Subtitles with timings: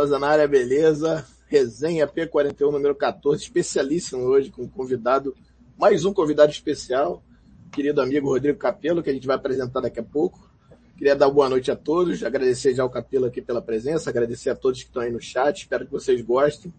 [0.00, 1.26] Tosa na área, beleza?
[1.46, 5.36] Resenha P41 número 14, especialíssimo hoje com um convidado,
[5.76, 7.22] mais um convidado especial,
[7.70, 10.50] querido amigo Rodrigo Capelo, que a gente vai apresentar daqui a pouco.
[10.96, 14.56] Queria dar boa noite a todos, agradecer já o Capelo aqui pela presença, agradecer a
[14.56, 16.72] todos que estão aí no chat, espero que vocês gostem.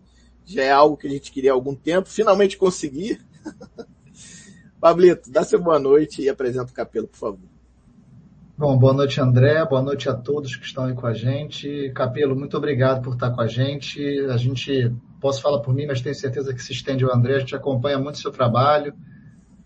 [0.44, 3.22] Já é algo que a gente queria há algum tempo, finalmente consegui.
[4.82, 7.51] Pablito, dá seu boa noite e apresenta o Capelo, por favor.
[8.62, 9.66] Bom, boa noite, André.
[9.66, 11.92] Boa noite a todos que estão aí com a gente.
[11.96, 14.00] Capelo, muito obrigado por estar com a gente.
[14.30, 17.38] A gente, posso falar por mim, mas tenho certeza que se estende o André.
[17.38, 18.94] A gente acompanha muito o seu trabalho.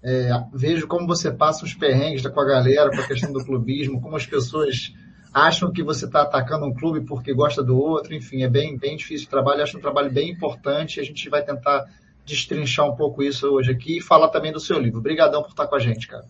[0.01, 3.99] É, vejo como você passa os perrengues com a galera, com a questão do clubismo,
[3.99, 4.93] como as pessoas
[5.33, 8.15] acham que você está atacando um clube porque gosta do outro.
[8.15, 9.61] Enfim, é bem, bem difícil o trabalho.
[9.61, 11.01] Acho um trabalho bem importante.
[11.01, 11.83] A gente vai tentar
[12.25, 14.99] destrinchar um pouco isso hoje aqui e falar também do seu livro.
[14.99, 16.23] Obrigadão por estar com a gente, cara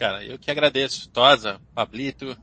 [0.00, 0.24] cara.
[0.24, 1.10] Eu que agradeço.
[1.10, 2.34] Tosa, Pablito,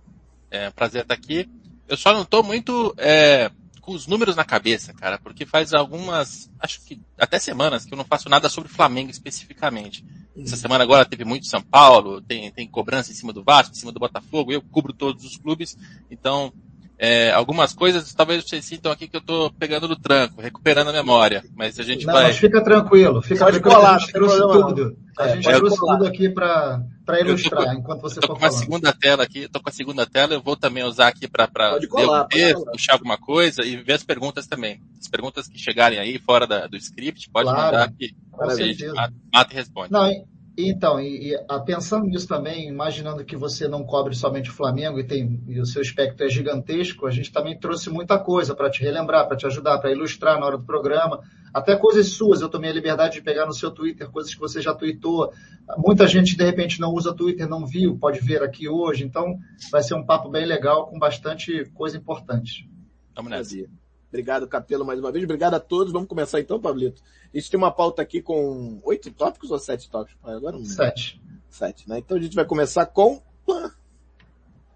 [0.52, 1.50] é um prazer estar aqui.
[1.88, 3.50] Eu só não estou muito é,
[3.82, 7.98] com os números na cabeça, cara, porque faz algumas, acho que até semanas que eu
[7.98, 10.06] não faço nada sobre Flamengo especificamente.
[10.38, 10.62] Essa uhum.
[10.62, 13.92] semana agora teve muito São Paulo, tem, tem cobrança em cima do Vasco, em cima
[13.92, 15.76] do Botafogo, eu cubro todos os clubes,
[16.12, 16.54] então
[17.00, 20.94] é, algumas coisas talvez vocês sintam aqui que eu estou pegando no tranco, recuperando a
[20.94, 22.24] memória, mas a gente não, vai...
[22.24, 24.98] Mas fica tranquilo, fica Pode tranquilo, colar, a gente trouxe tudo.
[25.18, 28.56] A gente é, trouxe tudo aqui para para ilustrar, tô, enquanto você for com falando.
[28.56, 31.48] a segunda tela aqui, tô com a segunda tela, eu vou também usar aqui para
[31.80, 34.82] devolver, puxar alguma coisa e ver as perguntas também.
[35.00, 38.16] As perguntas que chegarem aí fora da, do script, pode claro, mandar aqui.
[38.40, 38.86] A gente
[39.32, 39.92] mata e responde.
[39.92, 40.12] Não,
[40.58, 45.04] então, e, e, pensando nisso também, imaginando que você não cobre somente o Flamengo e,
[45.04, 48.82] tem, e o seu espectro é gigantesco, a gente também trouxe muita coisa para te
[48.82, 51.22] relembrar, para te ajudar, para ilustrar na hora do programa.
[51.54, 54.60] Até coisas suas, eu tomei a liberdade de pegar no seu Twitter, coisas que você
[54.60, 55.32] já tweetou.
[55.78, 59.04] Muita gente, de repente, não usa Twitter, não viu, pode ver aqui hoje.
[59.04, 59.38] Então,
[59.72, 62.68] vai ser um papo bem legal, com bastante coisa importante.
[63.16, 63.87] Vamos nessa.
[64.10, 65.24] Obrigado, Capelo, mais uma vez.
[65.24, 65.92] Obrigado a todos.
[65.92, 67.02] Vamos começar então, Pablito.
[67.34, 70.18] A gente tem uma pauta aqui com oito tópicos ou sete tópicos?
[70.24, 71.22] Agora não Sete.
[71.50, 72.00] Sete, né?
[72.00, 73.22] Então a gente vai começar com...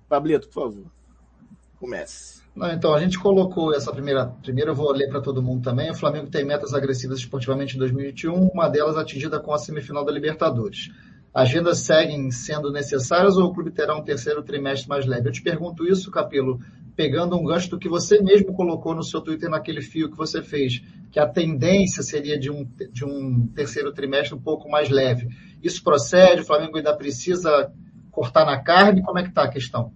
[0.10, 0.86] Pablito, por favor.
[1.80, 2.42] Comece.
[2.54, 4.26] Não, então, a gente colocou essa primeira.
[4.42, 5.90] Primeiro eu vou ler para todo mundo também.
[5.90, 10.12] O Flamengo tem metas agressivas esportivamente em 2021, uma delas atingida com a semifinal da
[10.12, 10.90] Libertadores.
[11.34, 15.30] Agendas seguem sendo necessárias ou o clube terá um terceiro trimestre mais leve?
[15.30, 16.60] Eu te pergunto isso, Capelo,
[16.96, 20.42] pegando um gancho do que você mesmo colocou no seu Twitter naquele fio que você
[20.42, 20.82] fez,
[21.12, 25.28] que a tendência seria de um, de um terceiro trimestre um pouco mais leve.
[25.62, 26.42] Isso procede?
[26.42, 27.72] O Flamengo ainda precisa
[28.12, 29.02] cortar na carne?
[29.02, 29.94] Como é que está a questão?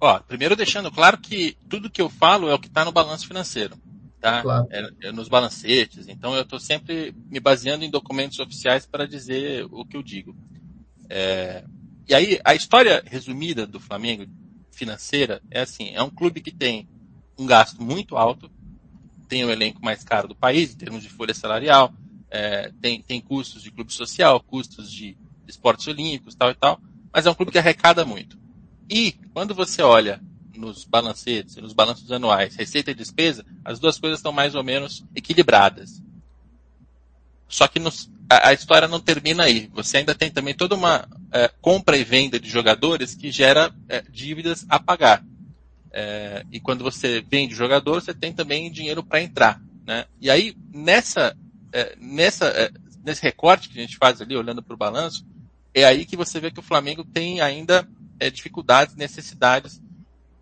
[0.00, 3.26] Ó, primeiro deixando claro que tudo que eu falo é o que está no balanço
[3.26, 3.76] financeiro,
[4.20, 4.42] tá?
[4.42, 4.66] Claro.
[4.70, 6.08] É, é nos balancetes.
[6.08, 10.36] Então eu estou sempre me baseando em documentos oficiais para dizer o que eu digo.
[11.08, 11.64] É,
[12.08, 14.26] e aí a história resumida do Flamengo
[14.76, 16.88] financeira é assim, é um clube que tem
[17.38, 18.50] um gasto muito alto,
[19.28, 21.92] tem o elenco mais caro do país em termos de folha salarial,
[22.30, 25.16] é, tem, tem custos de clube social, custos de
[25.48, 26.80] esportes olímpicos, tal e tal,
[27.12, 28.38] mas é um clube que arrecada muito.
[28.88, 30.20] E quando você olha
[30.54, 35.04] nos balancetes, nos balanços anuais, receita e despesa, as duas coisas estão mais ou menos
[35.14, 36.02] equilibradas.
[37.48, 39.70] Só que nos, a, a, história não termina aí.
[39.74, 44.02] Você ainda tem também toda uma é, compra e venda de jogadores que gera é,
[44.02, 45.24] dívidas a pagar.
[45.92, 49.60] É, e quando você vende jogador, você tem também dinheiro para entrar.
[49.86, 50.04] Né?
[50.20, 51.36] E aí, nessa,
[51.72, 52.70] é, nessa, é,
[53.04, 55.24] nesse recorte que a gente faz ali, olhando para o balanço,
[55.72, 57.88] é aí que você vê que o Flamengo tem ainda
[58.18, 59.80] é, dificuldades, necessidades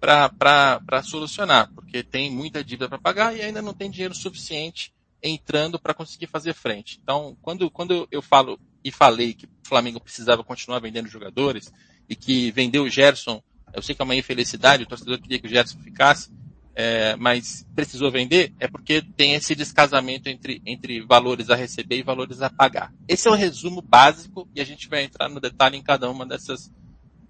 [0.00, 4.92] para solucionar, porque tem muita dívida para pagar e ainda não tem dinheiro suficiente
[5.24, 7.00] entrando para conseguir fazer frente.
[7.02, 11.72] Então, quando, quando eu falo e falei que o Flamengo precisava continuar vendendo jogadores
[12.06, 13.42] e que vendeu o Gerson,
[13.72, 16.30] eu sei que é uma infelicidade, o torcedor queria que o Gerson ficasse,
[16.74, 22.02] é, mas precisou vender, é porque tem esse descasamento entre, entre valores a receber e
[22.02, 22.92] valores a pagar.
[23.08, 26.26] Esse é o resumo básico e a gente vai entrar no detalhe em cada uma
[26.26, 26.70] dessas,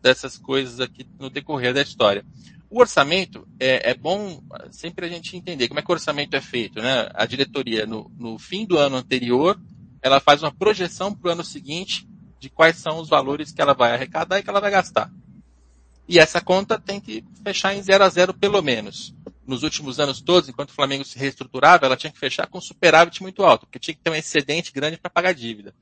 [0.02, 2.24] dessas coisas aqui no decorrer da história.
[2.74, 4.42] O orçamento é, é, bom
[4.72, 7.08] sempre a gente entender como é que o orçamento é feito, né?
[7.14, 9.56] A diretoria no, no fim do ano anterior,
[10.02, 12.04] ela faz uma projeção para o ano seguinte
[12.40, 15.08] de quais são os valores que ela vai arrecadar e que ela vai gastar.
[16.08, 19.14] E essa conta tem que fechar em zero a zero pelo menos.
[19.46, 23.22] Nos últimos anos todos, enquanto o Flamengo se reestruturava, ela tinha que fechar com superávit
[23.22, 25.72] muito alto, porque tinha que ter um excedente grande para pagar dívida.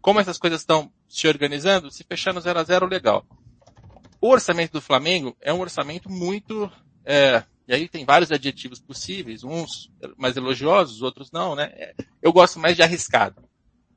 [0.00, 3.24] Como essas coisas estão se organizando, se fechar no zero a zero, legal.
[4.20, 6.70] O orçamento do Flamengo é um orçamento muito,
[7.04, 11.70] é, e aí tem vários adjetivos possíveis, uns mais elogiosos, outros não, né?
[11.74, 13.48] É, eu gosto mais de arriscado.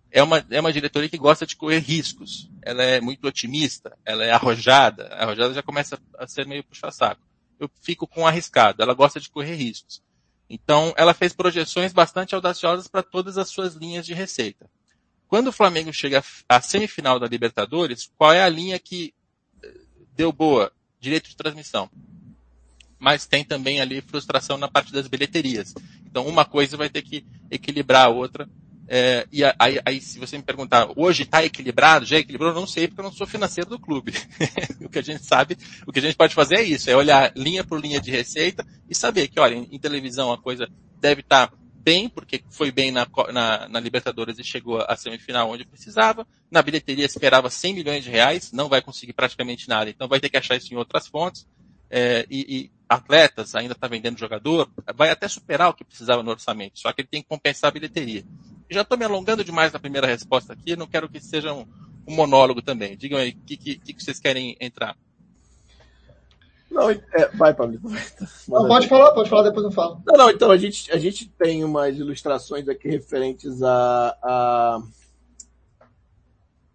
[0.09, 2.47] É uma, é uma diretoria que gosta de correr riscos.
[2.61, 5.07] Ela é muito otimista, ela é arrojada.
[5.07, 7.21] A arrojada já começa a ser meio puxa-saco.
[7.59, 8.83] eu fico com arriscado.
[8.83, 10.03] Ela gosta de correr riscos.
[10.47, 14.69] Então, ela fez projeções bastante audaciosas para todas as suas linhas de receita.
[15.27, 19.15] Quando o Flamengo chega à semifinal da Libertadores, qual é a linha que
[20.15, 20.71] deu boa?
[20.99, 21.89] Direito de transmissão.
[22.99, 25.73] Mas tem também ali frustração na parte das bilheterias.
[26.05, 28.47] Então, uma coisa vai ter que equilibrar a outra
[28.87, 32.05] é, e aí, aí, se você me perguntar, hoje está equilibrado?
[32.05, 32.53] Já equilibrou?
[32.53, 34.13] Não sei, porque eu não sou financeiro do clube.
[34.81, 35.57] o que a gente sabe,
[35.87, 38.65] o que a gente pode fazer é isso, é olhar linha por linha de receita
[38.89, 40.67] e saber que, olha, em, em televisão a coisa
[40.99, 45.49] deve estar tá bem, porque foi bem na, na, na, Libertadores e chegou à semifinal
[45.49, 46.25] onde precisava.
[46.49, 50.29] Na bilheteria esperava 100 milhões de reais, não vai conseguir praticamente nada, então vai ter
[50.29, 51.45] que achar isso em outras fontes.
[51.89, 56.31] É, e, e, atletas ainda está vendendo jogador, vai até superar o que precisava no
[56.31, 58.23] orçamento, só que ele tem que compensar a bilheteria.
[58.69, 61.67] Já estou me alongando demais na primeira resposta aqui, não quero que seja um,
[62.07, 62.97] um monólogo também.
[62.97, 64.97] Digam aí, o que, que, que, vocês querem entrar?
[66.73, 67.79] Não, é, vai, Pablo.
[68.47, 70.01] Não, pode falar, pode falar, depois eu falo.
[70.05, 74.81] Não, não, então a gente, a gente tem umas ilustrações aqui referentes a, a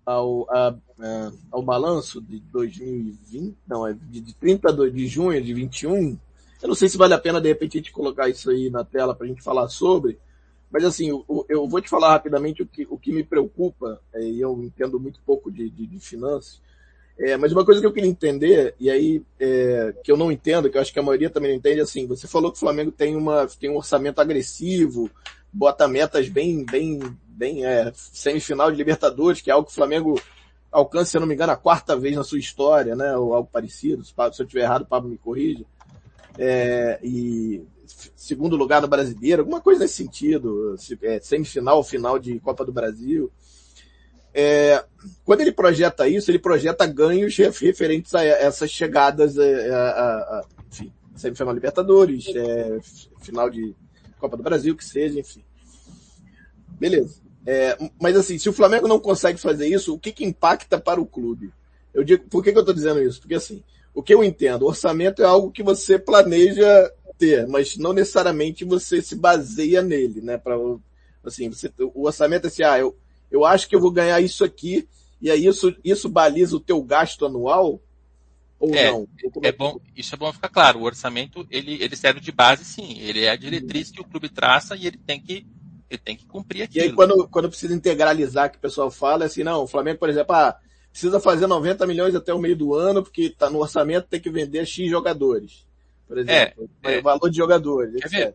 [0.07, 5.53] ao, a, a, ao balanço de 2020, não, é de, de 30 de junho de
[5.53, 6.17] 21.
[6.63, 8.85] Eu não sei se vale a pena de repente a gente colocar isso aí na
[8.85, 10.19] tela para a gente falar sobre,
[10.71, 14.23] mas assim, eu, eu, vou te falar rapidamente o que, o que me preocupa, é,
[14.23, 16.61] e eu entendo muito pouco de, de, de finanças,
[17.19, 20.71] é, mas uma coisa que eu queria entender, e aí é, que eu não entendo,
[20.71, 22.93] que eu acho que a maioria também não entende, assim, você falou que o Flamengo
[22.93, 25.11] tem, uma, tem um orçamento agressivo,
[25.53, 30.21] bota metas bem, bem, bem é, semifinal de Libertadores, que é algo que o Flamengo
[30.71, 33.17] alcança, se eu não me engano, a quarta vez na sua história, né?
[33.17, 34.05] Ou algo parecido.
[34.05, 35.67] Se eu estiver errado, o Pablo me corrige.
[36.39, 37.63] É, e
[38.15, 43.31] segundo lugar no brasileiro, alguma coisa nesse sentido, é, semifinal, final de Copa do Brasil.
[44.41, 44.85] É,
[45.25, 50.45] quando ele projeta isso, ele projeta ganhos referentes a essas chegadas, é, a, a, a,
[50.71, 52.79] enfim, semifinal Libertadores, é,
[53.21, 53.75] final de
[54.21, 55.43] Copa do Brasil, que seja, enfim.
[56.79, 57.21] Beleza.
[57.45, 61.01] É, mas assim, se o Flamengo não consegue fazer isso, o que, que impacta para
[61.01, 61.53] o clube?
[61.93, 63.21] Eu digo, por que, que eu estou dizendo isso?
[63.21, 63.61] Porque assim,
[63.93, 69.03] o que eu entendo, orçamento é algo que você planeja ter, mas não necessariamente você
[69.03, 70.39] se baseia nele, né?
[70.39, 70.55] Para
[71.25, 72.97] assim, você, o orçamento é assim, ah, eu,
[73.31, 74.89] eu acho que eu vou ganhar isso aqui,
[75.21, 77.81] e aí isso, isso baliza o teu gasto anual,
[78.59, 79.09] ou é, não?
[79.43, 80.81] É, é bom, isso é bom ficar claro.
[80.81, 82.99] O orçamento, ele, ele serve de base, sim.
[82.99, 85.47] Ele é a diretriz que o clube traça e ele tem que,
[85.89, 86.85] ele tem que cumprir aquilo.
[86.85, 90.01] E aí, quando, quando precisa integralizar, que o pessoal fala, é assim, não, o Flamengo,
[90.01, 90.57] por exemplo, ah,
[90.91, 94.31] precisa fazer 90 milhões até o meio do ano, porque está no orçamento, tem que
[94.31, 95.69] vender X jogadores
[96.09, 96.71] por exemplo.
[96.83, 98.01] É, é, valor de jogadores.
[98.01, 98.35] Quer ver?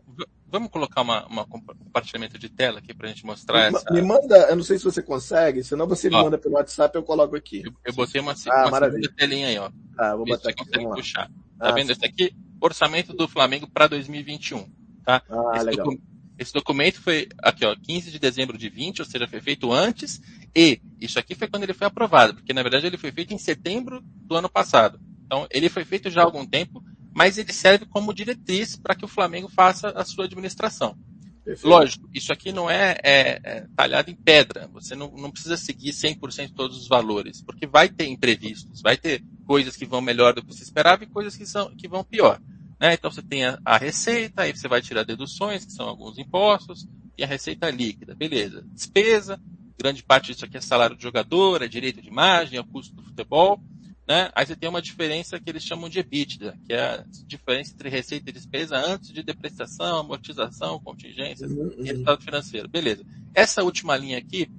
[0.54, 3.92] Vamos colocar uma, uma compartilhamento de tela aqui para a gente mostrar me, essa.
[3.92, 7.02] Me manda, eu não sei se você consegue, senão você me manda pelo WhatsApp eu
[7.02, 7.64] coloco aqui.
[7.64, 9.68] Eu, eu botei uma, ah, uma segunda telinha aí, ó.
[9.98, 10.64] Ah, vou botar aqui.
[10.64, 11.26] Consegue puxar.
[11.58, 11.88] Tá ah, vendo?
[11.88, 11.94] Sim.
[11.94, 14.64] Esse aqui, orçamento do Flamengo para 2021.
[15.04, 15.20] Tá?
[15.28, 15.86] Ah, esse, legal.
[15.86, 16.00] Docu
[16.38, 20.20] esse documento foi aqui, ó, 15 de dezembro de 20, ou seja, foi feito antes,
[20.54, 23.38] e isso aqui foi quando ele foi aprovado, porque na verdade ele foi feito em
[23.38, 25.00] setembro do ano passado.
[25.26, 26.82] Então, ele foi feito já há algum tempo,
[27.14, 30.96] mas ele serve como diretriz para que o Flamengo faça a sua administração.
[31.44, 31.68] Perfeito.
[31.68, 34.68] Lógico, isso aqui não é, é, é, talhado em pedra.
[34.72, 39.22] Você não, não precisa seguir 100% todos os valores, porque vai ter imprevistos, vai ter
[39.46, 42.40] coisas que vão melhor do que você esperava e coisas que, são, que vão pior.
[42.80, 42.94] Né?
[42.94, 46.88] Então você tem a, a receita, aí você vai tirar deduções, que são alguns impostos,
[47.16, 48.14] e a receita líquida.
[48.14, 48.64] Beleza.
[48.72, 49.38] Despesa,
[49.78, 52.94] grande parte disso aqui é salário de jogador, é direito de imagem, é o custo
[52.94, 53.62] do futebol.
[54.06, 54.30] Né?
[54.34, 57.88] Aí você tem uma diferença que eles chamam de EBITDA, que é a diferença entre
[57.88, 62.68] receita e despesa antes de depreciação, amortização, contingências uhum, e resultado financeiro.
[62.68, 63.04] Beleza.
[63.34, 64.50] Essa última linha aqui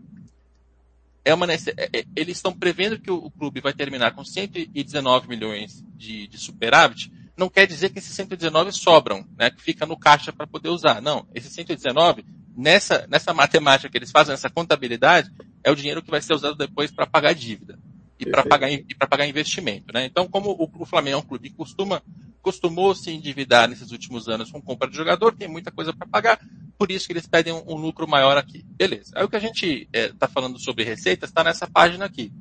[1.23, 1.57] é uma é,
[1.93, 7.11] é, eles estão prevendo que o, clube vai terminar com 119 milhões de, de superávit.
[7.37, 9.51] Não quer dizer que esses 119 sobram, né?
[9.51, 11.01] Que fica no caixa para poder usar.
[11.01, 12.25] Não, esses 119
[12.57, 15.31] nessa nessa matemática que eles fazem, nessa contabilidade,
[15.63, 17.77] é o dinheiro que vai ser usado depois para pagar a dívida
[18.19, 19.93] e para pagar, e pagar investimento.
[19.93, 20.05] Né?
[20.05, 22.01] Então, como o, o Flamengo é um clube que costuma,
[22.41, 26.39] costumou se endividar nesses últimos anos com compra de jogador, tem muita coisa para pagar,
[26.77, 28.63] por isso que eles pedem um, um, lucro maior aqui.
[28.77, 29.11] Beleza.
[29.15, 32.31] Aí o que a gente está é, tá falando sobre receitas está nessa página aqui.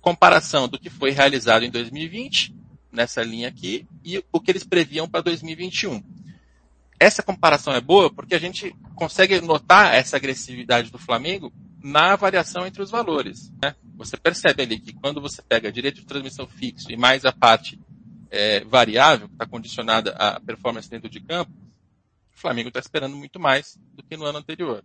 [0.00, 2.54] Comparação do que foi realizado em 2020,
[2.92, 6.02] nessa linha aqui, e o que eles previam para 2021.
[7.00, 12.66] Essa comparação é boa porque a gente consegue notar essa agressividade do Flamengo na variação
[12.66, 13.52] entre os valores.
[13.62, 13.74] Né?
[13.96, 17.78] Você percebe ali que quando você pega direito de transmissão fixo e mais a parte
[18.30, 21.52] é, variável, que está condicionada à performance dentro de campo,
[22.34, 24.84] o Flamengo está esperando muito mais do que no ano anterior.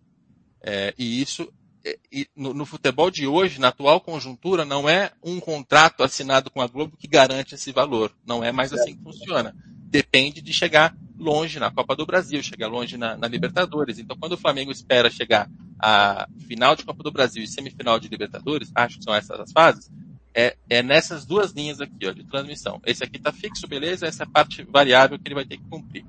[0.61, 1.51] É, e isso,
[1.85, 6.49] é, e no, no, futebol de hoje, na atual conjuntura, não é um contrato assinado
[6.49, 8.11] com a Globo que garante esse valor.
[8.25, 9.55] Não é mais assim que funciona.
[9.93, 13.99] Depende de chegar longe na Copa do Brasil, chegar longe na, na, Libertadores.
[13.99, 15.47] Então, quando o Flamengo espera chegar
[15.79, 19.51] à final de Copa do Brasil e semifinal de Libertadores, acho que são essas as
[19.51, 19.91] fases,
[20.33, 22.81] é, é nessas duas linhas aqui, ó, de transmissão.
[22.87, 24.07] Esse aqui está fixo, beleza?
[24.07, 26.03] Essa é a parte variável que ele vai ter que cumprir.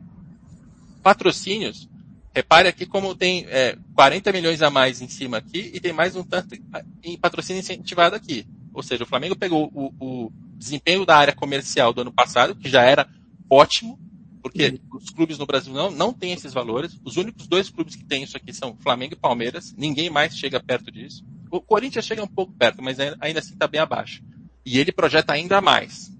[1.02, 1.86] Patrocínios,
[2.34, 6.16] repare aqui como tem é, 40 milhões a mais em cima aqui e tem mais
[6.16, 6.56] um tanto
[7.02, 8.46] em patrocínio incentivado aqui.
[8.72, 12.70] Ou seja, o Flamengo pegou o, o desempenho da área comercial do ano passado, que
[12.70, 13.06] já era
[13.54, 13.99] ótimo,
[14.42, 14.99] porque uhum.
[14.99, 16.99] os clubes no Brasil não, não têm esses valores.
[17.04, 19.75] Os únicos dois clubes que têm isso aqui são Flamengo e Palmeiras.
[19.76, 21.25] Ninguém mais chega perto disso.
[21.50, 24.23] O Corinthians chega um pouco perto, mas ainda assim está bem abaixo.
[24.66, 26.12] E ele projeta ainda mais.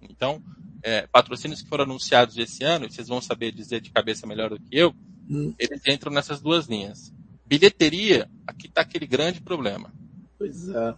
[0.00, 0.42] Então,
[0.82, 4.50] é, patrocínios que foram anunciados esse ano, e vocês vão saber dizer de cabeça melhor
[4.50, 4.94] do que eu,
[5.28, 5.52] hum.
[5.58, 7.12] eles entram nessas duas linhas.
[7.44, 9.92] Bilheteria, aqui está aquele grande problema.
[10.38, 10.94] Pois é.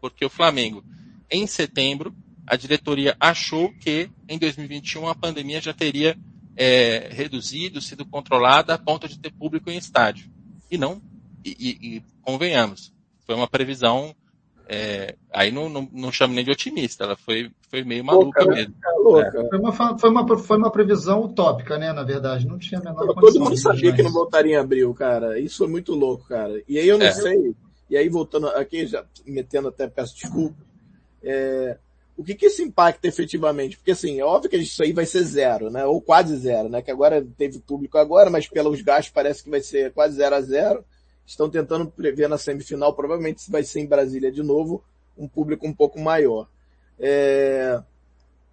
[0.00, 0.82] Porque o Flamengo,
[1.30, 2.14] em setembro,
[2.50, 6.18] a diretoria achou que em 2021 a pandemia já teria
[6.56, 10.28] é, reduzido, sido controlada a ponto de ter público em estádio.
[10.68, 11.00] E não,
[11.44, 12.92] e, e, e convenhamos,
[13.24, 14.12] foi uma previsão,
[14.68, 18.52] é, aí não, não, não chamo nem de otimista, ela foi, foi meio maluca louca,
[18.56, 18.74] mesmo.
[18.84, 19.42] É, louca.
[19.42, 19.48] É.
[19.48, 23.14] Foi, uma, foi, uma, foi uma previsão utópica, né, na verdade, não tinha a menor
[23.14, 26.60] Todo mundo sabia que não voltaria em abril, cara, isso foi muito louco, cara.
[26.68, 27.12] E aí eu não é.
[27.12, 27.54] sei,
[27.88, 30.58] e aí voltando aqui, já metendo até, peço desculpa,
[31.22, 31.78] é,
[32.20, 33.78] o que, que isso impacta efetivamente?
[33.78, 35.86] Porque assim, é óbvio que isso aí vai ser zero, né?
[35.86, 36.82] Ou quase zero, né?
[36.82, 40.42] Que agora teve público agora, mas pelos gastos parece que vai ser quase zero a
[40.42, 40.84] zero.
[41.24, 44.84] Estão tentando prever na semifinal, provavelmente vai ser em Brasília de novo,
[45.16, 46.46] um público um pouco maior.
[46.98, 47.80] É...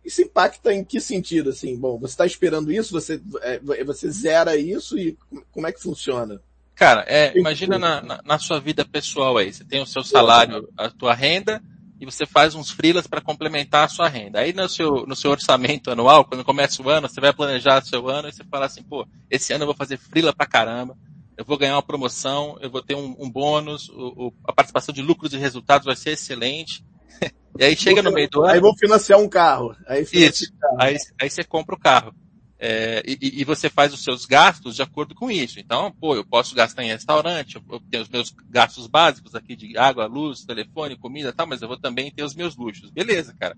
[0.06, 1.50] Isso impacta em que sentido?
[1.50, 5.18] Assim, bom, você está esperando isso, você, é, você zera isso e
[5.52, 6.40] como é que funciona?
[6.74, 10.70] Cara, é, imagina na, na, na, sua vida pessoal aí, você tem o seu salário,
[10.78, 11.62] a tua renda,
[12.00, 14.40] e você faz uns freelas para complementar a sua renda.
[14.40, 17.86] Aí no seu, no seu orçamento anual, quando começa o ano, você vai planejar o
[17.86, 20.96] seu ano e você fala assim, pô, esse ano eu vou fazer freela pra caramba,
[21.36, 24.94] eu vou ganhar uma promoção, eu vou ter um, um bônus, o, o, a participação
[24.94, 26.84] de lucros e resultados vai ser excelente.
[27.58, 28.54] e aí chega no meio do ano.
[28.54, 29.76] Aí vou financiar um carro.
[29.88, 30.78] Aí, isso, carro.
[30.80, 32.14] aí, aí você compra o carro.
[32.60, 35.60] É, e, e, você faz os seus gastos de acordo com isso.
[35.60, 39.78] Então, pô, eu posso gastar em restaurante, eu tenho os meus gastos básicos aqui de
[39.78, 42.90] água, luz, telefone, comida tal, mas eu vou também ter os meus luxos.
[42.90, 43.56] Beleza, cara.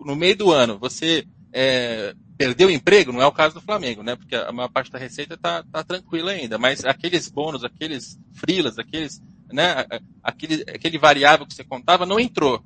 [0.00, 4.02] No meio do ano, você é, perdeu o emprego, não é o caso do Flamengo,
[4.02, 4.16] né?
[4.16, 6.56] Porque a maior parte da receita tá, tá tranquila ainda.
[6.56, 9.20] Mas aqueles bônus, aqueles frilas, aqueles,
[9.52, 9.84] né?
[10.22, 12.64] Aquele, aquele variável que você contava não entrou.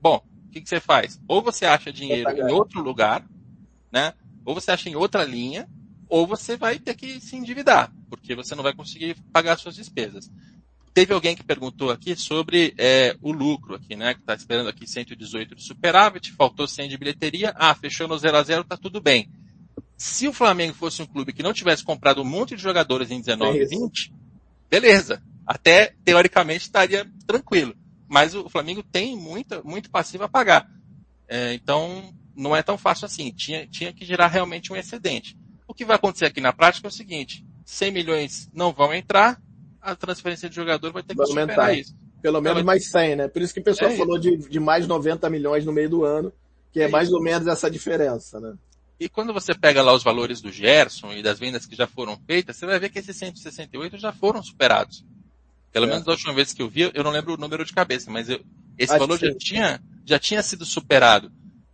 [0.00, 1.20] Bom, o que, que você faz?
[1.26, 3.24] Ou você acha dinheiro em outro lugar,
[3.90, 4.14] né?
[4.50, 5.68] Ou você acha em outra linha,
[6.08, 10.28] ou você vai ter que se endividar, porque você não vai conseguir pagar suas despesas.
[10.92, 14.12] Teve alguém que perguntou aqui sobre é, o lucro aqui, né?
[14.12, 18.36] Que está esperando aqui 118 de superávit, faltou 100 de bilheteria, ah, fechou no 0
[18.36, 19.30] a 0 tá tudo bem.
[19.96, 23.20] Se o Flamengo fosse um clube que não tivesse comprado um monte de jogadores em
[23.20, 24.12] 19 e 20,
[24.68, 25.22] beleza.
[25.46, 27.76] Até teoricamente estaria tranquilo.
[28.08, 30.68] Mas o Flamengo tem muita, muito passivo a pagar.
[31.28, 33.30] É, então, não é tão fácil assim.
[33.30, 35.36] Tinha, tinha que gerar realmente um excedente.
[35.68, 39.40] O que vai acontecer aqui na prática é o seguinte: 100 milhões não vão entrar,
[39.80, 41.72] a transferência de jogador vai ter que superar aumentar.
[41.74, 41.94] isso.
[42.20, 43.28] Pelo menos mais 100, né?
[43.28, 46.04] Por isso que o pessoal é falou de, de mais 90 milhões no meio do
[46.04, 46.32] ano,
[46.72, 47.16] que é, é mais isso.
[47.16, 48.54] ou menos essa diferença, né?
[48.98, 52.18] E quando você pega lá os valores do Gerson e das vendas que já foram
[52.26, 55.02] feitas, você vai ver que esses 168 já foram superados.
[55.72, 55.88] Pelo é.
[55.88, 58.28] menos da última vez que eu vi, eu não lembro o número de cabeça, mas
[58.28, 58.40] eu,
[58.76, 61.32] esse Acho valor já tinha, já tinha sido superado.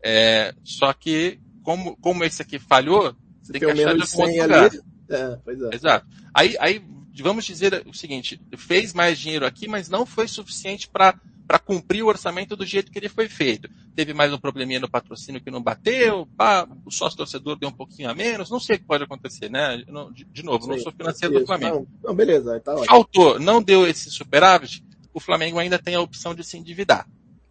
[0.09, 4.71] É, só que, como, como esse aqui falhou, você tem que achar de algum lugar.
[5.09, 5.75] É, pois é.
[5.75, 6.07] Exato.
[6.33, 6.81] Aí, aí,
[7.21, 12.03] vamos dizer o seguinte, fez mais dinheiro aqui, mas não foi suficiente para para cumprir
[12.03, 13.71] o orçamento do jeito que ele foi feito.
[13.95, 17.73] Teve mais um probleminha no patrocínio que não bateu, pá, o sócio torcedor deu um
[17.73, 19.77] pouquinho a menos, não sei o que pode acontecer, né?
[20.13, 21.87] de, de, novo, Sim, não sou financeiro do Flamengo.
[22.03, 22.87] Não, não beleza, tá ótimo.
[22.87, 24.85] Faltou, não deu esse superávit,
[25.15, 27.09] o Flamengo ainda tem a opção de se endividar.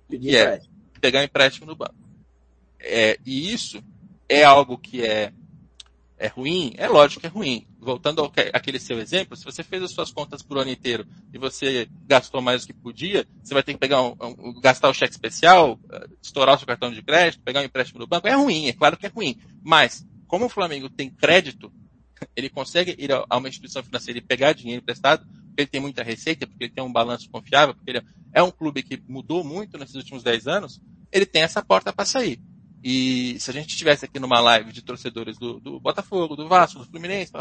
[0.10, 0.60] Pedir que é
[1.00, 2.05] pegar empréstimo no banco.
[2.88, 3.84] É, e isso
[4.30, 5.34] é algo que é,
[6.18, 6.74] é ruim?
[6.78, 7.68] É lógico que é ruim.
[7.80, 11.38] Voltando ao, àquele seu exemplo, se você fez as suas contas por ano inteiro e
[11.38, 14.94] você gastou mais do que podia, você vai ter que pegar um, um, gastar o
[14.94, 18.28] cheque especial, eh, estourar o seu cartão de crédito, pegar um empréstimo no banco.
[18.28, 19.38] É ruim, é claro que é ruim.
[19.64, 21.72] Mas, como o Flamengo tem crédito,
[22.36, 26.04] ele consegue ir a uma instituição financeira e pegar dinheiro emprestado, porque ele tem muita
[26.04, 28.02] receita, porque ele tem um balanço confiável, porque ele
[28.34, 32.06] é um clube que mudou muito nesses últimos 10 anos, ele tem essa porta para
[32.06, 32.40] sair.
[32.88, 36.78] E se a gente estivesse aqui numa live de torcedores do, do Botafogo, do Vasco,
[36.78, 37.32] do Fluminense,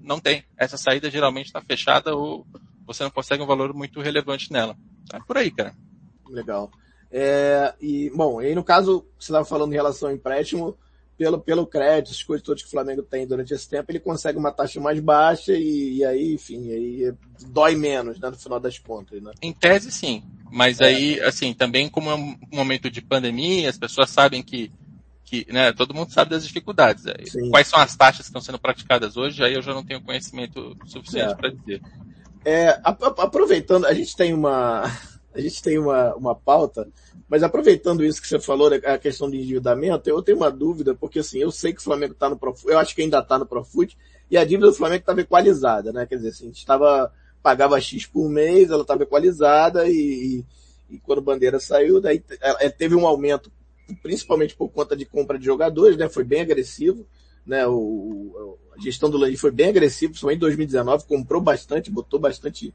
[0.00, 0.42] não tem.
[0.56, 2.46] Essa saída geralmente está fechada ou
[2.86, 4.74] você não consegue um valor muito relevante nela.
[5.12, 5.74] É por aí, cara.
[6.30, 6.70] Legal.
[7.12, 10.78] É, e, bom, aí no caso, você estava falando em relação ao empréstimo,
[11.18, 14.38] pelo, pelo crédito, as coisas todas que o Flamengo tem durante esse tempo, ele consegue
[14.38, 17.12] uma taxa mais baixa e, e aí, enfim, aí
[17.48, 19.32] dói menos, né, no final das contas, né?
[19.42, 20.22] Em tese, sim.
[20.50, 20.86] Mas é.
[20.86, 24.72] aí, assim, também como é um momento de pandemia, as pessoas sabem que,
[25.26, 27.04] que né, todo mundo sabe das dificuldades.
[27.26, 27.50] Sim.
[27.50, 30.76] Quais são as taxas que estão sendo praticadas hoje, aí eu já não tenho conhecimento
[30.86, 31.34] suficiente é.
[31.34, 31.82] para dizer.
[32.44, 34.84] É, aproveitando, a gente tem uma,
[35.34, 36.88] a gente tem uma, uma pauta,
[37.28, 40.94] mas aproveitando isso que você falou, né, a questão de endividamento, eu tenho uma dúvida,
[40.94, 43.36] porque assim, eu sei que o Flamengo está no Profut, eu acho que ainda está
[43.36, 43.98] no Profut,
[44.30, 46.06] e a dívida do Flamengo estava equalizada, né?
[46.06, 50.44] Quer dizer, assim, a gente estava, pagava X por mês, ela estava equalizada, e,
[50.88, 53.50] e, quando o Bandeira saiu, daí ela, teve um aumento,
[54.02, 56.08] principalmente por conta de compra de jogadores, né?
[56.08, 57.06] Foi bem agressivo,
[57.46, 57.66] né?
[57.66, 62.74] O, a gestão do Landim foi bem agressiva, principalmente em 2019, comprou bastante, botou bastante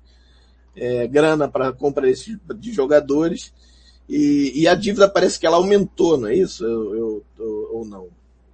[0.75, 3.53] é, grana para compra desse, de jogadores.
[4.07, 6.65] E, e, a dívida parece que ela aumentou, não é isso?
[6.65, 8.07] Eu, eu, eu ou não?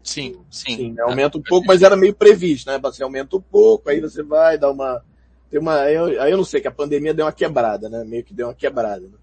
[0.04, 0.76] Sim, sim.
[0.76, 1.02] sim né?
[1.02, 2.78] aumenta um pouco, mas era meio previsto, né?
[2.80, 5.04] Você aumenta um pouco, aí você vai dar uma.
[5.50, 8.04] Tem uma aí, eu, aí eu não sei, que a pandemia deu uma quebrada, né?
[8.04, 9.08] Meio que deu uma quebrada.
[9.08, 9.18] Né?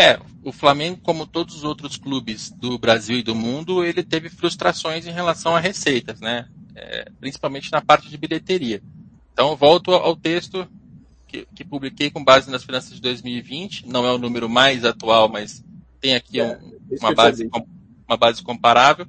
[0.00, 4.30] É, o Flamengo, como todos os outros clubes do Brasil e do mundo, ele teve
[4.30, 6.48] frustrações em relação a receitas, né?
[6.74, 8.82] É, principalmente na parte de bilheteria.
[9.34, 10.66] Então, volto ao texto
[11.26, 13.86] que, que, publiquei com base nas finanças de 2020.
[13.88, 15.62] Não é o número mais atual, mas
[16.00, 17.50] tem aqui é, um, uma, base,
[18.08, 19.06] uma base comparável.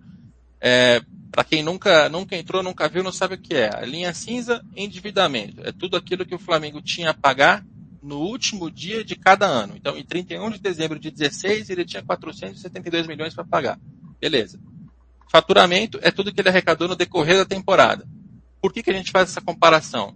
[0.59, 1.01] É,
[1.31, 3.73] Para quem nunca, nunca entrou, nunca viu, não sabe o que é.
[3.73, 5.61] A linha cinza, endividamento.
[5.65, 7.63] É tudo aquilo que o Flamengo tinha a pagar
[8.01, 9.73] no último dia de cada ano.
[9.75, 13.79] Então, em 31 de dezembro de 16, ele tinha 472 milhões para pagar.
[14.19, 14.59] Beleza.
[15.29, 18.07] Faturamento é tudo que ele arrecadou no decorrer da temporada.
[18.61, 20.15] Por que, que a gente faz essa comparação?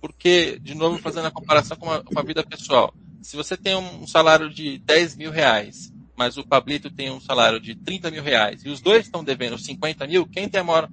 [0.00, 2.94] Porque, de novo, fazendo a comparação com a, com a vida pessoal.
[3.20, 7.60] Se você tem um salário de 10 mil reais, mas o Pablito tem um salário
[7.60, 10.88] de 30 mil reais, e os dois estão devendo 50 mil, quem tem a maior,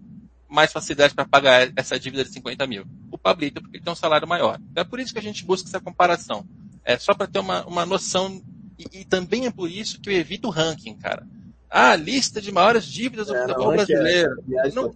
[0.49, 2.86] mais facilidade para pagar essa dívida de 50 mil?
[3.21, 4.60] Pablito, porque ele tem um salário maior.
[4.71, 6.45] Então é por isso que a gente busca essa comparação.
[6.84, 8.41] É só para ter uma, uma noção,
[8.77, 11.25] e, e, também é por isso que eu evito o ranking, cara.
[11.69, 14.43] Ah, lista de maiores dívidas do é, futebol é brasileiro.
[14.65, 14.93] É, não,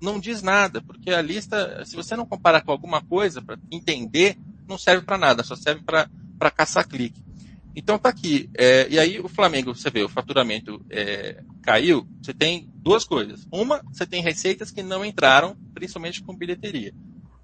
[0.00, 4.36] não diz nada, porque a lista, se você não comparar com alguma coisa para entender,
[4.68, 7.22] não serve para nada, só serve para caçar clique.
[7.74, 8.50] Então tá aqui.
[8.56, 13.46] É, e aí o Flamengo, você vê, o faturamento é, caiu, você tem duas coisas.
[13.50, 16.92] Uma, você tem receitas que não entraram, principalmente com bilheteria.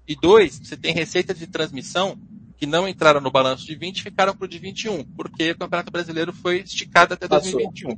[0.09, 2.19] E dois, você tem receitas de transmissão
[2.57, 5.57] que não entraram no balanço de 20 e ficaram para o de 21, porque o
[5.57, 7.51] Campeonato Brasileiro foi esticado até Passou.
[7.51, 7.95] 2021.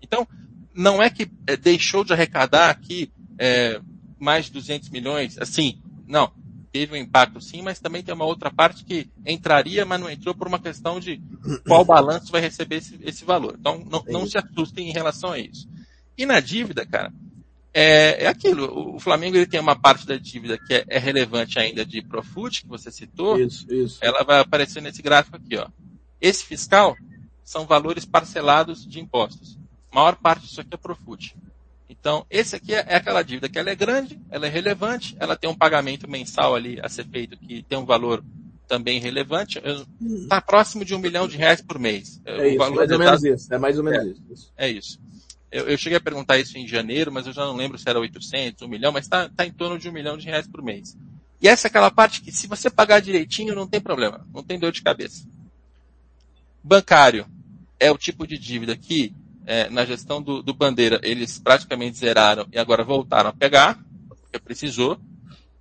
[0.00, 0.26] Então,
[0.74, 3.78] não é que é, deixou de arrecadar aqui é,
[4.18, 6.32] mais de 200 milhões, assim, não.
[6.72, 10.34] Teve um impacto sim, mas também tem uma outra parte que entraria, mas não entrou
[10.34, 11.20] por uma questão de
[11.66, 13.56] qual balanço vai receber esse, esse valor.
[13.58, 15.68] Então, não, não se assustem em relação a isso.
[16.16, 17.12] E na dívida, cara,
[17.72, 18.94] é, é aquilo.
[18.94, 22.62] O Flamengo ele tem uma parte da dívida que é, é relevante ainda de Profut,
[22.62, 23.38] que você citou.
[23.38, 23.98] Isso, isso.
[24.00, 25.68] Ela vai aparecer nesse gráfico aqui, ó.
[26.20, 26.96] Esse fiscal
[27.44, 29.58] são valores parcelados de impostos.
[29.90, 31.36] A maior parte disso aqui é Profut.
[31.88, 35.36] Então, esse aqui é, é aquela dívida que ela é grande, ela é relevante, ela
[35.36, 38.24] tem um pagamento mensal ali a ser feito que tem um valor
[38.68, 39.60] também relevante.
[40.00, 42.20] Está próximo de um milhão de reais por mês.
[42.24, 43.52] É, isso, mais ou menos isso.
[43.52, 44.52] É mais ou menos é, isso.
[44.56, 45.00] É isso.
[45.50, 47.98] Eu, eu, cheguei a perguntar isso em janeiro, mas eu já não lembro se era
[47.98, 50.96] 800, um milhão, mas está tá em torno de um milhão de reais por mês.
[51.42, 54.58] E essa é aquela parte que se você pagar direitinho não tem problema, não tem
[54.58, 55.26] dor de cabeça.
[56.62, 57.26] Bancário
[57.78, 59.14] é o tipo de dívida que
[59.46, 64.38] é, na gestão do, do, Bandeira, eles praticamente zeraram e agora voltaram a pegar, porque
[64.38, 65.00] precisou.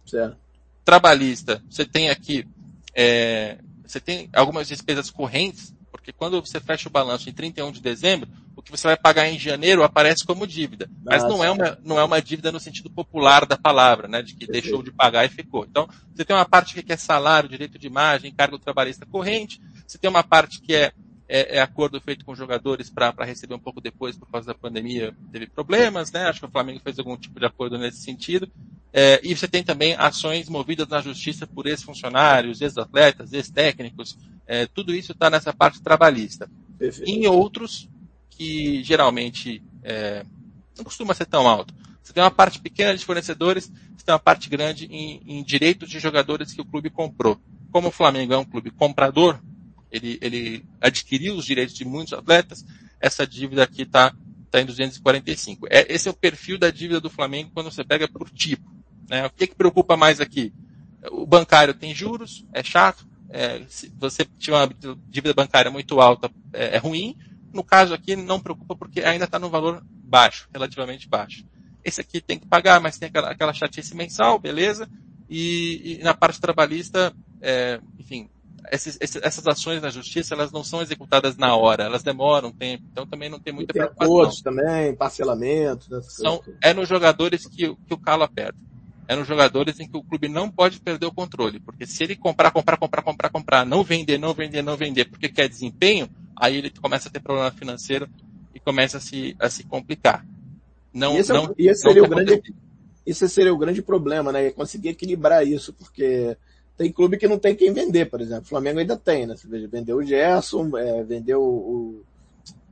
[0.05, 0.37] Certo.
[0.83, 2.47] Trabalhista, você tem aqui,
[2.93, 7.81] é, você tem algumas despesas correntes, porque quando você fecha o balanço em 31 de
[7.81, 10.89] dezembro, o que você vai pagar em janeiro aparece como dívida.
[11.03, 14.21] Mas não é, uma, não é uma dívida no sentido popular da palavra, né?
[14.21, 14.63] De que Perfeito.
[14.63, 15.65] deixou de pagar e ficou.
[15.65, 19.97] Então, você tem uma parte que é salário, direito de imagem, cargo trabalhista corrente, você
[19.97, 20.91] tem uma parte que é
[21.29, 25.15] é, é acordo feito com jogadores para receber um pouco depois por causa da pandemia,
[25.31, 26.23] teve problemas, né?
[26.23, 28.51] Acho que o Flamengo fez algum tipo de acordo nesse sentido.
[28.91, 34.17] É, e você tem também ações movidas na justiça por ex-funcionários, ex-atletas, ex-técnicos.
[34.47, 36.49] É, tudo isso está nessa parte trabalhista.
[36.79, 37.07] Perfeito.
[37.07, 37.87] Em outros,
[38.39, 40.25] que geralmente é,
[40.77, 41.73] não costuma ser tão alto.
[42.01, 45.89] Você tem uma parte pequena de fornecedores, você tem uma parte grande em, em direitos
[45.89, 47.37] de jogadores que o clube comprou.
[47.69, 49.41] Como o Flamengo é um clube comprador,
[49.91, 52.65] ele, ele adquiriu os direitos de muitos atletas,
[53.01, 54.15] essa dívida aqui está
[54.49, 55.67] tá em 245.
[55.69, 58.63] É, esse é o perfil da dívida do Flamengo quando você pega por tipo.
[59.09, 59.25] Né?
[59.25, 60.53] O que, que preocupa mais aqui?
[61.11, 63.05] O bancário tem juros, é chato.
[63.29, 67.17] É, se você tiver uma dívida bancária muito alta, é, é ruim.
[67.53, 71.45] No caso aqui, não preocupa porque ainda está no valor baixo, relativamente baixo.
[71.83, 74.89] esse aqui tem que pagar, mas tem aquela, aquela chatice mensal, beleza?
[75.29, 78.29] E, e na parte trabalhista, é, enfim,
[78.71, 83.05] esses, essas ações na justiça, elas não são executadas na hora, elas demoram tempo, então
[83.05, 84.43] também não tem muita tem preocupação.
[84.43, 86.01] Também, parcelamento.
[86.03, 88.59] São, é nos jogadores que, que o calo aperta.
[89.09, 92.15] É nos jogadores em que o clube não pode perder o controle, porque se ele
[92.15, 96.57] comprar, comprar, comprar, comprar, comprar, não vender, não vender, não vender, porque quer desempenho, aí
[96.57, 98.07] ele começa a ter problema financeiro
[98.53, 100.23] e começa a se, a se complicar.
[100.93, 102.39] Não, e esse, é não, e esse seria o grande,
[103.03, 104.51] esse seria o grande problema, né?
[104.51, 106.37] Conseguir equilibrar isso, porque
[106.77, 108.43] tem clube que não tem quem vender, por exemplo.
[108.43, 109.35] O Flamengo ainda tem, né?
[109.35, 112.05] Você veja, vendeu o Gerson, é, vendeu o,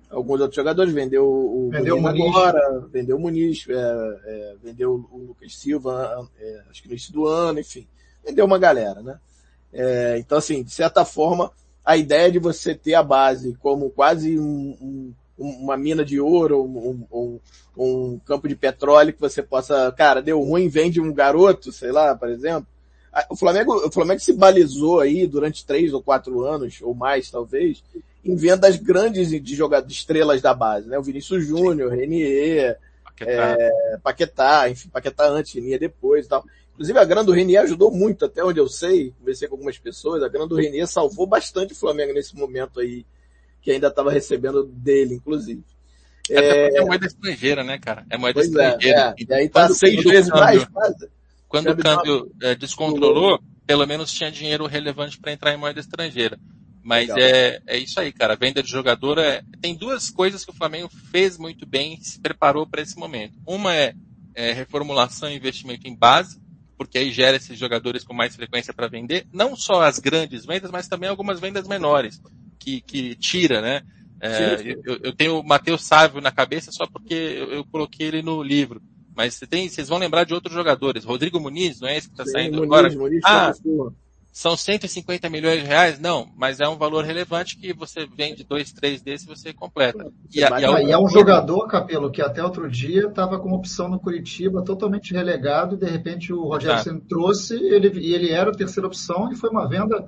[0.09, 2.21] alguns outros jogadores, vendeu o vendeu Muniz.
[2.21, 7.13] agora, vendeu o Muniz, é, é, vendeu o Lucas Silva, é, acho que no início
[7.13, 7.87] do ano, enfim.
[8.25, 9.19] Vendeu uma galera, né?
[9.71, 11.51] É, então, assim, de certa forma,
[11.85, 16.63] a ideia de você ter a base como quase um, um, uma mina de ouro,
[16.63, 17.39] um, um,
[17.77, 22.15] um campo de petróleo que você possa, cara, deu ruim, vende um garoto, sei lá,
[22.15, 22.67] por exemplo,
[23.29, 27.83] o Flamengo, o Flamengo se balizou aí durante três ou quatro anos, ou mais talvez,
[28.23, 30.97] em vendas grandes de jogadores, estrelas da base, né?
[30.97, 33.55] O Vinícius Júnior, Renier, Paquetá.
[33.59, 36.45] É, Paquetá, enfim, Paquetá antes, Renier depois e tal.
[36.73, 40.21] Inclusive a grana do Renier ajudou muito, até onde eu sei, conversei com algumas pessoas,
[40.21, 43.05] a grana do Renier salvou bastante o Flamengo nesse momento aí,
[43.61, 45.63] que ainda estava recebendo dele, inclusive.
[46.29, 48.05] É, é, é moeda estrangeira, né, cara?
[48.09, 49.15] É moeda pois é, estrangeira.
[49.17, 49.25] É, é.
[49.27, 51.09] E aí tá seis vezes mais, quase.
[51.47, 56.37] Quando o câmbio é, descontrolou, pelo menos tinha dinheiro relevante para entrar em moeda estrangeira.
[56.87, 58.37] Mas é, é isso aí, cara.
[58.37, 59.43] venda de jogador é.
[59.59, 63.33] Tem duas coisas que o Flamengo fez muito bem e se preparou para esse momento.
[63.45, 63.93] Uma é,
[64.33, 66.39] é, reformulação e investimento em base,
[66.77, 69.27] porque aí gera esses jogadores com mais frequência para vender.
[69.33, 72.21] Não só as grandes vendas, mas também algumas vendas menores,
[72.57, 73.81] que, que tira, né?
[74.21, 78.21] É, eu, eu, tenho o Matheus Sávio na cabeça só porque eu, eu coloquei ele
[78.21, 78.81] no livro.
[79.13, 81.03] Mas você tem, vocês vão lembrar de outros jogadores.
[81.03, 82.89] Rodrigo Muniz, não é esse que está saindo Muniz, agora?
[82.95, 83.51] Muniz ah,
[84.37, 85.99] são 150 milhões de reais?
[85.99, 90.11] Não, mas é um valor relevante que você vende dois, três desses e você completa.
[90.31, 93.51] E, a, e, a, e, é um jogador, Capelo, que até outro dia estava com
[93.51, 98.29] opção no Curitiba, totalmente relegado, e de repente o Rogério Senna trouxe, ele, e ele
[98.29, 100.07] era a terceira opção, e foi uma venda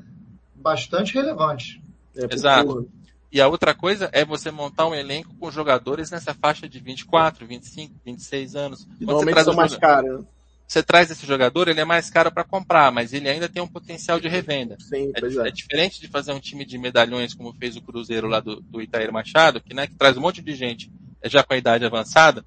[0.53, 1.81] bastante relevante.
[2.15, 2.87] É, Exato.
[3.31, 7.47] E a outra coisa é você montar um elenco com jogadores nessa faixa de 24,
[7.47, 8.87] 25, 26 anos.
[8.99, 10.23] Normalmente são mais caros.
[10.69, 13.67] Você traz esse jogador, ele é mais caro para comprar, mas ele ainda tem um
[13.67, 14.77] potencial de revenda.
[14.79, 15.47] Sim, é, é.
[15.47, 18.79] é, diferente de fazer um time de medalhões como fez o Cruzeiro lá do, do
[18.79, 20.91] Itair Machado, que, né, que traz um monte de gente
[21.25, 22.45] já com a idade avançada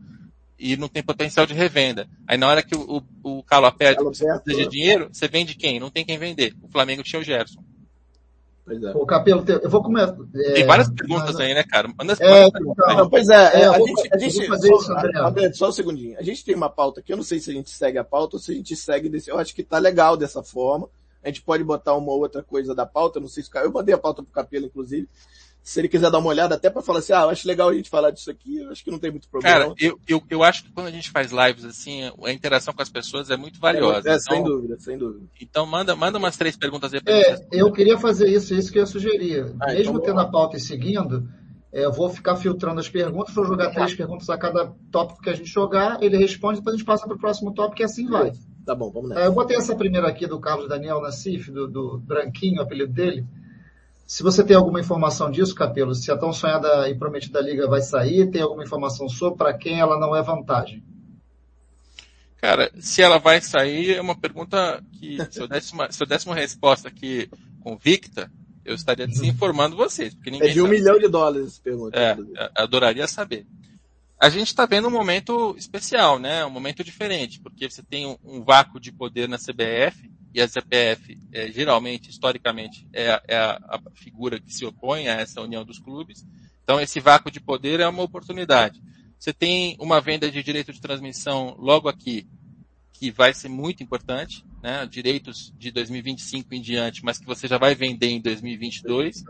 [0.57, 2.09] e não tem potencial de revenda.
[2.25, 5.57] Aí na hora que o, o, o calo aperta, você precisa de dinheiro, você vende
[5.57, 5.81] quem?
[5.81, 6.55] Não tem quem vender.
[6.63, 7.61] O Flamengo tinha o Gerson.
[8.65, 8.93] Pois é.
[9.07, 10.17] Capelo, eu vou começar.
[10.35, 11.41] É, Tem várias perguntas mas...
[11.41, 11.89] aí, né, cara?
[11.89, 14.47] Manda é, então, pois é, é a, vou, gente, a gente.
[14.47, 15.19] Fazer só, isso, André.
[15.19, 16.19] André, só um segundinho.
[16.19, 18.37] A gente tem uma pauta aqui, eu não sei se a gente segue a pauta
[18.37, 19.31] ou se a gente segue desse.
[19.31, 20.89] Eu acho que tá legal dessa forma.
[21.25, 23.51] A gente pode botar uma outra coisa da pauta, não sei se.
[23.55, 25.09] Eu mandei a pauta pro Capelo, inclusive
[25.63, 27.75] se ele quiser dar uma olhada, até para falar assim, ah, eu acho legal a
[27.75, 29.59] gente falar disso aqui, eu acho que não tem muito problema.
[29.61, 32.83] Cara, eu, eu, eu acho que quando a gente faz lives assim, a interação com
[32.83, 34.09] as pessoas é muito valiosa.
[34.09, 35.25] É, é então, sem dúvida, sem dúvida.
[35.41, 38.79] Então manda, manda umas três perguntas aí pra É, eu queria fazer isso, isso que
[38.79, 39.55] eu sugeria.
[39.61, 41.29] Ah, Mesmo então tendo a pauta e seguindo,
[41.73, 45.31] é, eu vou ficar filtrando as perguntas, vou jogar três perguntas a cada tópico que
[45.31, 48.09] a gente jogar, ele responde, depois a gente passa para o próximo tópico e assim
[48.09, 48.33] vai.
[48.67, 49.23] Tá bom, vamos nessa.
[49.23, 52.93] É, eu botei essa primeira aqui do Carlos Daniel Nassif, do, do Branquinho, o apelido
[52.93, 53.25] dele.
[54.13, 57.81] Se você tem alguma informação disso, Capelo, se a tão sonhada e prometida liga vai
[57.81, 60.85] sair, tem alguma informação sobre para quem ela não é vantagem?
[62.37, 66.07] Cara, se ela vai sair é uma pergunta que, se eu desse uma, se eu
[66.07, 67.31] desse uma resposta aqui
[67.63, 68.31] convicta,
[68.67, 70.13] eu estaria desinformando vocês.
[70.13, 70.77] Porque ninguém é de um sabe.
[70.77, 71.99] milhão de dólares, pergunta.
[71.99, 72.15] É,
[72.55, 73.47] adoraria saber.
[74.21, 76.45] A gente está vendo um momento especial, né?
[76.45, 80.49] Um momento diferente, porque você tem um, um vácuo de poder na CBF, e a
[80.49, 85.65] CPF, é, geralmente, historicamente, é, é a, a, figura que se opõe a essa união
[85.65, 86.25] dos clubes.
[86.63, 88.83] Então, esse vácuo de poder é uma oportunidade.
[89.19, 92.27] Você tem uma venda de direito de transmissão logo aqui,
[92.93, 94.87] que vai ser muito importante, né?
[94.87, 99.25] Direitos de 2025 em diante, mas que você já vai vender em 2022.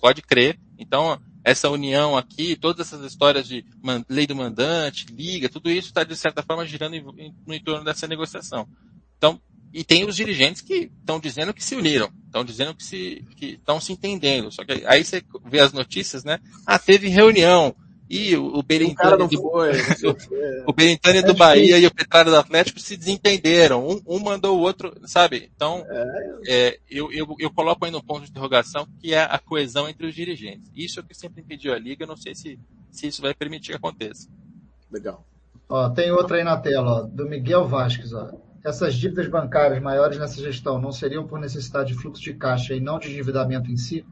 [0.00, 0.58] Pode crer.
[0.78, 3.64] Então, essa união aqui, todas essas histórias de
[4.08, 7.14] lei do mandante, liga, tudo isso está, de certa forma, girando
[7.46, 8.68] no entorno dessa negociação.
[9.16, 9.40] Então,
[9.74, 13.46] e tem os dirigentes que estão dizendo que se uniram, estão dizendo que se que
[13.54, 14.52] estão se entendendo.
[14.52, 16.38] Só que aí você vê as notícias, né?
[16.64, 17.74] Ah, teve reunião.
[18.08, 19.40] E o, o Berintani do,
[20.66, 23.84] o Berintani do Bahia e o Petralha do Atlético se desentenderam.
[23.84, 25.50] Um, um mandou o outro, sabe?
[25.56, 26.36] Então, é.
[26.46, 30.06] é, eu, eu, eu coloco aí no ponto de interrogação que é a coesão entre
[30.06, 30.70] os dirigentes.
[30.76, 32.06] Isso é o que sempre impediu a Liga.
[32.06, 32.60] Não sei se,
[32.92, 34.28] se isso vai permitir que aconteça.
[34.88, 35.26] Legal.
[35.68, 38.12] Ó, tem outra aí na tela, ó, do Miguel Vasques.
[38.12, 38.43] Ó.
[38.64, 42.80] Essas dívidas bancárias maiores nessa gestão não seriam por necessidade de fluxo de caixa e
[42.80, 44.04] não de endividamento em si?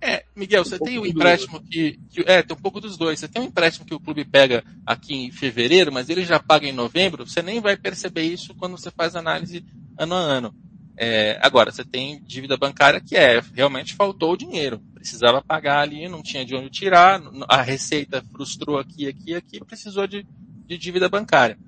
[0.00, 3.18] É, Miguel, você um tem um empréstimo que, que, É, tem um pouco dos dois.
[3.18, 6.68] Você tem um empréstimo que o clube pega aqui em fevereiro, mas ele já paga
[6.68, 9.64] em novembro, você nem vai perceber isso quando você faz análise
[9.98, 10.54] ano a ano.
[10.96, 14.80] É, agora, você tem dívida bancária que é, realmente faltou o dinheiro.
[14.94, 20.06] Precisava pagar ali, não tinha de onde tirar, a receita frustrou aqui, aqui, aqui, precisou
[20.06, 20.24] de,
[20.66, 21.58] de dívida bancária.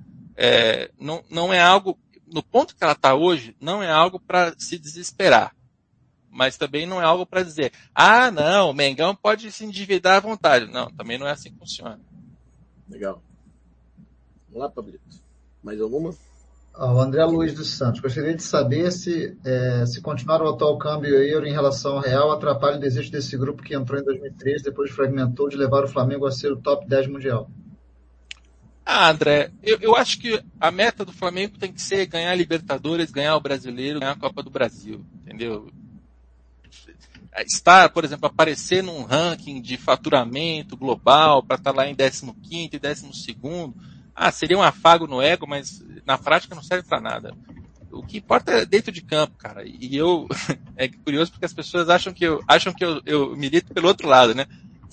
[0.42, 4.54] É, não, não é algo, no ponto que ela está hoje, não é algo para
[4.58, 5.54] se desesperar
[6.30, 10.20] mas também não é algo para dizer, ah, não, o Mengão pode se endividar à
[10.20, 10.70] vontade.
[10.70, 11.98] Não, também não é assim que funciona.
[12.88, 13.22] Legal.
[14.48, 15.00] Vamos lá, Pablito.
[15.62, 16.14] Mais alguma?
[16.72, 18.00] Ah, o André Luiz dos Santos.
[18.00, 22.30] Gostaria de saber se, é, se continuar o atual câmbio euro em relação ao real
[22.30, 26.26] atrapalha o desejo desse grupo que entrou em 2013, depois fragmentou, de levar o Flamengo
[26.26, 27.50] a ser o top 10 mundial.
[28.92, 32.34] Ah, André, eu, eu acho que a meta do Flamengo tem que ser ganhar a
[32.34, 35.70] Libertadores, ganhar o Brasileiro, ganhar a Copa do Brasil, entendeu?
[37.46, 42.70] estar, por exemplo, aparecer num ranking de faturamento global para estar tá lá em 15
[42.72, 43.36] e 12,
[44.12, 47.32] ah, seria um afago no ego, mas na prática não serve para nada.
[47.92, 49.62] O que importa é dentro de campo, cara.
[49.64, 50.26] E eu,
[50.76, 54.08] é curioso porque as pessoas acham que eu, acham que eu, eu milito pelo outro
[54.08, 54.46] lado, né?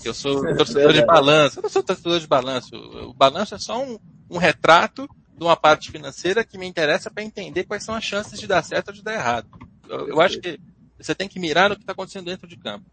[0.03, 1.59] Eu sou torcedor de balanço.
[1.59, 2.75] Eu não sou torcedor de balanço.
[2.75, 3.97] O balanço é só um,
[4.29, 8.39] um retrato de uma parte financeira que me interessa para entender quais são as chances
[8.39, 9.47] de dar certo ou de dar errado.
[9.87, 10.59] Eu, eu acho que
[10.99, 12.85] você tem que mirar no que está acontecendo dentro de campo.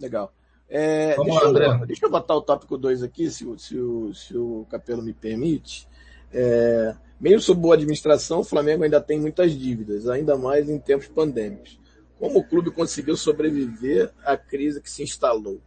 [0.00, 0.32] Legal.
[0.68, 1.66] É, Vamos deixa, lá, André.
[1.66, 3.76] Eu, deixa eu botar o tópico 2 aqui, se, se,
[4.14, 5.86] se, o Capelo me permite.
[6.32, 11.06] É, meio sob boa administração, o Flamengo ainda tem muitas dívidas, ainda mais em tempos
[11.06, 11.78] pandêmicos.
[12.18, 15.60] Como o clube conseguiu sobreviver à crise que se instalou?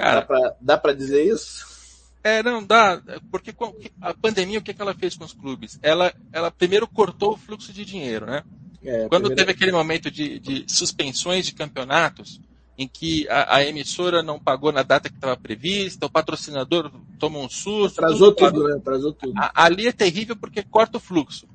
[0.00, 1.70] Cara, dá para dizer isso?
[2.22, 3.54] É, não dá, porque
[4.00, 5.78] a pandemia, o que, que ela fez com os clubes?
[5.82, 8.42] Ela, ela primeiro cortou o fluxo de dinheiro, né?
[8.82, 9.36] É, Quando primeira...
[9.36, 12.40] teve aquele momento de, de, suspensões de campeonatos,
[12.76, 17.38] em que a, a, emissora não pagou na data que estava prevista, o patrocinador toma
[17.38, 17.96] um susto.
[17.96, 18.80] Trazou tudo, tudo né?
[18.82, 19.32] Trazou tudo.
[19.36, 21.46] A, ali é terrível porque corta o fluxo.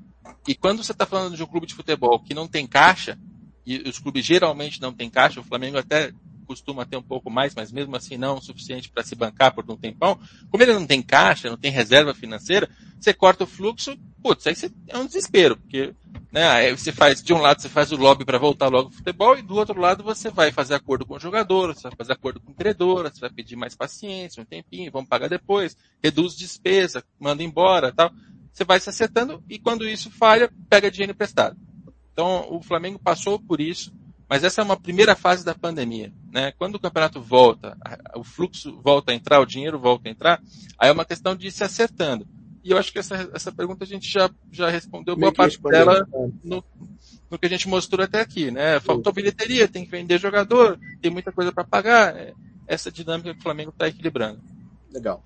[0.46, 3.18] E quando você está falando de um clube de futebol que não tem caixa,
[3.64, 6.12] e os clubes geralmente não têm caixa, o Flamengo até
[6.46, 9.64] costuma ter um pouco mais, mas mesmo assim não o suficiente para se bancar por
[9.70, 10.18] um tempão.
[10.50, 14.54] Como ele não tem caixa, não tem reserva financeira, você corta o fluxo, putz, aí
[14.54, 15.94] você, é um desespero, porque
[16.32, 18.92] né, aí você faz, de um lado você faz o lobby para voltar logo ao
[18.92, 22.12] futebol, e do outro lado você vai fazer acordo com o jogador, você vai fazer
[22.12, 26.36] acordo com o credor, você vai pedir mais paciência, um tempinho, vamos pagar depois, reduz
[26.36, 28.10] despesa, manda embora tal.
[28.52, 31.56] Você vai se acertando e quando isso falha, pega dinheiro emprestado.
[32.12, 33.92] Então o Flamengo passou por isso,
[34.28, 36.12] mas essa é uma primeira fase da pandemia.
[36.32, 36.52] Né?
[36.52, 37.76] Quando o campeonato volta,
[38.14, 40.42] o fluxo volta a entrar, o dinheiro volta a entrar,
[40.78, 42.26] aí é uma questão de ir se acertando.
[42.64, 46.04] E eu acho que essa, essa pergunta a gente já, já respondeu boa parte dela
[46.42, 46.64] no,
[47.30, 48.80] no que a gente mostrou até aqui, né?
[48.80, 52.16] Faltou bilheteria, tem que vender jogador, tem muita coisa para pagar.
[52.16, 52.34] É,
[52.66, 54.42] essa dinâmica que o Flamengo está equilibrando.
[54.92, 55.22] Legal.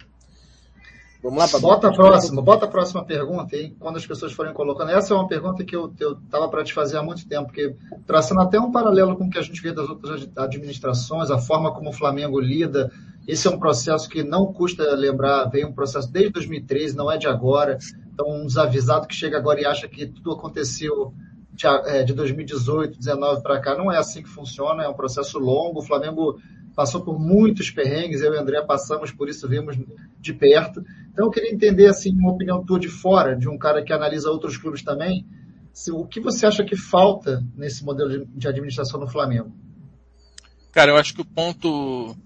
[1.22, 4.90] Vamos lá, Bota a próxima, bota a próxima pergunta aí, quando as pessoas forem colocando.
[4.90, 5.92] Essa é uma pergunta que eu
[6.24, 9.38] estava para te fazer há muito tempo, porque traçando até um paralelo com o que
[9.38, 12.90] a gente vê das outras administrações, a forma como o Flamengo lida
[13.26, 17.16] esse é um processo que não custa lembrar, veio um processo desde 2013, não é
[17.16, 17.78] de agora.
[18.12, 21.14] Então, um desavisado que chega agora e acha que tudo aconteceu
[21.52, 25.38] de, é, de 2018, 2019 para cá, não é assim que funciona, é um processo
[25.38, 25.80] longo.
[25.80, 26.40] O Flamengo
[26.74, 29.76] passou por muitos perrengues, eu e o André passamos por isso, vimos
[30.18, 30.84] de perto.
[31.12, 34.30] Então, eu queria entender, assim, uma opinião tua de fora, de um cara que analisa
[34.30, 35.26] outros clubes também,
[35.72, 39.52] se, o que você acha que falta nesse modelo de, de administração no Flamengo?
[40.72, 42.16] Cara, eu acho que o ponto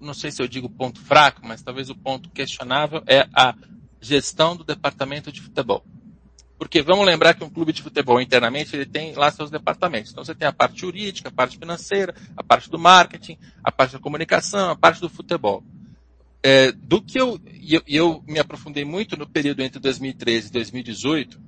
[0.00, 3.54] não sei se eu digo ponto fraco, mas talvez o ponto questionável é a
[4.00, 5.84] gestão do departamento de futebol.
[6.60, 10.12] Porque vamos lembrar que um clube de futebol internamente ele tem lá seus departamentos.
[10.12, 13.92] Então você tem a parte jurídica, a parte financeira, a parte do marketing, a parte
[13.92, 15.64] da comunicação, a parte do futebol.
[16.42, 21.40] É, do que eu, eu, eu me aprofundei muito no período entre 2013 e 2018,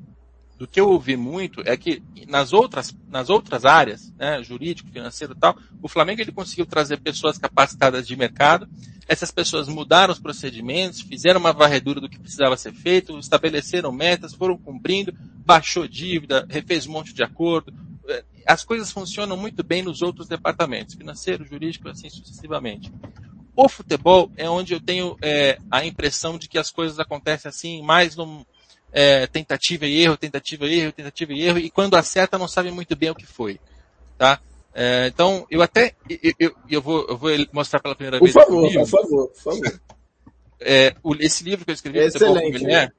[0.63, 5.35] do que eu ouvi muito é que nas outras, nas outras áreas, né, jurídico, financeiro
[5.37, 8.69] e tal, o Flamengo ele conseguiu trazer pessoas capacitadas de mercado.
[9.09, 14.35] Essas pessoas mudaram os procedimentos, fizeram uma varredura do que precisava ser feito, estabeleceram metas,
[14.35, 15.13] foram cumprindo,
[15.45, 17.75] baixou dívida, refez um monte de acordo.
[18.47, 22.89] As coisas funcionam muito bem nos outros departamentos, financeiro, jurídico, assim sucessivamente.
[23.57, 27.83] O futebol é onde eu tenho é, a impressão de que as coisas acontecem assim,
[27.83, 28.45] mais num,
[28.93, 32.71] é, tentativa e erro, tentativa e erro, tentativa e erro, e quando acerta não sabe
[32.71, 33.59] muito bem o que foi.
[34.19, 34.39] Tá?
[34.75, 38.35] É, então, eu até, eu, eu, eu, vou, eu vou mostrar pela primeira por vez.
[38.35, 39.81] Favor, por favor, por favor,
[40.61, 42.91] é, o, esse livro que eu escrevi, Excelente, é,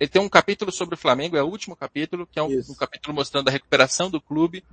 [0.00, 2.74] ele tem um capítulo sobre o Flamengo, é o último capítulo, que é um, um
[2.74, 4.64] capítulo mostrando a recuperação do clube,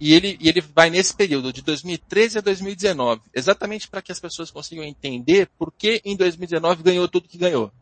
[0.00, 4.18] e ele, e ele vai nesse período, de 2013 a 2019, exatamente para que as
[4.18, 7.72] pessoas consigam entender por que em 2019 ganhou tudo que ganhou.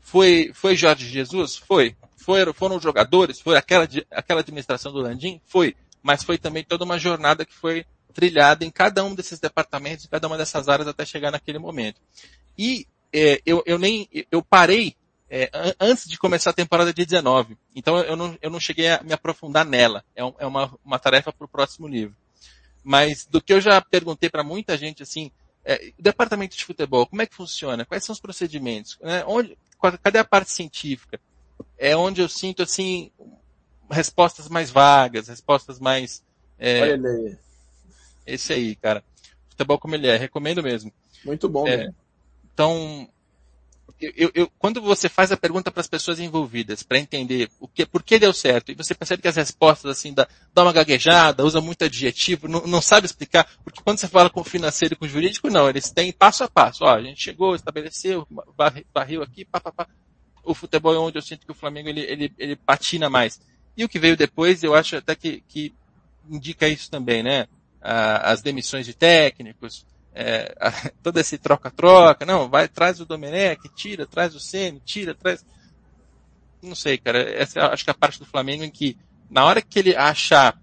[0.00, 1.56] Foi, foi Jorge Jesus?
[1.56, 1.96] Foi.
[2.16, 3.40] Foram, foram os jogadores?
[3.40, 5.40] Foi aquela, aquela administração do Landim?
[5.46, 5.76] Foi.
[6.02, 10.08] Mas foi também toda uma jornada que foi trilhada em cada um desses departamentos, em
[10.08, 12.00] cada uma dessas áreas até chegar naquele momento.
[12.58, 14.96] E é, eu, eu nem, eu parei
[15.28, 17.56] é, antes de começar a temporada de 19.
[17.74, 20.04] Então eu não, eu não cheguei a me aprofundar nela.
[20.14, 22.16] É, um, é uma, uma tarefa para o próximo livro.
[22.82, 25.30] Mas do que eu já perguntei para muita gente, assim,
[25.70, 27.84] é, departamento de futebol, como é que funciona?
[27.84, 28.98] Quais são os procedimentos?
[29.00, 29.22] Né?
[29.24, 29.56] Onde,
[30.02, 31.20] cadê a parte científica?
[31.78, 33.12] É onde eu sinto, assim,
[33.88, 36.24] respostas mais vagas, respostas mais...
[36.58, 37.38] É, Olha ele aí.
[38.26, 39.04] Esse aí, cara.
[39.48, 40.92] Futebol como ele é, recomendo mesmo.
[41.24, 41.94] Muito bom, é, né?
[42.52, 43.08] Então,
[44.00, 47.86] eu, eu, quando você faz a pergunta para as pessoas envolvidas, para entender o que,
[47.86, 51.44] por que deu certo, e você percebe que as respostas, assim, dá, dá uma gaguejada,
[51.44, 54.96] usa muito adjetivo, não, não sabe explicar, porque quando você fala com o financeiro e
[54.96, 56.84] com o jurídico, não, eles têm passo a passo.
[56.84, 58.26] Ó, a gente chegou, estabeleceu,
[58.94, 59.88] barril aqui, pá, pá, pá.
[60.42, 63.40] O futebol é onde eu sinto que o Flamengo ele, ele, ele patina mais.
[63.76, 65.72] E o que veio depois, eu acho até que, que
[66.28, 67.46] indica isso também, né?
[67.80, 70.54] Ah, as demissões de técnicos, é,
[71.02, 75.44] todo esse troca-troca, não, vai, traz o Domenech, tira, traz o Ceni, tira, traz.
[76.62, 77.18] Não sei, cara.
[77.18, 78.96] Essa acho que é a parte do Flamengo em que,
[79.30, 80.60] na hora que ele achar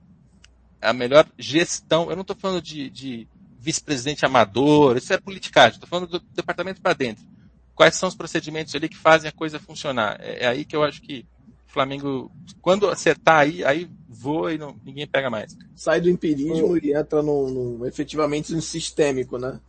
[0.81, 3.27] a melhor gestão, eu não estou falando de, de
[3.59, 7.25] vice-presidente amador, isso é politicagem, estou falando do departamento para dentro.
[7.73, 10.17] Quais são os procedimentos ali que fazem a coisa funcionar?
[10.19, 11.25] É, é aí que eu acho que
[11.67, 15.55] o Flamengo, quando acertar aí, aí voa e não, ninguém pega mais.
[15.75, 16.77] Sai do empirismo oh.
[16.77, 19.59] e entra no, no, efetivamente no sistêmico, né?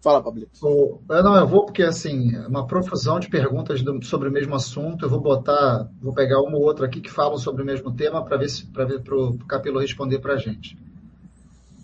[0.00, 0.52] Fala, Pablito.
[0.62, 5.04] Oh, não, eu vou porque, assim, uma profusão de perguntas do, sobre o mesmo assunto.
[5.04, 8.24] Eu vou botar, vou pegar uma ou outra aqui que falam sobre o mesmo tema
[8.24, 10.78] para ver se para ver para o Capelo responder para a gente.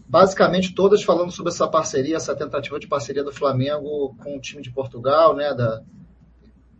[0.08, 4.62] Basicamente, todas falando sobre essa parceria, essa tentativa de parceria do Flamengo com o time
[4.62, 5.52] de Portugal, né?
[5.52, 5.82] Da,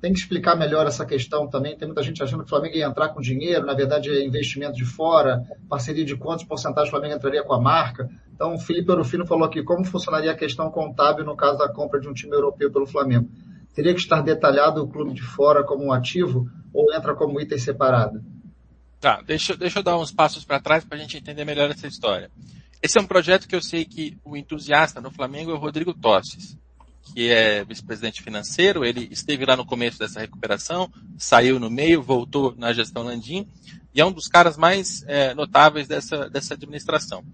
[0.01, 1.77] tem que explicar melhor essa questão também.
[1.77, 4.75] Tem muita gente achando que o Flamengo ia entrar com dinheiro, na verdade é investimento
[4.75, 8.09] de fora, parceria de quantos porcentagens o Flamengo entraria com a marca.
[8.35, 11.99] Então, o Felipe Orofino falou aqui como funcionaria a questão contábil no caso da compra
[11.99, 13.29] de um time europeu pelo Flamengo.
[13.75, 17.59] Teria que estar detalhado o clube de fora como um ativo ou entra como item
[17.59, 18.23] separado?
[19.01, 21.87] Tá, deixa, deixa eu dar uns passos para trás para a gente entender melhor essa
[21.87, 22.31] história.
[22.83, 25.95] Esse é um projeto que eu sei que o entusiasta no Flamengo é o Rodrigo
[25.95, 26.57] Tosses
[27.15, 32.55] que é vice-presidente financeiro, ele esteve lá no começo dessa recuperação, saiu no meio, voltou
[32.57, 33.47] na gestão Landim,
[33.95, 37.25] e é um dos caras mais é, notáveis dessa, dessa administração.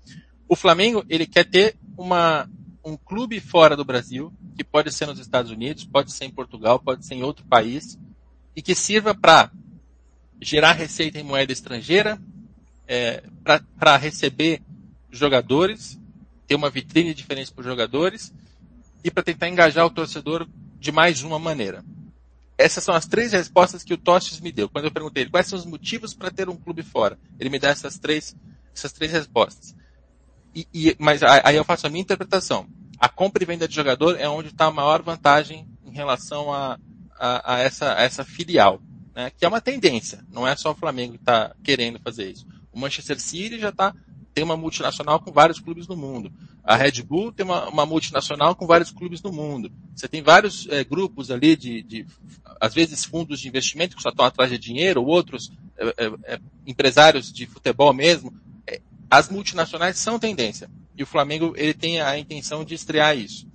[0.49, 2.49] O Flamengo, ele quer ter uma,
[2.85, 6.79] um clube fora do Brasil, que pode ser nos Estados Unidos, pode ser em Portugal,
[6.79, 7.99] pode ser em outro país,
[8.55, 9.51] e que sirva para
[10.41, 12.21] gerar receita em moeda estrangeira,
[12.87, 13.23] é,
[13.79, 14.61] para receber
[15.11, 15.99] jogadores,
[16.47, 18.33] ter uma vitrine diferente para os jogadores,
[19.05, 20.47] e para tentar engajar o torcedor
[20.79, 21.85] de mais uma maneira.
[22.57, 24.69] Essas são as três respostas que o Tostes me deu.
[24.69, 27.59] Quando eu perguntei ele quais são os motivos para ter um clube fora, ele me
[27.59, 28.37] dá essas três,
[28.75, 29.75] essas três respostas.
[30.55, 32.69] E, e, mas aí eu faço a minha interpretação.
[32.99, 36.79] A compra e venda de jogador é onde está a maior vantagem em relação a,
[37.19, 38.81] a, a, essa, a essa filial,
[39.15, 39.31] né?
[39.31, 40.25] que é uma tendência.
[40.31, 42.47] Não é só o Flamengo que está querendo fazer isso.
[42.71, 43.95] O Manchester City já está
[44.35, 46.33] tem uma multinacional com vários clubes no mundo.
[46.65, 49.73] A Red Bull tem uma, uma multinacional com vários clubes no mundo.
[49.95, 52.07] Você tem vários é, grupos ali de, de,
[52.61, 56.41] às vezes, fundos de investimento que só estão atrás de dinheiro, ou outros é, é,
[56.65, 58.33] empresários de futebol mesmo.
[59.11, 60.71] as multinacionais são tendência.
[60.97, 63.47] E o Flamengo ele tem a intenção de estrear isso.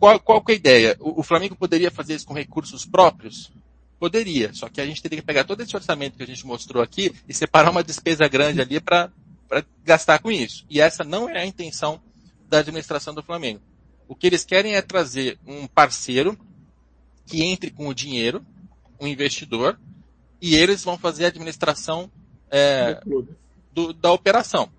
[0.00, 0.96] qual, qual é a ideia?
[0.98, 3.52] O, o Flamengo poderia fazer isso com recursos próprios?
[4.00, 6.82] Poderia, só que a gente teria que pegar todo esse orçamento que a gente mostrou
[6.82, 9.12] aqui e separar uma despesa grande ali para
[9.50, 10.64] para gastar com isso.
[10.70, 12.00] E essa não é a intenção
[12.48, 13.60] da administração do Flamengo.
[14.06, 16.38] O que eles querem é trazer um parceiro
[17.26, 18.46] que entre com o dinheiro,
[19.00, 19.78] um investidor,
[20.40, 22.10] e eles vão fazer a administração
[22.50, 23.00] é,
[23.72, 24.70] do, da operação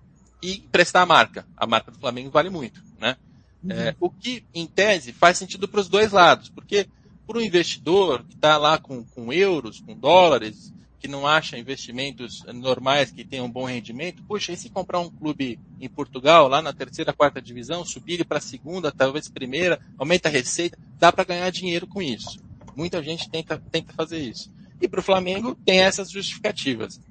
[0.42, 1.46] e prestar a marca.
[1.56, 3.16] A marca do Flamengo vale muito, né?
[3.62, 3.72] Uhum.
[3.72, 6.88] É, o que, em tese, faz sentido para os dois lados, porque
[7.26, 12.44] para o investidor que está lá com, com euros, com dólares, que não acha investimentos
[12.54, 16.62] normais que tenham um bom rendimento, puxa, e se comprar um clube em Portugal, lá
[16.62, 21.24] na terceira, quarta divisão, subir para a segunda, talvez primeira, aumenta a receita, dá para
[21.24, 22.40] ganhar dinheiro com isso.
[22.76, 24.54] Muita gente tenta, tenta fazer isso.
[24.80, 27.00] E para o Flamengo tem essas justificativas.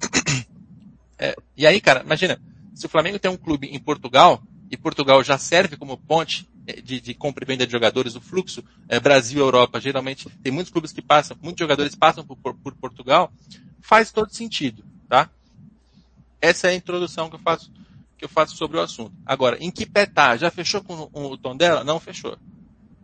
[1.18, 2.40] É, e aí, cara, imagina,
[2.74, 6.80] se o Flamengo tem um clube em Portugal, e Portugal já serve como ponte é,
[6.80, 10.92] de, de, compra e venda de jogadores, o fluxo é, Brasil-Europa, geralmente tem muitos clubes
[10.92, 13.30] que passam, muitos jogadores passam por, por, Portugal,
[13.82, 15.28] faz todo sentido, tá?
[16.40, 17.70] Essa é a introdução que eu faço
[18.16, 19.12] que eu faço sobre o assunto.
[19.26, 20.36] Agora, em que pé tá?
[20.36, 21.82] Já fechou com o, o Tondela?
[21.82, 22.38] Não fechou.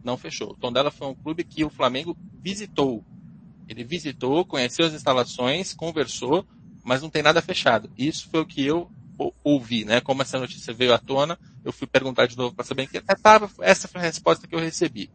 [0.04, 0.52] Não fechou.
[0.52, 3.04] O Tondela foi um clube que o Flamengo visitou.
[3.68, 6.46] Ele visitou, conheceu as instalações, conversou,
[6.84, 7.90] mas não tem nada fechado.
[7.98, 8.88] Isso foi o que eu
[9.42, 10.00] ouvi, né?
[10.00, 13.50] Como essa notícia veio à tona, eu fui perguntar de novo para saber que tava,
[13.60, 15.10] essa foi a resposta que eu recebi.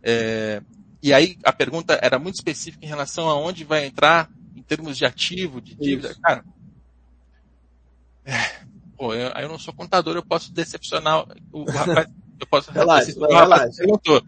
[0.00, 0.62] É,
[1.02, 4.39] e aí a pergunta era muito específica em relação a onde vai entrar em
[4.70, 6.10] termos de ativo, de dívida.
[6.10, 6.20] Isso.
[6.20, 6.44] Cara,
[8.24, 8.60] é,
[8.96, 12.06] pô, eu, eu, não sou contador, eu posso decepcionar o, o rapaz,
[12.38, 13.76] eu posso relaxa, relaxa.
[13.78, 14.22] perguntou.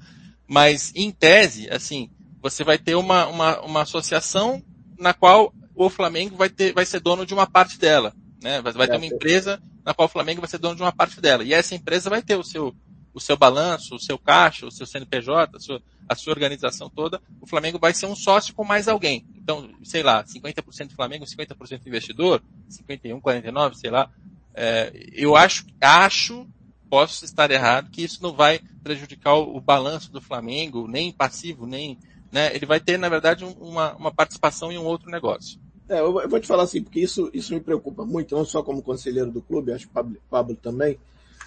[0.48, 4.60] Mas em tese, assim, você vai ter uma, uma, uma associação
[4.98, 8.12] na qual o Flamengo vai ter, vai ser dono de uma parte dela.
[8.42, 8.60] Né?
[8.60, 11.20] Vai, vai ter uma empresa na qual o Flamengo vai ser dono de uma parte
[11.20, 11.44] dela.
[11.44, 12.74] E essa empresa vai ter o seu,
[13.14, 17.20] o seu balanço, o seu caixa, o seu CNPJ, a sua, a sua organização toda.
[17.40, 19.26] O Flamengo vai ser um sócio com mais alguém.
[19.36, 24.10] Então, sei lá, 50% do Flamengo, 50% investidor, 51, 49, sei lá.
[24.54, 26.46] É, eu acho, acho,
[26.88, 31.66] posso estar errado, que isso não vai prejudicar o, o balanço do Flamengo, nem passivo,
[31.66, 31.98] nem,
[32.30, 32.54] né?
[32.54, 35.60] Ele vai ter, na verdade, uma, uma participação em um outro negócio.
[35.88, 38.82] É, eu vou te falar assim, porque isso, isso me preocupa muito, não só como
[38.82, 40.98] conselheiro do clube, acho que Pablo, Pablo também,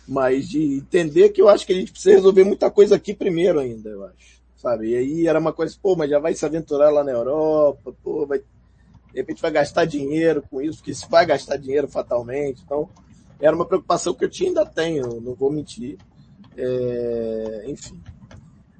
[0.07, 3.59] mas de entender que eu acho que a gente precisa resolver muita coisa aqui primeiro
[3.59, 4.35] ainda, eu acho.
[4.57, 4.89] Sabe?
[4.89, 8.25] E aí era uma coisa, pô, mas já vai se aventurar lá na Europa, pô,
[8.25, 8.45] vai, de
[9.13, 12.61] repente vai gastar dinheiro com isso, porque se vai gastar dinheiro fatalmente.
[12.63, 12.89] Então,
[13.39, 15.97] era uma preocupação que eu tinha ainda tenho, não vou mentir.
[16.57, 18.01] É, enfim.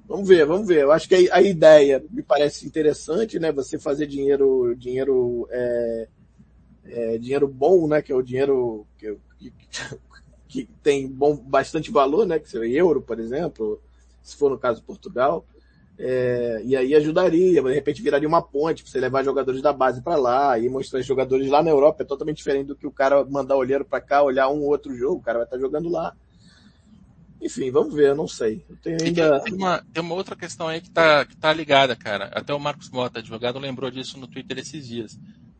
[0.07, 0.83] Vamos ver, vamos ver.
[0.83, 3.51] Eu acho que a, a, ideia me parece interessante, né?
[3.51, 6.07] Você fazer dinheiro, dinheiro, é,
[6.85, 8.01] é, dinheiro bom, né?
[8.01, 9.51] Que é o dinheiro que, que,
[10.63, 12.39] que tem bom, bastante valor, né?
[12.39, 13.81] Que seria euro, por exemplo,
[14.21, 15.45] se for no caso de Portugal.
[15.97, 20.01] É, e aí ajudaria, de repente viraria uma ponte para você levar jogadores da base
[20.01, 22.03] para lá e mostrar os jogadores lá na Europa.
[22.03, 24.95] É totalmente diferente do que o cara mandar olheiro para cá, olhar um ou outro
[24.95, 25.17] jogo.
[25.17, 26.15] O cara vai estar tá jogando lá.
[27.41, 28.65] Enfim, vamos ver, eu não sei.
[28.69, 29.39] Eu tenho ainda...
[29.41, 32.31] tem, uma, tem uma outra questão aí que tá, que tá ligada, cara.
[32.33, 35.19] Até o Marcos Mota, advogado, lembrou disso no Twitter esses dias.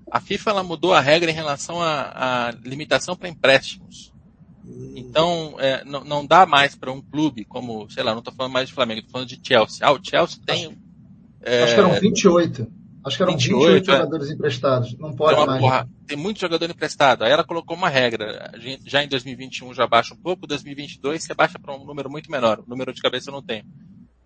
[0.09, 4.13] A FIFA ela mudou a regra em relação à, limitação para empréstimos.
[4.95, 8.53] Então, é, não, não dá mais para um clube como, sei lá, não estou falando
[8.53, 9.85] mais de Flamengo, estou falando de Chelsea.
[9.85, 10.65] Ah, o Chelsea tem.
[10.65, 10.77] Acho,
[11.41, 12.67] é, acho que eram 28.
[13.05, 13.97] Acho que eram 28, 28 é.
[13.97, 14.97] jogadores emprestados.
[14.97, 15.61] Não pode mais.
[15.61, 17.23] Porra, tem muito jogador emprestado.
[17.23, 18.51] Aí ela colocou uma regra.
[18.83, 22.59] Já em 2021 já baixa um pouco, 2022 você baixa para um número muito menor.
[22.59, 23.63] O número de cabeça eu não tenho.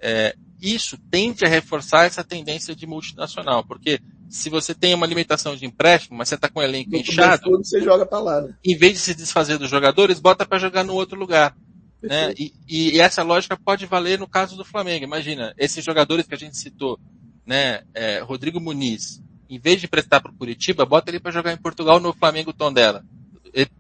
[0.02, 5.56] É, isso tende a reforçar essa tendência de multinacional, porque se você tem uma limitação
[5.56, 8.42] de empréstimo, mas você está com o elenco inchado, tudo, você joga para lá.
[8.42, 8.54] Né?
[8.64, 11.56] Em vez de se desfazer dos jogadores, bota para jogar no outro lugar.
[12.02, 12.34] Né?
[12.38, 15.04] E, e, essa lógica pode valer no caso do Flamengo.
[15.04, 16.98] Imagina, esses jogadores que a gente citou,
[17.46, 21.52] né, é, Rodrigo Muniz, em vez de prestar para o Curitiba, bota ele para jogar
[21.52, 23.04] em Portugal no Flamengo Tondela,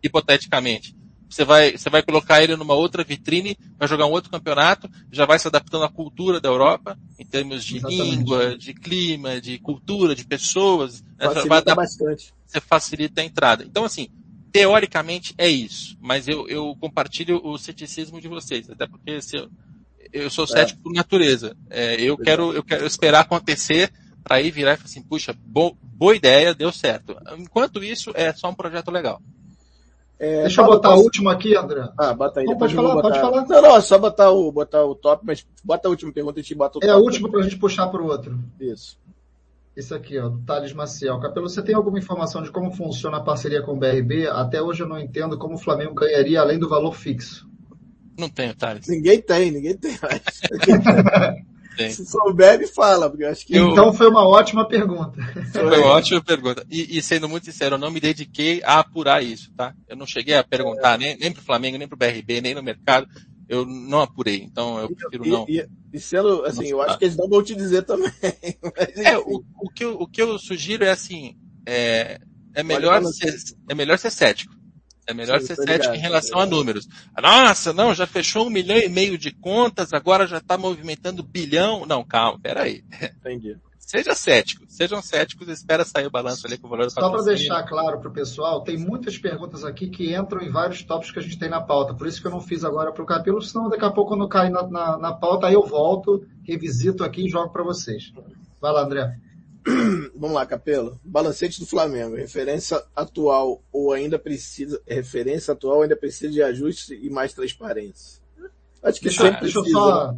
[0.03, 0.95] hipoteticamente.
[1.29, 5.25] Você vai, você vai colocar ele numa outra vitrine, vai jogar um outro campeonato, já
[5.25, 8.15] vai se adaptando à cultura da Europa, em termos de Exatamente.
[8.15, 11.03] língua, de clima, de cultura, de pessoas.
[11.03, 11.29] Né?
[11.31, 12.33] Facilita bastante.
[12.45, 13.63] Você facilita a entrada.
[13.63, 14.07] Então, assim,
[14.51, 19.49] teoricamente é isso, mas eu, eu compartilho o ceticismo de vocês, até porque se eu,
[20.11, 20.83] eu sou cético é.
[20.83, 21.55] por natureza.
[21.69, 23.91] É, eu, quero, eu quero esperar acontecer
[24.23, 27.15] para aí virar e falar assim, puxa, bo, boa ideia, deu certo.
[27.37, 29.21] Enquanto isso, é só um projeto legal.
[30.19, 31.87] É, Deixa eu botar o último aqui, André.
[31.97, 32.45] Ah, bota aí.
[32.45, 33.07] Não, pode falar, botar...
[33.07, 33.45] pode falar.
[33.47, 36.41] Não, não, é só botar o, botar o top, mas bota a última pergunta e
[36.41, 36.87] a gente bota o é top.
[36.87, 38.37] É a última para a gente puxar para o outro.
[38.59, 38.99] Isso.
[39.77, 41.21] Isso aqui, ó, do Thales Maciel.
[41.21, 44.27] Capelo, você tem alguma informação de como funciona a parceria com o BRB?
[44.27, 47.47] Até hoje eu não entendo como o Flamengo ganharia além do valor fixo.
[48.17, 48.87] Não tenho, Thales.
[48.89, 50.21] Ninguém tem, ninguém tem mais.
[51.77, 53.57] Se souber, me fala, porque eu acho que.
[53.57, 55.13] Então foi uma ótima pergunta.
[55.51, 56.65] Foi uma ótima pergunta.
[56.69, 59.73] E, e, sendo muito sincero, eu não me dediquei a apurar isso, tá?
[59.87, 60.97] Eu não cheguei a perguntar é.
[60.97, 63.07] nem, nem pro Flamengo, nem pro BRB, nem no mercado.
[63.47, 65.45] Eu não apurei, então eu prefiro e, não.
[65.47, 68.11] E, e sendo, assim, eu acho que eles não vão te dizer também.
[68.61, 72.19] Mas, é, o, o, que eu, o que eu sugiro é assim, é,
[72.53, 73.33] é melhor, ser,
[73.67, 74.58] é melhor ser cético.
[75.09, 76.87] É melhor Sim, ser cético ligado, em relação a números.
[77.19, 81.83] Nossa, não, já fechou um milhão e meio de contas, agora já está movimentando bilhão.
[81.83, 82.83] Não, calma, peraí.
[83.19, 83.57] Entendi.
[83.79, 87.23] Seja cético, sejam céticos, espera sair o balanço ali com o valor do Só para
[87.23, 91.17] deixar claro para o pessoal, tem muitas perguntas aqui que entram em vários tópicos que
[91.17, 91.95] a gente tem na pauta.
[91.95, 94.29] Por isso que eu não fiz agora para o Capelo, senão daqui a pouco quando
[94.29, 98.13] cair na, na, na pauta, aí eu volto, revisito aqui e jogo para vocês.
[98.61, 99.11] Vai lá, André.
[100.15, 100.99] Vamos lá, Capelo.
[101.03, 102.15] Balancete do Flamengo.
[102.15, 108.21] Referência atual ou ainda precisa, referência atual ainda precisa de ajuste e mais transparência.
[108.81, 109.77] Acho que deixa, sempre deixa precisa.
[109.77, 110.15] eu só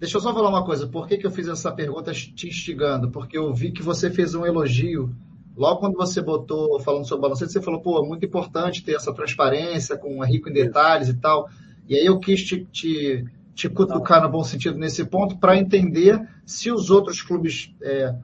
[0.00, 0.86] Deixa eu só falar uma coisa.
[0.88, 3.10] Por que, que eu fiz essa pergunta te instigando?
[3.10, 5.14] Porque eu vi que você fez um elogio.
[5.54, 9.12] Logo quando você botou, falando sobre balancete, você falou, pô, é muito importante ter essa
[9.12, 11.50] transparência, com rico em detalhes e tal.
[11.86, 16.26] E aí eu quis te, te, te cutucar no bom sentido nesse ponto para entender
[16.46, 18.14] se os outros clubes é,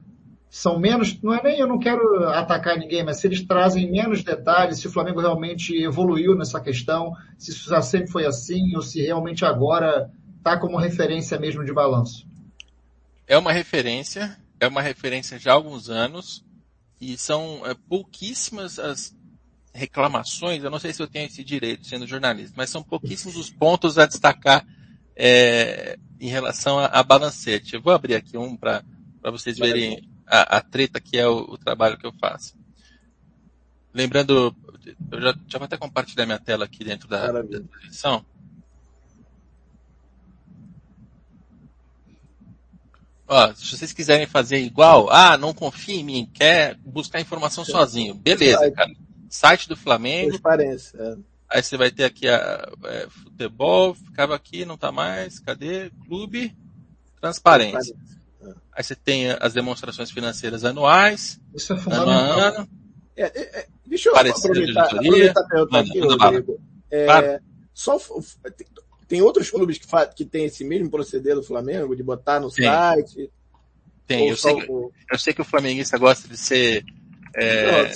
[0.49, 4.23] são menos, não é nem eu não quero atacar ninguém, mas se eles trazem menos
[4.23, 8.81] detalhes, se o Flamengo realmente evoluiu nessa questão, se isso já sempre foi assim, ou
[8.81, 12.25] se realmente agora está como referência mesmo de balanço?
[13.27, 16.45] É uma referência, é uma referência já há alguns anos,
[16.99, 19.15] e são é, pouquíssimas as
[19.73, 23.49] reclamações, eu não sei se eu tenho esse direito sendo jornalista, mas são pouquíssimos os
[23.51, 24.65] pontos a destacar
[25.15, 27.75] é, em relação a, a, balancete.
[27.75, 28.83] Eu vou abrir aqui um para
[29.25, 32.55] vocês verem a, a, treta que é o, o, trabalho que eu faço.
[33.93, 34.55] Lembrando,
[35.11, 38.25] eu já, já vou até compartilhar minha tela aqui dentro da, da transmissão.
[43.27, 48.13] Ó, se vocês quiserem fazer igual, ah, não confia em mim, quer buscar informação sozinho.
[48.13, 48.91] Beleza, cara.
[49.29, 50.29] Site do Flamengo.
[50.29, 50.97] Transparência.
[50.97, 51.15] É.
[51.49, 55.39] Aí você vai ter aqui a é, futebol, ficava aqui, não tá mais.
[55.39, 55.89] Cadê?
[56.05, 56.55] Clube,
[57.19, 57.79] transparência.
[57.79, 58.16] transparência.
[58.77, 61.41] Aí você tem as demonstrações financeiras anuais.
[61.51, 62.13] Isso é fundamental.
[62.13, 62.69] Ano a ano.
[63.15, 66.61] É, é, é deixa eu aproveitar, aproveitar a aqui, Rodrigo.
[66.91, 67.41] É.
[67.73, 67.97] Só
[69.07, 72.65] tem outros clubes que, que tem esse mesmo proceder do Flamengo, de botar no tem.
[72.65, 73.31] site?
[74.05, 76.85] Tem, eu sei, que, eu sei que o flamenguista gosta de ser
[77.35, 77.91] é,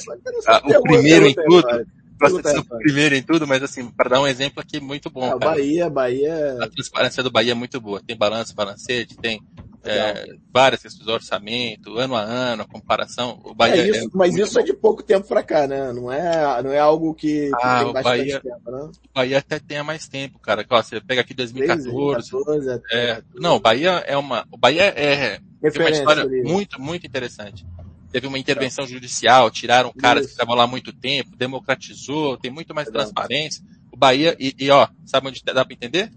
[0.66, 1.86] não, o primeiro em tudo.
[2.20, 5.12] Gosta de ser o primeiro em tudo, mas assim, para dar um exemplo aqui muito
[5.12, 5.32] bom.
[5.32, 6.58] Ah, Bahia, Bahia.
[6.60, 8.02] A transparência do Bahia é muito boa.
[8.06, 9.40] Tem balanço, balancete, tem
[9.84, 13.40] é, várias questões do orçamento, ano a ano, a comparação.
[13.44, 14.60] O Bahia é isso, é mas isso bom.
[14.60, 15.92] é de pouco tempo para cá, né?
[15.92, 18.80] Não é, não é algo que, que ah, tem bastante Bahia, tempo, né?
[18.84, 20.66] O Bahia até tem mais tempo, cara.
[20.70, 22.32] Ó, você pega aqui 2014.
[22.32, 24.46] 2014 é, não, o Bahia é uma.
[24.52, 25.40] O Bahia é, é
[25.80, 27.66] uma história muito, muito interessante.
[28.12, 32.76] Teve uma intervenção judicial, tiraram caras que estavam lá há muito tempo, democratizou, tem muito
[32.76, 33.64] mais transparência.
[33.92, 36.12] O Bahia, e, e ó, sabe onde dá para entender?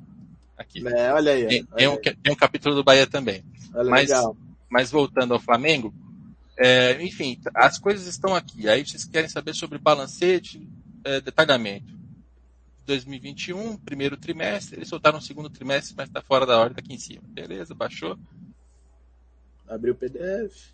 [0.57, 0.87] Aqui.
[0.87, 1.47] É, olha aí.
[1.47, 3.45] Tem, olha tem, um, tem um capítulo do Bahia também.
[3.75, 4.37] Olha, mas, legal.
[4.71, 5.93] mas voltando ao Flamengo,
[6.57, 8.69] é, enfim, as coisas estão aqui.
[8.69, 10.67] Aí vocês querem saber sobre balancete,
[11.05, 11.93] é, detalhamento.
[12.87, 16.93] 2021, primeiro trimestre, eles soltaram o segundo trimestre, mas está fora da ordem, tá aqui
[16.93, 17.23] em cima.
[17.29, 18.19] Beleza, baixou.
[19.67, 20.74] Abriu o PDF.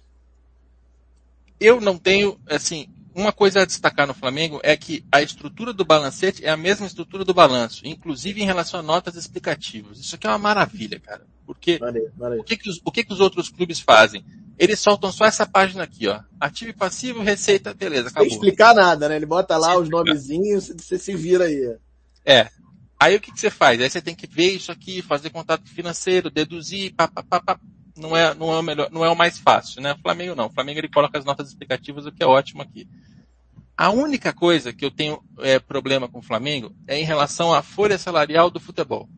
[1.61, 5.85] Eu não tenho, assim, uma coisa a destacar no Flamengo é que a estrutura do
[5.85, 9.99] balancete é a mesma estrutura do balanço, inclusive em relação a notas explicativas.
[9.99, 11.27] Isso aqui é uma maravilha, cara.
[11.45, 12.41] Porque valeu, valeu.
[12.41, 14.25] O, que, que, os, o que, que os outros clubes fazem?
[14.59, 16.21] Eles soltam só essa página aqui, ó.
[16.39, 18.29] Ativo e passivo, receita, beleza, acabou.
[18.29, 19.17] Sem explicar nada, né?
[19.17, 20.05] Ele bota lá Sem os explicar.
[20.05, 21.77] nomezinhos, você se vira aí.
[22.25, 22.49] É.
[22.99, 23.81] Aí o que, que você faz?
[23.81, 27.61] Aí você tem que ver isso aqui, fazer contato financeiro, deduzir, pá, pá, pá, pá.
[27.97, 29.93] Não é, não é o melhor, não é o mais fácil, né?
[29.93, 30.47] O Flamengo não.
[30.47, 32.89] O Flamengo ele coloca as notas explicativas, o que é ótimo aqui.
[33.77, 37.63] A única coisa que eu tenho é, problema com o Flamengo é em relação à
[37.63, 39.09] folha salarial do futebol,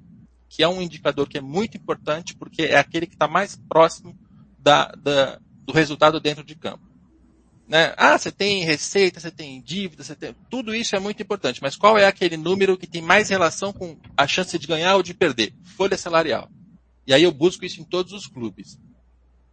[0.49, 4.17] que é um indicador que é muito importante porque é aquele que está mais próximo
[4.59, 6.93] da, da, do resultado dentro de campo.
[7.67, 7.95] Né?
[7.97, 10.35] Ah, você tem receita, você tem dívida, você tem.
[10.51, 13.97] Tudo isso é muito importante, mas qual é aquele número que tem mais relação com
[14.17, 15.55] a chance de ganhar ou de perder?
[15.65, 16.49] Folha salarial.
[17.07, 18.79] E aí eu busco isso em todos os clubes.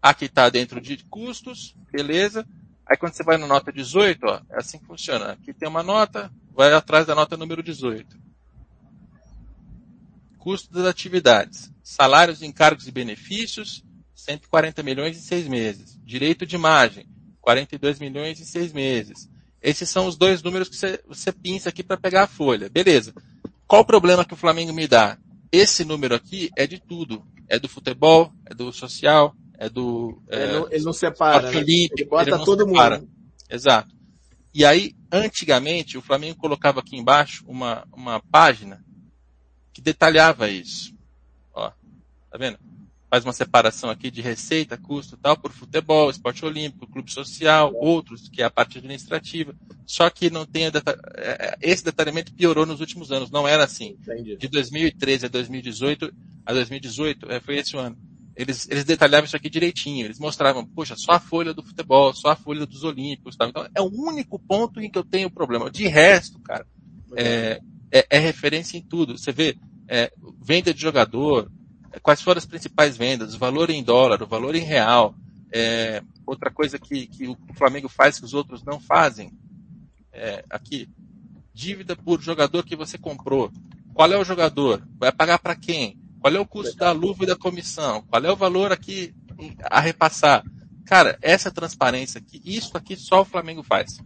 [0.02, 2.48] Aqui está dentro de custos, beleza.
[2.86, 5.34] Aí quando você vai na nota 18, ó, é assim que funciona.
[5.34, 8.18] Aqui tem uma nota, vai atrás da nota número 18.
[10.38, 11.72] Custo das atividades.
[11.84, 13.84] Salários, encargos e benefícios,
[14.16, 16.00] 140 milhões em seis meses.
[16.04, 17.08] Direito de imagem,
[17.42, 19.30] 42 milhões em seis meses.
[19.62, 22.70] Esses são os dois números que você, você pinça aqui para pegar a folha.
[22.70, 23.14] Beleza.
[23.68, 25.18] Qual o problema que o Flamengo me dá?
[25.52, 30.22] Esse número aqui é de tudo é do futebol, é do social, é do.
[30.30, 31.52] É, ele, não, ele não separa.
[31.52, 31.58] Né?
[31.58, 33.00] Olímpico, ele bota ele todo separa.
[33.00, 33.10] mundo.
[33.50, 33.90] Exato.
[34.54, 38.84] E aí, antigamente, o Flamengo colocava aqui embaixo uma, uma página
[39.74, 40.94] que detalhava isso.
[41.54, 42.58] Ó, tá vendo?
[43.10, 48.30] Faz uma separação aqui de receita, custo tal, por futebol, esporte olímpico, clube social, outros,
[48.30, 49.56] que é a parte administrativa.
[49.86, 50.66] Só que não tem.
[50.66, 50.72] É,
[51.18, 53.98] é, esse detalhamento piorou nos últimos anos, não era assim.
[54.02, 54.36] Entendi.
[54.36, 56.14] De 2013 a 2018,
[56.46, 57.98] a 2018, é, foi esse o ano.
[58.36, 60.06] Eles, eles detalhavam isso aqui direitinho.
[60.06, 63.50] Eles mostravam, poxa, só a folha do futebol, só a folha dos Olímpicos, tal.
[63.50, 65.70] Então, é o único ponto em que eu tenho problema.
[65.70, 66.66] De resto, cara,
[67.18, 67.60] é,
[67.92, 69.18] é, é referência em tudo.
[69.18, 69.58] Você vê,
[69.88, 71.52] é, venda de jogador,
[72.02, 75.16] quais foram as principais vendas, o valor em dólar, o valor em real.
[75.52, 79.32] É, outra coisa que, que o Flamengo faz que os outros não fazem,
[80.14, 80.88] é, aqui,
[81.54, 83.52] dívida por jogador que você comprou.
[83.94, 84.88] Qual é o jogador?
[84.98, 85.98] Vai pagar para quem?
[86.22, 88.02] Qual é o custo da luva e da comissão?
[88.04, 89.14] Qual é o valor aqui
[89.64, 90.44] a repassar?
[90.86, 94.00] Cara, essa transparência aqui, isso aqui só o Flamengo faz.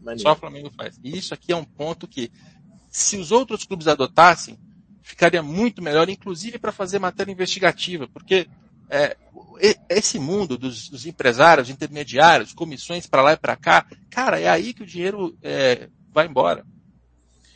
[0.00, 0.22] Maneiro.
[0.22, 0.98] Só o Flamengo faz.
[1.02, 2.30] E isso aqui é um ponto que,
[2.90, 4.58] se os outros clubes adotassem,
[5.08, 8.46] ficaria muito melhor, inclusive para fazer matéria investigativa, porque
[8.90, 9.16] é,
[9.88, 14.74] esse mundo dos, dos, empresários, intermediários, comissões para lá e para cá, cara, é aí
[14.74, 16.62] que o dinheiro é, vai embora.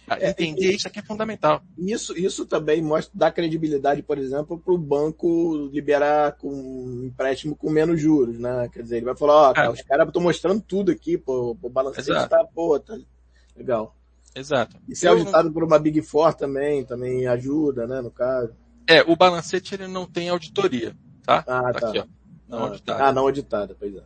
[0.09, 1.62] É, Entender isso aqui é fundamental.
[1.76, 7.55] Isso, isso também mostra, dá credibilidade, por exemplo, para o banco liberar com um empréstimo
[7.55, 8.68] com menos juros, né?
[8.72, 11.68] Quer dizer, ele vai falar, ó, oh, os caras estão mostrando tudo aqui, pô, o
[11.68, 12.98] balancete tá, pô, tá
[13.55, 13.94] legal.
[14.35, 14.76] Exato.
[14.89, 18.53] E ser auditado por uma Big Four também, também ajuda, né, no caso.
[18.87, 21.45] É, o balancete ele não tem auditoria, tá?
[21.47, 21.89] Ah, tá.
[21.89, 22.05] Aqui, ó.
[22.49, 23.05] Não ah, auditada.
[23.05, 24.03] Ah, não auditada, pois é.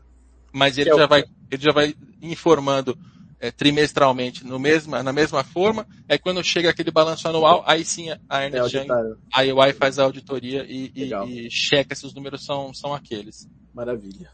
[0.53, 2.97] Mas ele, é já, vai, ele já vai informando
[3.41, 8.09] é, trimestralmente no mesma, na mesma forma, é quando chega aquele balanço anual, aí sim
[8.29, 12.15] a Ernst é Young, a EY faz a auditoria e, e, e, checa se os
[12.15, 13.49] números são, são aqueles.
[13.75, 14.31] Maravilha.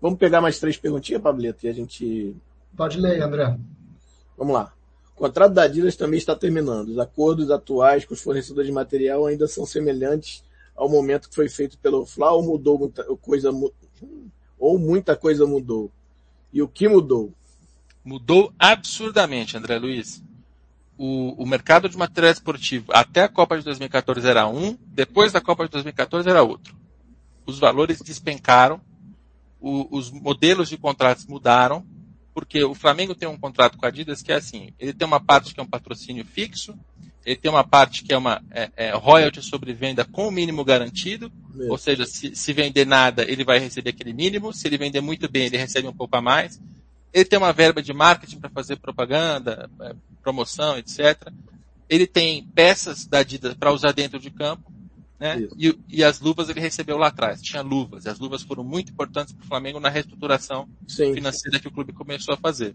[0.00, 2.36] Vamos pegar mais três perguntinhas, Pablito, e a gente...
[2.76, 3.56] Pode ler, André.
[4.36, 4.72] Vamos lá.
[5.14, 6.88] O contrato da Adidas também está terminando.
[6.88, 10.42] Os acordos atuais com os fornecedores de material ainda são semelhantes
[10.74, 13.50] ao momento que foi feito pelo Fla ou mudou muita coisa
[14.58, 15.90] ou muita coisa mudou?
[16.52, 17.32] E o que mudou?
[18.04, 20.22] Mudou absurdamente, André Luiz.
[20.98, 25.40] O, o mercado de material esportivo até a Copa de 2014 era um, depois da
[25.40, 26.76] Copa de 2014 era outro.
[27.46, 28.80] Os valores despencaram,
[29.60, 31.84] o, os modelos de contratos mudaram,
[32.34, 35.20] porque o Flamengo tem um contrato com a Adidas que é assim, ele tem uma
[35.20, 36.74] parte que é um patrocínio fixo,
[37.24, 40.64] ele tem uma parte que é uma é, é, royalty sobre venda com o mínimo
[40.64, 41.30] garantido,
[41.68, 45.30] ou seja, se, se vender nada, ele vai receber aquele mínimo, se ele vender muito
[45.30, 46.60] bem, ele recebe um pouco a mais.
[47.12, 51.28] Ele tem uma verba de marketing para fazer propaganda, é, promoção, etc.
[51.88, 54.72] Ele tem peças da Adidas para usar dentro de campo,
[55.22, 55.48] né?
[55.56, 57.40] E, e, as luvas ele recebeu lá atrás.
[57.40, 58.04] Tinha luvas.
[58.04, 61.14] E as luvas foram muito importantes para o Flamengo na reestruturação Sim.
[61.14, 62.74] financeira que o clube começou a fazer.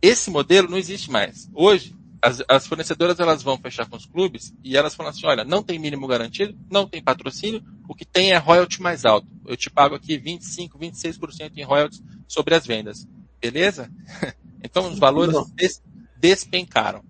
[0.00, 1.50] Esse modelo não existe mais.
[1.52, 5.42] Hoje, as, as, fornecedoras elas vão fechar com os clubes e elas falam assim, olha,
[5.42, 9.26] não tem mínimo garantido, não tem patrocínio, o que tem é royalty mais alto.
[9.44, 13.04] Eu te pago aqui 25, 26% em royalties sobre as vendas.
[13.40, 13.90] Beleza?
[14.62, 15.82] então os valores des,
[16.16, 17.02] despencaram.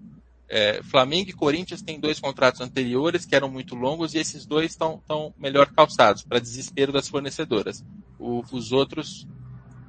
[0.49, 4.73] É, Flamengo e Corinthians têm dois contratos anteriores que eram muito longos e esses dois
[4.73, 5.03] estão
[5.39, 7.85] melhor calçados, para desespero das fornecedoras.
[8.19, 9.27] O, os outros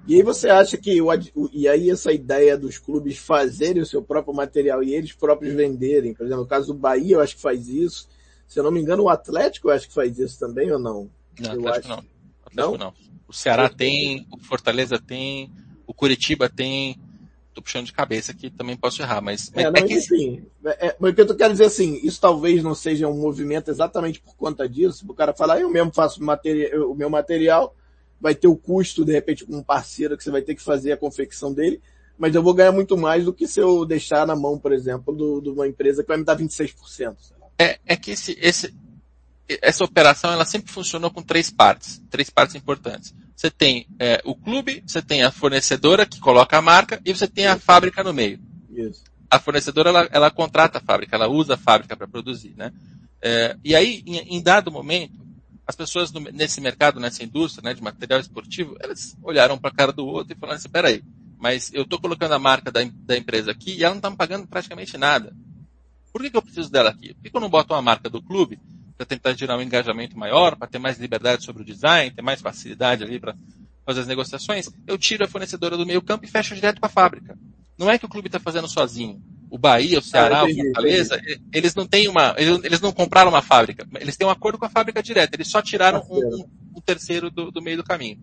[0.07, 1.09] e aí você acha que, o,
[1.51, 6.13] e aí essa ideia dos clubes fazerem o seu próprio material e eles próprios venderem,
[6.13, 8.07] por exemplo, no caso do Bahia eu acho que faz isso,
[8.47, 11.09] se eu não me engano o Atlético eu acho que faz isso também ou não?
[11.39, 11.87] Não, eu Atlético acho...
[11.89, 11.97] não.
[12.45, 12.77] Atlético não?
[12.77, 12.93] não.
[13.27, 15.51] O Ceará tem, o Fortaleza tem,
[15.87, 16.95] o Curitiba tem,
[17.55, 19.49] tô puxando de cabeça aqui, também posso errar, mas...
[19.55, 19.93] É, não, é que...
[19.93, 23.17] enfim, é, é, mas o que eu quero dizer assim, isso talvez não seja um
[23.17, 27.73] movimento exatamente por conta disso, o cara falar, eu mesmo faço o meu material,
[28.19, 30.91] vai ter o custo, de repente, com um parceiro que você vai ter que fazer
[30.91, 31.81] a confecção dele,
[32.17, 35.41] mas eu vou ganhar muito mais do que se eu deixar na mão, por exemplo,
[35.41, 37.15] de uma empresa que vai me dar 26%.
[37.57, 38.73] É, é que esse, esse,
[39.47, 43.13] essa operação ela sempre funcionou com três partes, três partes importantes.
[43.35, 47.27] Você tem é, o clube, você tem a fornecedora que coloca a marca e você
[47.27, 48.39] tem a fábrica no meio.
[48.69, 49.03] Isso.
[49.29, 52.71] A fornecedora ela, ela contrata a fábrica, ela usa a fábrica para produzir, né?
[53.21, 55.25] É, e aí, em, em, dado momento,
[55.67, 59.73] as pessoas no, nesse mercado, nessa indústria né, de material esportivo, elas olharam para a
[59.73, 61.03] cara do outro e falaram assim, peraí,
[61.37, 64.15] mas eu estou colocando a marca da, da, empresa aqui e ela não está me
[64.15, 65.35] pagando praticamente nada.
[66.13, 67.13] Por que, que eu preciso dela aqui?
[67.13, 68.59] Por que, que eu não boto uma marca do clube
[68.97, 72.41] para tentar gerar um engajamento maior, para ter mais liberdade sobre o design, ter mais
[72.41, 73.35] facilidade ali para
[73.85, 74.69] fazer as negociações?
[74.87, 77.37] Eu tiro a fornecedora do meio campo e fecho direto com a fábrica.
[77.77, 80.65] Não é que o clube está fazendo sozinho o Bahia, o Ceará, ah, entendi, o
[80.65, 81.41] Fortaleza, entendi.
[81.53, 84.69] eles não têm uma, eles não compraram uma fábrica, eles têm um acordo com a
[84.69, 88.19] fábrica direta, eles só tiraram um, um, um, terceiro do, do, meio do caminho.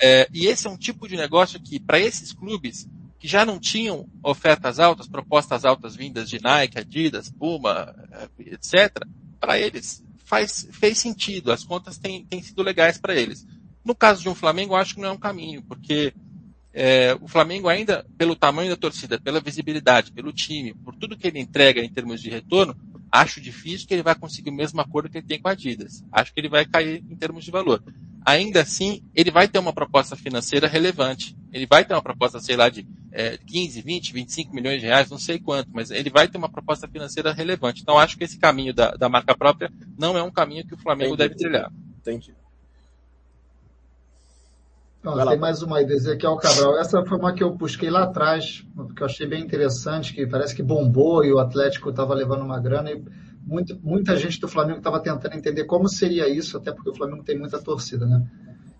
[0.00, 2.88] É, e esse é um tipo de negócio que, para esses clubes,
[3.18, 7.94] que já não tinham ofertas altas, propostas altas vindas de Nike, Adidas, Puma,
[8.38, 9.04] etc.,
[9.44, 13.46] para eles faz, fez sentido, as contas têm, têm sido legais para eles.
[13.84, 16.14] No caso de um Flamengo, acho que não é um caminho, porque
[16.72, 21.26] é, o Flamengo ainda, pelo tamanho da torcida, pela visibilidade, pelo time, por tudo que
[21.26, 22.74] ele entrega em termos de retorno,
[23.12, 26.02] acho difícil que ele vai conseguir o mesmo acordo que ele tem com a Adidas.
[26.10, 27.82] Acho que ele vai cair em termos de valor.
[28.24, 31.36] Ainda assim, ele vai ter uma proposta financeira relevante.
[31.54, 35.08] Ele vai ter uma proposta, sei lá, de é, 15, 20, 25 milhões de reais,
[35.08, 37.80] não sei quanto, mas ele vai ter uma proposta financeira relevante.
[37.80, 40.78] Então, acho que esse caminho da, da marca própria não é um caminho que o
[40.78, 41.28] Flamengo Entendi.
[41.28, 41.72] deve trilhar.
[42.00, 42.34] Entendi.
[45.00, 46.76] Não, tem mais uma aí, Ezequiel Cabral.
[46.76, 50.56] Essa foi uma que eu busquei lá atrás, porque eu achei bem interessante, que parece
[50.56, 52.90] que bombou e o Atlético estava levando uma grana.
[52.90, 53.00] E
[53.46, 57.22] muito, muita gente do Flamengo estava tentando entender como seria isso, até porque o Flamengo
[57.22, 58.26] tem muita torcida, né?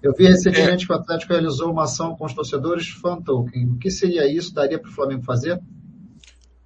[0.04, 0.86] Eu vi recentemente é.
[0.86, 3.70] que o Atlético realizou uma ação com os torcedores fan token.
[3.70, 4.52] O que seria isso?
[4.52, 5.58] Daria para o Flamengo fazer?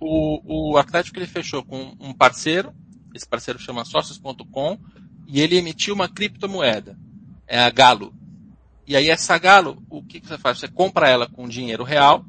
[0.00, 2.74] O, o Atlético ele fechou com um parceiro,
[3.14, 4.76] esse parceiro chama sócios.com,
[5.28, 6.98] e ele emitiu uma criptomoeda,
[7.46, 8.12] é a Galo.
[8.84, 10.58] E aí essa Galo, o que, que você faz?
[10.58, 12.24] Você compra ela com dinheiro real,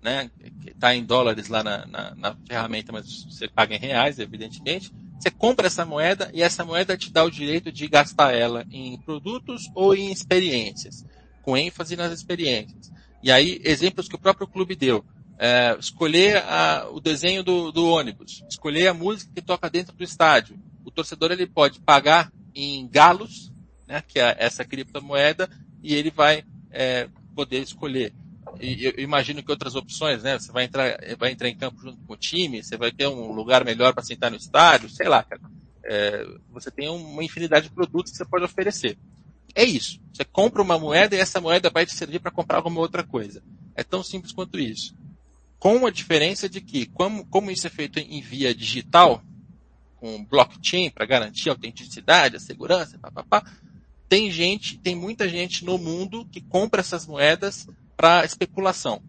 [0.00, 0.30] né?
[0.64, 4.92] Está em dólares lá na, na, na, ferramenta, mas você paga em reais, evidentemente.
[5.22, 8.98] Você compra essa moeda e essa moeda te dá o direito de gastar ela em
[8.98, 11.06] produtos ou em experiências,
[11.42, 12.90] com ênfase nas experiências.
[13.22, 15.04] E aí, exemplos que o próprio clube deu.
[15.38, 20.02] É, escolher a, o desenho do, do, ônibus, escolher a música que toca dentro do
[20.02, 20.58] estádio.
[20.84, 23.52] O torcedor ele pode pagar em galos,
[23.86, 25.48] né, que é essa criptomoeda,
[25.84, 28.12] e ele vai é, poder escolher
[28.60, 30.38] e eu imagino que outras opções, né?
[30.38, 33.32] Você vai entrar, vai entrar em campo junto com o time, você vai ter um
[33.32, 35.40] lugar melhor para sentar no estádio, sei lá, cara.
[35.84, 38.96] É, você tem uma infinidade de produtos que você pode oferecer.
[39.54, 40.00] É isso.
[40.12, 43.42] Você compra uma moeda e essa moeda vai te servir para comprar alguma outra coisa.
[43.74, 44.94] É tão simples quanto isso.
[45.58, 49.22] Com a diferença de que, como, como isso é feito em via digital,
[49.96, 53.44] com blockchain para garantir a autenticidade, a segurança, papapá,
[54.08, 57.66] tem gente, tem muita gente no mundo que compra essas moedas
[57.96, 59.02] para especulação.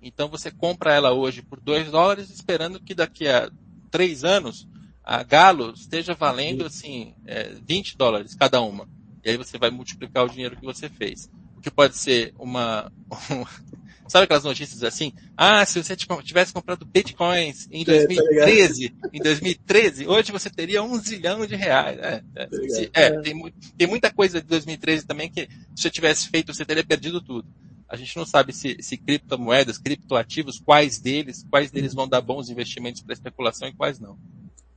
[0.00, 3.50] Então você compra ela hoje por 2 dólares, esperando que daqui a
[3.90, 4.68] 3 anos
[5.02, 8.88] a Galo esteja valendo assim é, 20 dólares cada uma.
[9.24, 11.30] E aí você vai multiplicar o dinheiro que você fez.
[11.56, 12.92] O que pode ser uma.
[14.08, 15.12] sabe aquelas notícias assim?
[15.36, 20.82] Ah, se você tivesse comprado bitcoins em 2013, é, tá em 2013, hoje você teria
[20.82, 21.98] um zilhão de reais.
[21.98, 26.28] É, é, tá é tem, tem muita coisa de 2013 também que se você tivesse
[26.28, 27.48] feito, você teria perdido tudo.
[27.88, 32.50] A gente não sabe se, se criptomoedas, criptoativos, quais deles, quais deles vão dar bons
[32.50, 34.16] investimentos para especulação e quais não.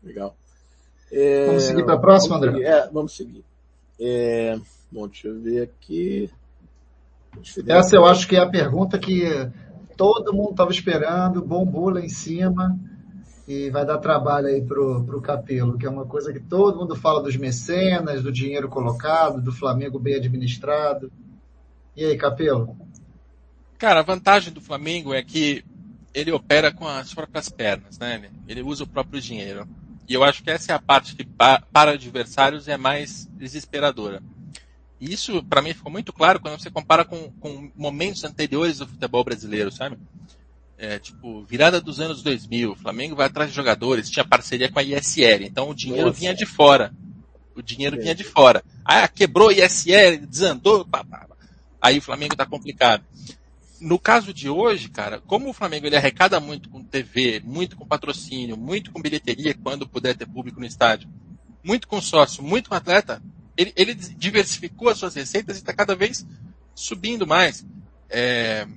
[0.03, 0.35] Legal.
[1.11, 2.51] É, vamos seguir para a próxima, André?
[2.51, 3.43] Seguir, é, vamos seguir.
[3.99, 4.59] É,
[4.91, 6.29] bom, deixa eu ver aqui.
[7.67, 9.23] Essa eu acho que é a pergunta que
[9.97, 12.79] todo mundo estava esperando, bombou lá em cima
[13.47, 16.95] e vai dar trabalho aí pro, pro Capelo, que é uma coisa que todo mundo
[16.95, 21.11] fala dos mecenas, do dinheiro colocado, do Flamengo bem administrado.
[21.97, 22.77] E aí, Capelo?
[23.79, 25.63] Cara, a vantagem do Flamengo é que
[26.13, 28.29] ele opera com as próprias pernas, né?
[28.45, 29.65] Ele usa o próprio dinheiro.
[30.07, 34.21] E eu acho que essa é a parte que para adversários é mais desesperadora.
[34.99, 38.87] E isso, para mim, ficou muito claro quando você compara com, com momentos anteriores do
[38.87, 39.97] futebol brasileiro, sabe?
[40.77, 44.79] É, tipo, virada dos anos 2000, o Flamengo vai atrás de jogadores, tinha parceria com
[44.79, 46.19] a ISL, então o dinheiro Nossa.
[46.19, 46.93] vinha de fora.
[47.55, 48.63] O dinheiro vinha de fora.
[48.83, 51.27] Ah, quebrou a ISL, desandou, pá, pá,
[51.81, 53.03] aí o Flamengo está complicado.
[53.79, 57.85] No caso de hoje, cara, como o Flamengo ele arrecada muito com TV, muito com
[57.85, 61.09] patrocínio, muito com bilheteria quando puder ter público no estádio,
[61.63, 63.21] muito com sócio, muito com atleta,
[63.55, 66.25] ele, ele diversificou as suas receitas e está cada vez
[66.75, 67.65] subindo mais.
[68.09, 68.67] É...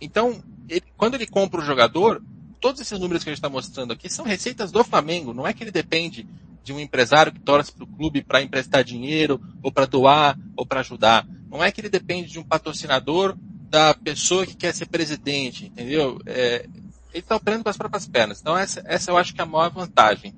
[0.00, 2.22] Então, ele, quando ele compra o jogador,
[2.60, 5.34] todos esses números que a gente está mostrando aqui são receitas do Flamengo.
[5.34, 6.26] Não é que ele depende
[6.62, 10.64] de um empresário que torce para o clube para emprestar dinheiro, ou para doar, ou
[10.64, 11.26] para ajudar.
[11.50, 13.36] Não é que ele depende de um patrocinador
[13.72, 16.20] da pessoa que quer ser presidente, entendeu?
[16.26, 16.66] É,
[17.10, 18.38] ele está operando com as próprias pernas.
[18.38, 20.34] Então essa, essa eu acho que é a maior vantagem.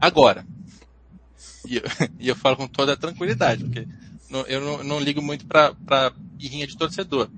[0.00, 0.44] Agora,
[1.64, 1.82] e eu,
[2.18, 3.86] e eu falo com toda tranquilidade, porque
[4.28, 7.30] não, eu não, não, ligo muito para irrinha de torcedor.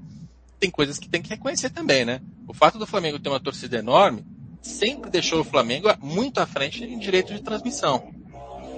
[0.58, 2.22] Tem coisas que tem que reconhecer também, né?
[2.46, 4.24] O fato do Flamengo ter uma torcida enorme
[4.62, 8.10] sempre deixou o Flamengo muito à frente em direito de transmissão.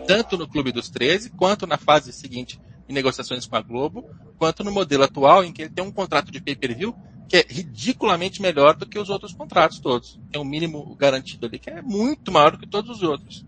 [0.08, 2.60] Tanto no Clube dos 13, quanto na fase seguinte
[2.90, 4.04] em negociações com a Globo,
[4.36, 6.94] quanto no modelo atual em que ele tem um contrato de pay-per-view
[7.28, 10.18] que é ridiculamente melhor do que os outros contratos todos.
[10.32, 13.46] Tem um mínimo garantido ali que é muito maior do que todos os outros.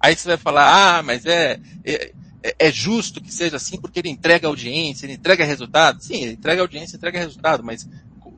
[0.00, 2.12] Aí você vai falar, ah, mas é, é,
[2.42, 6.02] é justo que seja assim porque ele entrega audiência, ele entrega resultado.
[6.02, 7.86] Sim, ele entrega audiência, entrega resultado, mas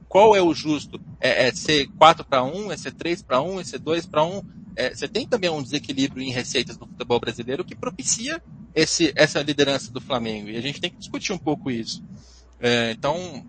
[0.08, 1.00] qual é o justo?
[1.20, 4.24] É, é ser 4 para 1, é ser 3 para 1, é ser 2 para
[4.24, 4.42] 1?
[4.74, 8.42] É, você tem também um desequilíbrio em receitas no futebol brasileiro que propicia
[8.76, 10.50] esse, essa liderança do Flamengo.
[10.50, 12.04] E a gente tem que discutir um pouco isso.
[12.60, 13.44] É, então,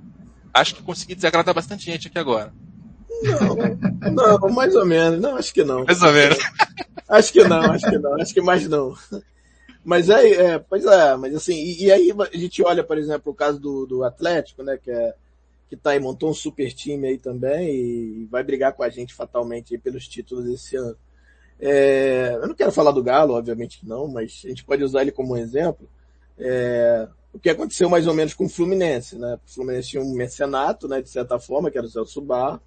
[0.53, 2.53] acho que consegui desagradar bastante gente aqui agora.
[3.21, 5.19] Não, não, mais ou menos.
[5.19, 5.83] Não, acho que não.
[5.83, 6.37] Mais ou menos.
[7.09, 8.21] Acho que não, acho que não.
[8.21, 8.95] Acho que mais não.
[9.83, 13.31] Mas é, é pois é, mas assim, e, e, aí a gente olha, por exemplo,
[13.31, 15.13] o caso do, do Atlético, né, que é
[15.69, 19.13] que tá aí, montou um super time aí também e vai brigar com a gente
[19.13, 20.97] fatalmente pelos títulos esse ano.
[21.59, 25.01] É, eu não quero falar do Galo, obviamente que não, mas a gente pode usar
[25.01, 25.89] ele como um exemplo.
[26.37, 29.39] É, o que aconteceu mais ou menos com o Fluminense, né?
[29.45, 32.61] O Fluminense tinha um mecenato, né, de certa forma, que era o Celso Bar.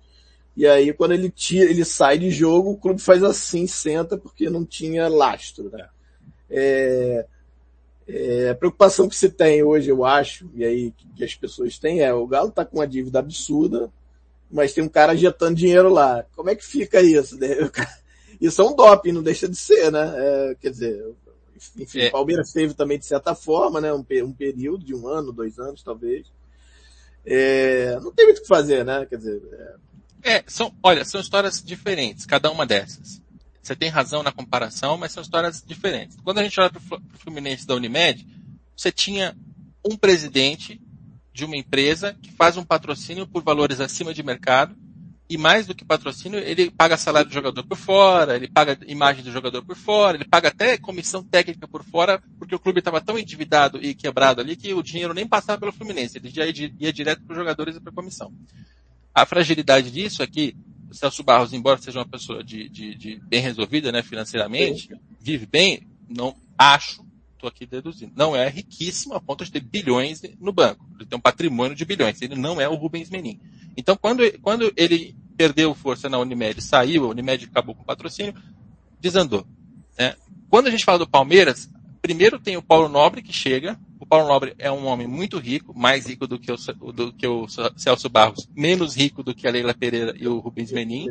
[0.56, 4.50] E aí quando ele tira, ele sai de jogo, o clube faz assim, senta, porque
[4.50, 5.88] não tinha lastro, né?
[6.50, 7.26] É,
[8.08, 12.00] é, a preocupação que se tem hoje, eu acho, e aí que as pessoas têm
[12.00, 13.90] é, o Galo tá com uma dívida absurda,
[14.50, 16.24] mas tem um cara injetando dinheiro lá.
[16.34, 17.38] Como é que fica isso?
[18.40, 20.14] Isso é um doping, não deixa de ser, né?
[20.16, 21.14] É, quer dizer,
[21.76, 22.10] enfim, é.
[22.10, 23.92] Palmeiras teve também de certa forma, né?
[23.92, 26.26] Um, um período de um ano, dois anos, talvez.
[27.24, 29.04] É, não tem muito o que fazer, né?
[29.04, 29.42] Quer dizer.
[30.22, 30.36] É...
[30.36, 33.20] é, são, olha, são histórias diferentes, cada uma dessas.
[33.62, 36.16] Você tem razão na comparação, mas são histórias diferentes.
[36.24, 38.26] Quando a gente olha para o Fluminense da Unimed,
[38.74, 39.36] você tinha
[39.84, 40.80] um presidente
[41.32, 44.74] de uma empresa que faz um patrocínio por valores acima de mercado
[45.30, 49.22] e mais do que patrocínio, ele paga salário do jogador por fora, ele paga imagem
[49.22, 53.00] do jogador por fora, ele paga até comissão técnica por fora, porque o clube estava
[53.00, 56.92] tão endividado e quebrado ali que o dinheiro nem passava pelo Fluminense, ele já ia
[56.92, 58.32] direto para os jogadores e para a comissão.
[59.14, 60.56] A fragilidade disso é que
[60.90, 64.88] o Celso Barros, embora seja uma pessoa de, de, de bem resolvida né, financeiramente,
[65.20, 67.06] vive bem, não acho,
[67.40, 70.86] estou aqui deduzindo, não é riquíssimo a ponto de ter bilhões no banco.
[70.96, 73.40] Ele tem um patrimônio de bilhões, ele não é o Rubens Menin.
[73.76, 78.34] Então, quando, quando ele perdeu força na Unimed, saiu, a Unimed acabou com o patrocínio,
[79.00, 79.46] desandou.
[79.98, 80.14] Né?
[80.50, 81.70] Quando a gente fala do Palmeiras,
[82.02, 83.78] primeiro tem o Paulo Nobre que chega.
[83.98, 87.26] O Paulo Nobre é um homem muito rico, mais rico do que o, do que
[87.26, 91.06] o Celso Barros, menos rico do que a Leila Pereira e o Rubens Menin.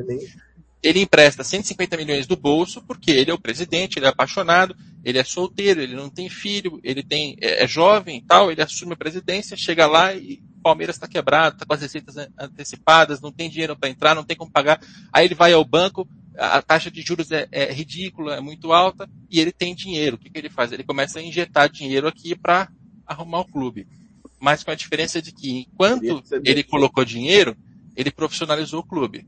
[0.82, 5.18] Ele empresta 150 milhões do bolso porque ele é o presidente, ele é apaixonado, ele
[5.18, 8.94] é solteiro, ele não tem filho, ele tem é, é jovem e tal, ele assume
[8.94, 13.50] a presidência, chega lá e Palmeiras está quebrado, está com as receitas antecipadas, não tem
[13.50, 14.80] dinheiro para entrar, não tem como pagar.
[15.12, 19.10] Aí ele vai ao banco, a taxa de juros é, é ridícula, é muito alta,
[19.30, 20.16] e ele tem dinheiro.
[20.16, 20.72] O que, que ele faz?
[20.72, 22.70] Ele começa a injetar dinheiro aqui para
[23.06, 23.88] arrumar o clube.
[24.40, 27.58] Mas com a diferença de que, enquanto ele colocou dinheiro,
[27.96, 29.28] ele profissionalizou o clube.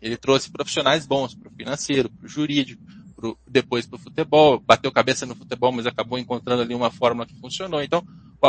[0.00, 2.82] Ele trouxe profissionais bons para o financeiro, para o jurídico,
[3.22, 7.24] pro, depois para o futebol, bateu cabeça no futebol, mas acabou encontrando ali uma fórmula
[7.24, 7.80] que funcionou.
[7.80, 8.04] Então,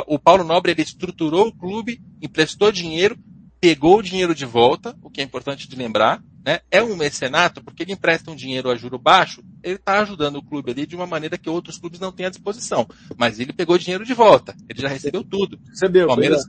[0.07, 3.15] o Paulo Nobre ele estruturou o clube, emprestou dinheiro,
[3.61, 6.59] pegou o dinheiro de volta, o que é importante de lembrar, né?
[6.71, 10.43] É um mecenato porque ele empresta um dinheiro a juro baixo, ele está ajudando o
[10.43, 12.88] clube ali de uma maneira que outros clubes não têm à disposição.
[13.15, 15.59] Mas ele pegou o dinheiro de volta, ele já recebeu tudo.
[15.69, 16.07] Recebeu.
[16.07, 16.43] Palmeiras,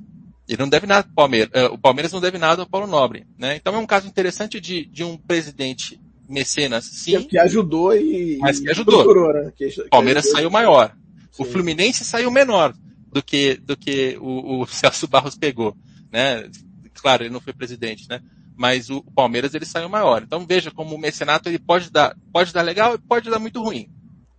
[0.48, 3.54] ele não deve nada Palmeiras, eh, o Palmeiras não deve nada ao Paulo Nobre, né?
[3.56, 7.22] Então é um caso interessante de, de um presidente mecenas, sim.
[7.22, 8.38] Que, ajudou e.
[8.38, 9.32] Mas que ajudou.
[9.34, 9.52] Né?
[9.56, 10.38] Que, que Palmeiras ajudou.
[10.38, 10.94] saiu maior.
[11.30, 11.42] Sim.
[11.42, 12.74] O Fluminense saiu menor
[13.12, 15.76] do que, do que o, o Celso Barros pegou,
[16.12, 16.48] né?
[16.94, 18.20] Claro, ele não foi presidente, né?
[18.56, 20.22] Mas o, o Palmeiras ele saiu maior.
[20.22, 23.62] Então veja como o mecenato ele pode dar, pode dar legal e pode dar muito
[23.62, 23.88] ruim.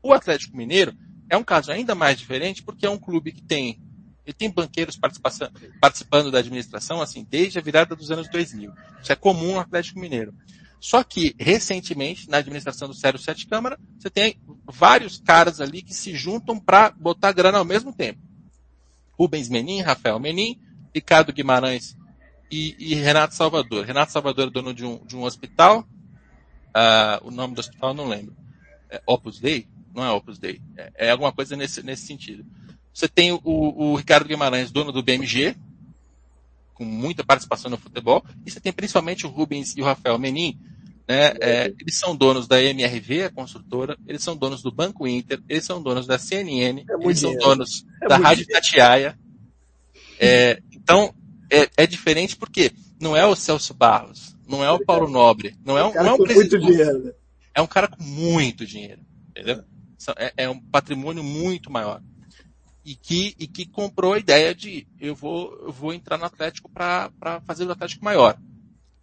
[0.02, 0.94] O Atlético Mineiro
[1.30, 3.82] é um caso ainda mais diferente porque é um clube que tem
[4.26, 5.00] ele tem banqueiros
[5.80, 8.72] participando da administração assim desde a virada dos anos 2000.
[9.02, 10.34] Isso é comum no Atlético Mineiro.
[10.80, 15.94] Só que, recentemente, na administração do Sério Sete Câmara, você tem vários caras ali que
[15.94, 18.20] se juntam para botar grana ao mesmo tempo.
[19.18, 20.60] Rubens Menin, Rafael Menin,
[20.94, 21.98] Ricardo Guimarães
[22.52, 23.86] e, e Renato Salvador.
[23.86, 25.88] Renato Salvador é dono de um, de um hospital,
[26.70, 28.36] uh, o nome do hospital não lembro.
[28.90, 29.68] É Opus Dei?
[29.94, 30.62] Não é Opus Dei.
[30.78, 32.46] É, é alguma coisa nesse, nesse sentido.
[32.94, 35.56] Você tem o, o Ricardo Guimarães, dono do BMG,
[36.76, 40.60] com muita participação no futebol, e você tem principalmente o Rubens e o Rafael Menin,
[41.08, 41.34] né?
[41.40, 45.64] É, eles são donos da MRV, a construtora, eles são donos do Banco Inter, eles
[45.64, 49.18] são donos da CNN, é eles são donos é da Rádio Tatiaia.
[50.20, 51.14] É, então,
[51.50, 55.78] é, é, diferente porque não é o Celso Barros, não é o Paulo Nobre, não
[55.78, 56.58] é um, não é um presidente.
[56.58, 57.14] Né?
[57.54, 59.64] É um cara com muito dinheiro, entendeu?
[60.18, 62.02] É, é um patrimônio muito maior
[62.86, 66.70] e que, e que comprou a ideia de eu vou, eu vou entrar no Atlético
[66.70, 68.38] para fazer o Atlético maior.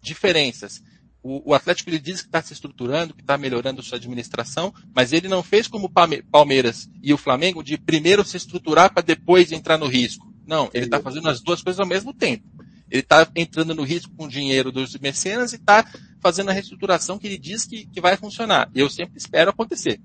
[0.01, 0.81] Diferenças.
[1.21, 5.11] O, o Atlético ele diz que está se estruturando, que está melhorando sua administração, mas
[5.11, 9.51] ele não fez como o Palmeiras e o Flamengo de primeiro se estruturar para depois
[9.51, 10.33] entrar no risco.
[10.47, 12.47] Não, ele está fazendo as duas coisas ao mesmo tempo.
[12.89, 15.85] Ele está entrando no risco com o dinheiro dos mecenas e está
[16.21, 18.69] fazendo a reestruturação que ele diz que, que vai funcionar.
[18.73, 19.99] Eu sempre espero acontecer.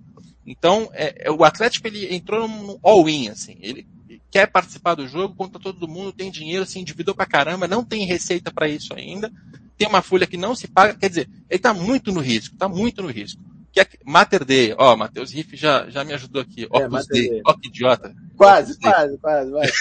[0.48, 3.56] Então, é, é, o Atlético ele entrou num all-in, assim.
[3.60, 3.86] Ele
[4.30, 8.06] quer participar do jogo, conta todo mundo, tem dinheiro, se endividou pra caramba, não tem
[8.06, 9.30] receita para isso ainda.
[9.76, 12.68] Tem uma folha que não se paga, quer dizer, ele está muito no risco, está
[12.68, 13.40] muito no risco.
[13.70, 16.64] Que é, Mater Day, ó, Matheus Riff já, já me ajudou aqui.
[16.64, 18.14] É, Opus Day, ó que idiota.
[18.34, 19.72] Quase, quase, quase, vai, quase.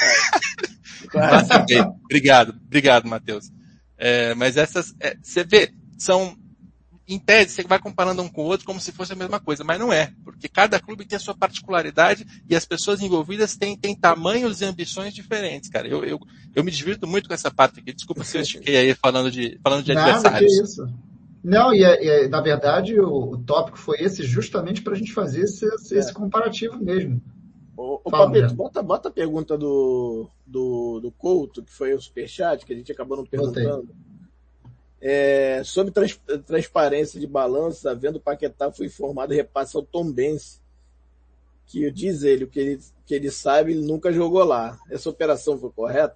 [1.10, 1.80] quase.
[2.04, 3.50] Obrigado, obrigado, Matheus.
[3.98, 6.38] É, mas essas, é, você vê, são
[7.08, 9.64] em tese, você vai comparando um com o outro como se fosse a mesma coisa,
[9.64, 13.78] mas não é, porque cada clube tem a sua particularidade e as pessoas envolvidas têm,
[13.78, 15.88] têm tamanhos e ambições diferentes, cara.
[15.88, 16.20] Eu, eu,
[16.54, 17.94] eu me divirto muito com essa parte aqui.
[17.94, 20.54] Desculpa se eu estiquei aí falando de, falando de Nada, adversários.
[20.54, 20.88] Que isso.
[21.44, 25.14] Não, e, é, é, na verdade o, o, tópico foi esse justamente para a gente
[25.14, 26.14] fazer esse, esse é.
[26.14, 27.22] comparativo mesmo.
[27.78, 28.10] O, o
[28.56, 32.92] bota, bota a pergunta do, do, do Couto, que foi o superchat, que a gente
[32.92, 33.88] acabou não perguntando.
[35.00, 40.12] É, sobre trans, transparência de balança, vendo o Paquetá foi informado e repassa ao Tom
[40.12, 40.60] Benz,
[41.68, 44.78] que diz ele, o que ele, que ele sabe, ele nunca jogou lá.
[44.90, 46.16] Essa operação foi correta?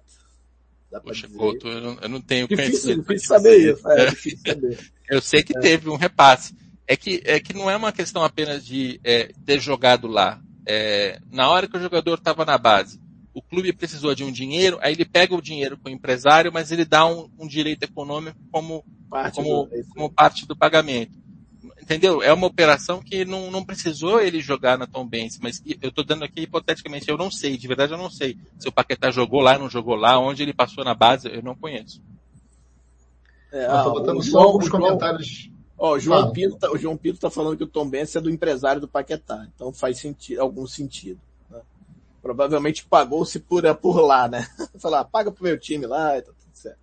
[1.00, 3.00] Poxa, Couto, eu não, eu não tenho difícil, conhecimento.
[3.02, 3.88] Difícil saber isso.
[3.88, 4.78] É, difícil saber.
[5.08, 5.60] eu sei que é.
[5.60, 6.54] teve um repasse.
[6.86, 10.42] É que, é que não é uma questão apenas de é, ter jogado lá.
[10.66, 13.00] É, na hora que o jogador estava na base,
[13.34, 16.70] o clube precisou de um dinheiro, aí ele pega o dinheiro com o empresário, mas
[16.70, 21.20] ele dá um, um direito econômico como parte, como, do, como parte do pagamento.
[21.80, 22.22] Entendeu?
[22.22, 26.04] É uma operação que não, não precisou ele jogar na Tom Benz, mas eu estou
[26.04, 28.38] dando aqui hipoteticamente, eu não sei, de verdade eu não sei.
[28.58, 31.56] Se o Paquetá jogou lá, não jogou lá, onde ele passou na base, eu não
[31.56, 32.00] conheço.
[33.52, 35.50] É, ah, botando só alguns comentários.
[35.76, 38.20] Ó, o João, Pinto, tá, o João Pinto tá falando que o Tom Benz é
[38.20, 41.20] do empresário do Paquetá, então faz sentido, algum sentido.
[42.22, 44.46] Provavelmente pagou-se por, por lá, né?
[44.78, 46.78] Falar, ah, paga pro meu time lá e tá tudo certo.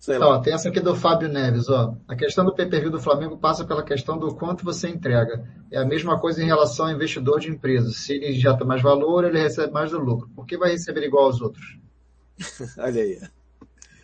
[0.00, 0.28] Sei lá.
[0.28, 1.94] Ó, tem essa aqui do Fábio Neves, ó.
[2.08, 5.46] A questão do pay-per-view do Flamengo passa pela questão do quanto você entrega.
[5.70, 7.98] É a mesma coisa em relação ao investidor de empresas.
[7.98, 10.28] Se ele injeta mais valor, ele recebe mais do lucro.
[10.34, 11.78] Por que vai receber igual aos outros?
[12.78, 13.20] Olha aí.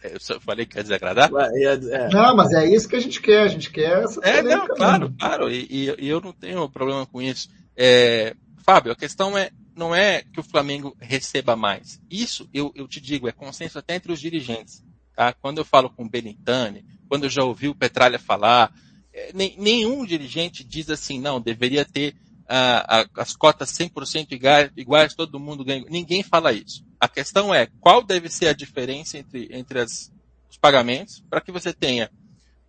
[0.02, 1.30] É, eu só falei que ia desagradar?
[1.34, 2.08] É.
[2.12, 3.42] Não, mas é isso que a gente quer.
[3.42, 5.50] A gente quer essa É, não, claro, claro.
[5.50, 7.48] E, e, e, eu não tenho problema com isso.
[7.76, 8.34] É,
[8.64, 12.00] Fábio, a questão é, não é que o Flamengo receba mais.
[12.10, 14.82] Isso, eu, eu te digo, é consenso até entre os dirigentes.
[15.14, 15.32] Tá?
[15.32, 18.72] Quando eu falo com o Benintani, quando eu já ouvi o Petralha falar,
[19.12, 22.16] é, nem, nenhum dirigente diz assim, não, deveria ter
[22.48, 25.84] ah, a, as cotas 100% iguais, iguais, todo mundo ganha.
[25.88, 26.84] Ninguém fala isso.
[26.98, 30.10] A questão é qual deve ser a diferença entre, entre as,
[30.50, 32.10] os pagamentos para que você tenha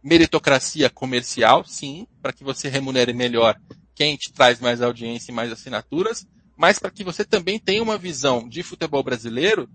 [0.03, 3.59] meritocracia comercial, sim, para que você remunere melhor
[3.95, 6.27] quem te traz mais audiência e mais assinaturas,
[6.57, 9.69] mas para que você também tenha uma visão de futebol brasileiro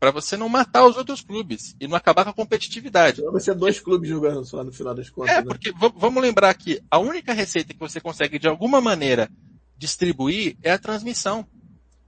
[0.00, 3.22] para você não matar os outros clubes e não acabar com a competitividade.
[3.22, 5.34] Vai ser dois clubes jogando só no final das contas.
[5.34, 5.44] É, né?
[5.46, 9.30] porque vamos lembrar que a única receita que você consegue de alguma maneira
[9.76, 11.46] distribuir é a transmissão.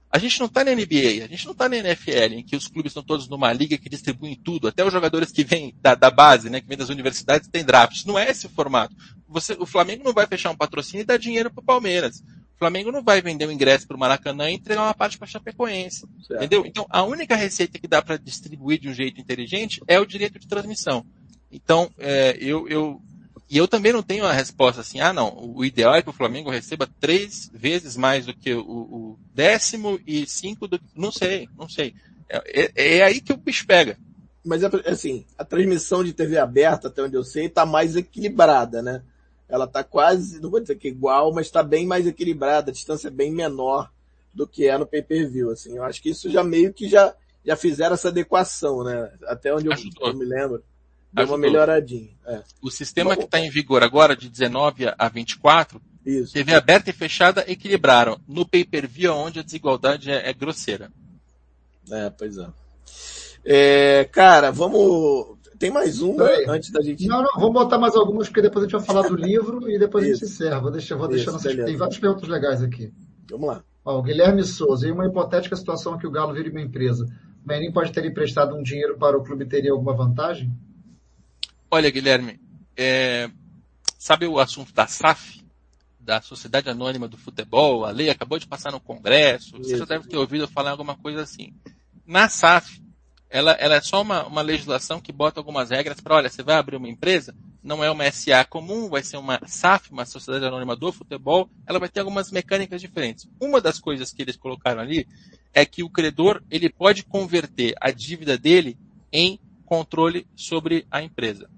[0.09, 2.67] A gente não está na NBA, a gente não está na NFL, em que os
[2.67, 6.09] clubes estão todos numa liga que distribuem tudo, até os jogadores que vêm da, da
[6.09, 8.05] base, né, que vêm das universidades, tem draft.
[8.05, 8.95] Não é esse o formato.
[9.27, 12.23] Você, o Flamengo não vai fechar um patrocínio e dar dinheiro para o Palmeiras.
[12.57, 15.27] O Flamengo não vai vender o ingresso para o Maracanã e entregar uma parte para
[15.27, 16.07] a Chapecoense.
[16.25, 16.37] Certo.
[16.37, 16.65] Entendeu?
[16.65, 20.39] Então, a única receita que dá para distribuir de um jeito inteligente é o direito
[20.39, 21.05] de transmissão.
[21.51, 22.99] Então, é, eu, eu,
[23.47, 26.13] e eu também não tenho a resposta assim, ah não, o ideal é que o
[26.13, 31.47] Flamengo receba três vezes mais do que o, o décimo e cinco do não sei,
[31.55, 31.93] não sei.
[32.27, 33.99] É, é, é aí que o bicho pega.
[34.43, 38.81] Mas é, assim, a transmissão de TV aberta, até onde eu sei, está mais equilibrada,
[38.81, 39.03] né?
[39.49, 43.07] Ela está quase, não vou dizer que igual, mas está bem mais equilibrada, a distância
[43.07, 43.91] é bem menor
[44.33, 45.77] do que é no pay-per-view, assim.
[45.77, 49.11] Eu acho que isso já meio que já, já fizeram essa adequação, né?
[49.25, 50.63] Até onde eu, eu me lembro.
[51.11, 51.37] Deu Ajudou.
[51.37, 52.09] uma melhoradinha.
[52.25, 52.43] É.
[52.61, 56.33] O sistema Bom, que está em vigor agora, de 19 a 24, isso.
[56.33, 58.19] TV aberta e fechada equilibraram.
[58.27, 60.91] No pay-per-view, onde a desigualdade é, é grosseira.
[61.89, 62.47] É, pois é.
[63.43, 64.09] é.
[64.11, 67.07] Cara, vamos tem mais um antes da gente.
[67.07, 69.79] Não, não, vamos botar mais algumas, porque depois a gente vai falar do livro e
[69.79, 70.59] depois a gente encerra.
[70.59, 71.55] Vou deixar, vou deixar nossas...
[71.55, 72.93] Tem várias perguntas legais aqui.
[73.29, 73.63] Vamos lá.
[73.83, 77.05] Ó, o Guilherme Souza, em uma hipotética situação que o Galo vire uma empresa,
[77.43, 80.51] o Menin pode ter emprestado um dinheiro para o clube teria alguma vantagem?
[81.71, 82.39] Olha, Guilherme,
[82.75, 83.29] é...
[83.97, 85.45] sabe o assunto da SAF?
[85.99, 89.79] Da Sociedade Anônima do Futebol, a lei acabou de passar no Congresso, você Isso.
[89.79, 91.53] já deve ter ouvido falar alguma coisa assim.
[92.05, 92.81] Na SAF,
[93.29, 96.55] ela, ela é só uma, uma legislação que bota algumas regras para, olha, você vai
[96.55, 100.75] abrir uma empresa, não é uma SA comum, vai ser uma SAF, uma Sociedade Anônima
[100.75, 103.27] do Futebol, ela vai ter algumas mecânicas diferentes.
[103.41, 105.05] Uma das coisas que eles colocaram ali
[105.53, 108.77] é que o credor, ele pode converter a dívida dele
[109.11, 111.49] em controle sobre a empresa.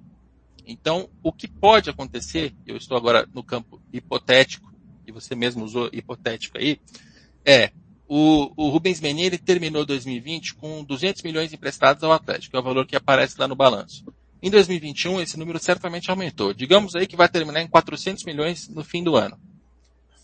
[0.65, 4.73] Então, o que pode acontecer, eu estou agora no campo hipotético,
[5.05, 6.79] e você mesmo usou hipotético aí,
[7.45, 7.71] é
[8.09, 12.63] o, o Rubens Menin terminou 2020 com 200 milhões emprestados ao Atlético, que é o
[12.63, 14.03] valor que aparece lá no balanço.
[14.41, 16.51] Em 2021, esse número certamente aumentou.
[16.51, 19.39] Digamos aí que vai terminar em 400 milhões no fim do ano.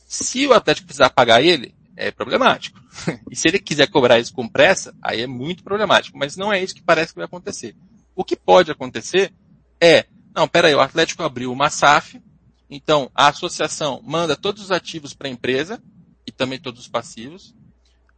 [0.08, 2.84] Se o Atlético precisar pagar ele, é problemático.
[3.30, 6.18] E se ele quiser cobrar isso com pressa, aí é muito problemático.
[6.18, 7.76] Mas não é isso que parece que vai acontecer.
[8.16, 9.32] O que pode acontecer
[9.80, 10.06] é,
[10.36, 12.22] não, peraí, o Atlético abriu uma SAF,
[12.70, 15.82] então a associação manda todos os ativos para a empresa
[16.28, 17.55] e também todos os passivos.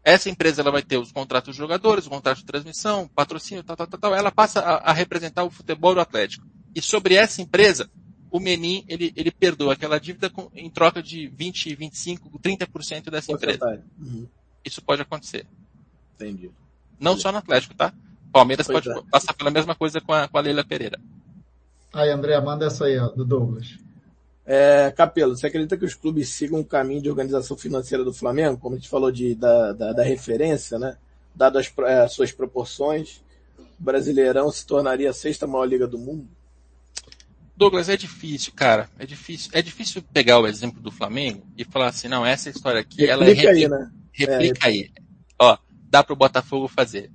[0.07, 3.75] Essa empresa ela vai ter os contratos dos jogadores, o contrato de transmissão, patrocínio, tal,
[3.75, 4.15] tal, tal, tal.
[4.15, 6.47] Ela passa a, a representar o futebol do Atlético.
[6.73, 7.89] E sobre essa empresa,
[8.31, 13.33] o Menin, ele, ele perdoa aquela dívida com, em troca de 20, 25, 30% dessa
[13.33, 13.83] empresa.
[13.99, 14.25] Uhum.
[14.63, 15.45] Isso pode acontecer.
[16.15, 16.51] Entendi.
[16.97, 17.23] Não Entendi.
[17.23, 17.93] só no Atlético, tá?
[18.31, 19.03] Palmeiras pois pode é.
[19.11, 20.97] passar pela mesma coisa com a, com a Leila Pereira.
[21.91, 23.77] Aí, André, manda essa aí, ó, do Douglas.
[24.49, 28.57] É, Capelo, você acredita que os clubes sigam o caminho de organização financeira do Flamengo,
[28.57, 30.95] como a gente falou de, da, da, da referência, né?
[31.35, 33.21] Dado as, é, suas proporções,
[33.59, 36.25] o Brasileirão se tornaria a sexta maior liga do mundo?
[37.57, 38.89] Douglas, é difícil, cara.
[38.97, 42.79] É difícil, é difícil pegar o exemplo do Flamengo e falar assim, não, essa história
[42.79, 43.91] aqui, replica ela é replica, aí, né?
[44.13, 44.91] replica é, aí.
[45.37, 45.57] Ó,
[45.89, 47.11] dá para o Botafogo fazer.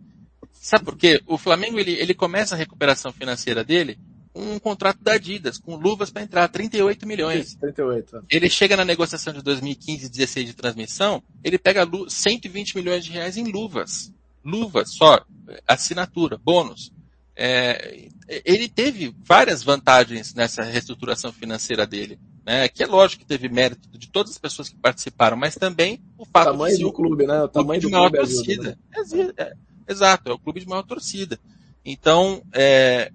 [0.53, 1.23] Sabe por quê?
[1.27, 3.99] O Flamengo ele, ele começa a recuperação financeira dele
[4.35, 7.55] um contrato da Adidas, com luvas para entrar, 38 milhões.
[7.55, 8.25] 38.
[8.31, 13.11] Ele chega na negociação de 2015 e 16 de transmissão, ele pega 120 milhões de
[13.13, 14.13] reais em luvas.
[14.45, 15.25] Luvas, só,
[15.67, 16.93] assinatura, bônus.
[17.37, 22.19] É, ele teve várias vantagens nessa reestruturação financeira dele.
[22.45, 26.03] Né, que é lógico que teve mérito de todas as pessoas que participaram, mas também
[26.19, 27.41] o fato o tamanho de do clube, né?
[27.41, 28.77] O tamanho de maior torcida.
[28.93, 29.33] Ajuda, né?
[29.39, 29.53] é,
[29.89, 31.39] exato, é o clube de maior torcida.
[31.85, 33.13] Então, é,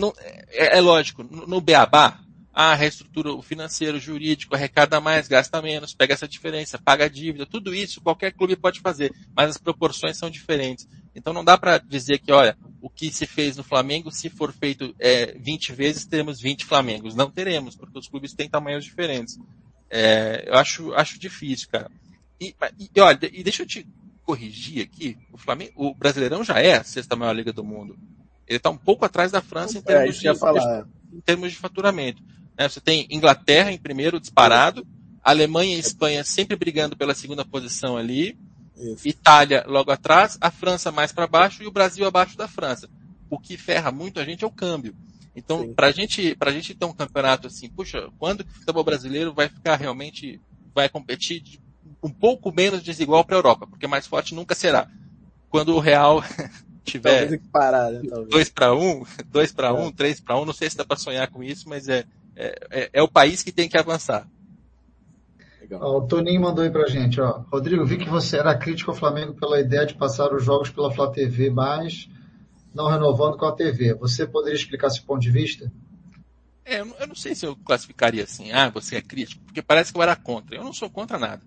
[0.00, 2.20] não, é, é, lógico, no, no Beabá,
[2.52, 7.08] a reestrutura o financeiro, o jurídico, arrecada mais, gasta menos, pega essa diferença, paga a
[7.08, 10.88] dívida, tudo isso qualquer clube pode fazer, mas as proporções são diferentes.
[11.14, 14.52] Então não dá para dizer que, olha, o que se fez no Flamengo, se for
[14.52, 17.14] feito é, 20 vezes, teremos 20 Flamengos.
[17.14, 19.38] Não teremos, porque os clubes têm tamanhos diferentes.
[19.88, 21.90] É, eu acho, acho difícil, cara.
[22.40, 22.54] E,
[22.94, 23.86] e, olha, e deixa eu te
[24.24, 27.98] corrigir aqui, o Flamengo, o Brasileirão já é a sexta maior liga do mundo.
[28.50, 30.84] Ele está um pouco atrás da França em termos, é, de, falar.
[31.12, 32.20] em termos de faturamento.
[32.58, 32.68] Né?
[32.68, 34.84] Você tem Inglaterra em primeiro, disparado,
[35.22, 38.36] Alemanha e Espanha sempre brigando pela segunda posição ali,
[38.76, 39.06] Isso.
[39.06, 42.88] Itália logo atrás, a França mais para baixo e o Brasil abaixo da França.
[43.30, 44.96] O que ferra muito a gente é o câmbio.
[45.36, 49.32] Então, para gente, a gente ter um campeonato assim, puxa, quando que o futebol brasileiro
[49.32, 50.40] vai ficar realmente,
[50.74, 51.44] vai competir
[52.02, 53.68] um pouco menos desigual para a Europa?
[53.68, 54.88] Porque mais forte nunca será.
[55.48, 56.20] Quando o real
[56.90, 59.72] tiver parar, né, dois para um, dois para é.
[59.72, 62.04] um, três para um, não sei se dá para sonhar com isso, mas é,
[62.36, 64.26] é, é, é, o país que tem que avançar.
[65.72, 67.44] Ó, o Toninho mandou aí pra gente, ó.
[67.50, 70.92] Rodrigo, vi que você era crítico ao Flamengo pela ideia de passar os jogos pela
[70.92, 72.08] Flá TV, mas
[72.74, 73.94] não renovando com a TV.
[73.94, 75.70] Você poderia explicar esse ponto de vista?
[76.64, 79.98] É, eu não sei se eu classificaria assim, ah, você é crítico, porque parece que
[79.98, 80.56] eu era contra.
[80.56, 81.42] Eu não sou contra nada.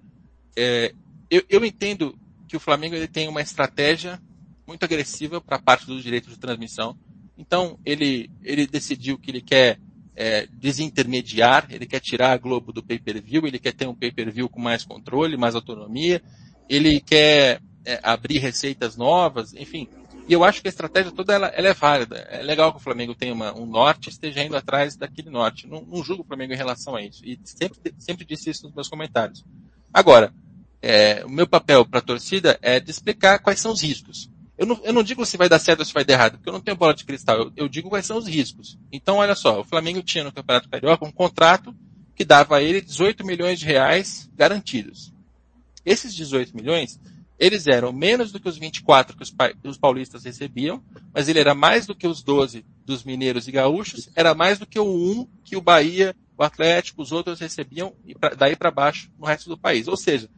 [0.56, 0.94] É,
[1.30, 2.18] eu, eu entendo
[2.48, 4.22] que o Flamengo ele tem uma estratégia
[4.68, 6.98] muito agressiva para a parte dos direitos de transmissão.
[7.38, 9.80] Então, ele, ele decidiu que ele quer
[10.16, 14.62] é, desintermediar, ele quer tirar a Globo do pay-per-view, ele quer ter um pay-per-view com
[14.62, 16.22] mais controle, mais autonomia,
[16.70, 19.88] ele quer é, abrir receitas novas, enfim.
[20.28, 22.16] E eu acho que a estratégia toda ela, ela é válida.
[22.30, 25.68] É legal que o Flamengo tenha uma, um norte esteja indo atrás daquele norte.
[25.68, 27.26] Não, não julgo o Flamengo em relação a isso.
[27.26, 29.44] E sempre, sempre disse isso nos meus comentários.
[29.94, 30.34] Agora,
[30.82, 34.30] é, o meu papel para a torcida é de explicar quais são os riscos.
[34.64, 36.48] Eu não, eu não digo se vai dar certo ou se vai dar errado, porque
[36.48, 37.38] eu não tenho bola de cristal.
[37.38, 38.80] Eu, eu digo quais são os riscos.
[38.94, 41.76] Então, olha só, o Flamengo tinha no Campeonato Carioca um contrato
[42.16, 45.14] que dava a ele 18 milhões de reais garantidos.
[45.86, 46.98] Esses 18 milhões,
[47.38, 49.36] eles eram menos do que os 24 que os,
[49.66, 50.82] os paulistas recebiam,
[51.14, 54.66] mas ele era mais do que os 12 dos mineiros e gaúchos, era mais do
[54.66, 57.94] que o 1 que o Bahia, o Atlético, os outros recebiam
[58.38, 59.90] daí para baixo no resto do país.
[59.90, 60.30] Ou seja,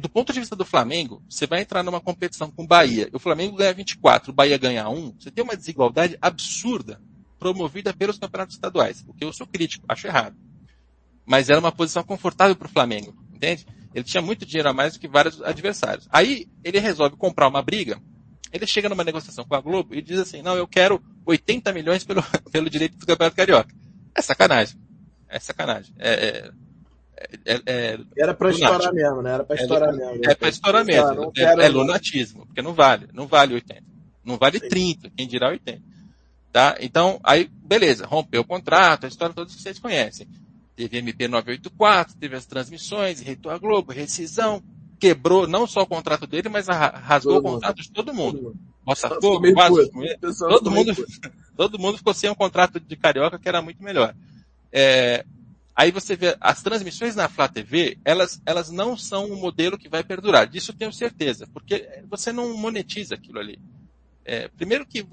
[0.00, 3.18] do ponto de vista do Flamengo, você vai entrar numa competição com o Bahia, o
[3.18, 7.00] Flamengo ganha 24, o Bahia ganha 1, você tem uma desigualdade absurda
[7.38, 10.36] promovida pelos campeonatos estaduais, o que eu sou crítico, acho errado.
[11.24, 13.66] Mas era uma posição confortável para o Flamengo, entende?
[13.94, 16.08] Ele tinha muito dinheiro a mais do que vários adversários.
[16.10, 18.00] Aí ele resolve comprar uma briga,
[18.52, 22.04] ele chega numa negociação com a Globo e diz assim, não, eu quero 80 milhões
[22.04, 23.74] pelo, pelo direito do Campeonato Carioca.
[24.14, 24.78] É sacanagem.
[25.28, 25.94] É sacanagem.
[25.98, 26.50] É, é,
[27.44, 29.32] é, é, Era para estourar mesmo, né?
[29.32, 30.20] Era para estourar é, mesmo.
[30.24, 31.32] É para estourar mesmo.
[31.36, 33.08] É, é, lunatismo, porque não vale.
[33.12, 33.82] Não vale 80.
[34.24, 34.68] Não vale Sim.
[34.68, 35.82] 30, quem dirá 80.
[36.52, 36.76] Tá?
[36.80, 40.26] Então, aí, beleza, rompeu o contrato, a história toda que vocês conhecem.
[40.74, 44.62] Teve MP 984, teve as transmissões, reitou a Globo, rescisão,
[44.98, 47.86] quebrou não só o contrato dele, mas rasgou todo o contrato mundo.
[47.86, 48.56] de todo mundo.
[48.84, 49.90] Botafogo, quase,
[50.38, 50.92] todo mundo,
[51.56, 54.14] todo mundo ficou sem um contrato de carioca que era muito melhor.
[54.72, 55.24] É,
[55.80, 59.88] Aí você vê, as transmissões na Flá TV, elas, elas não são um modelo que
[59.88, 60.46] vai perdurar.
[60.46, 63.58] Disso tenho certeza, porque você não monetiza aquilo ali.
[64.22, 65.06] É, primeiro que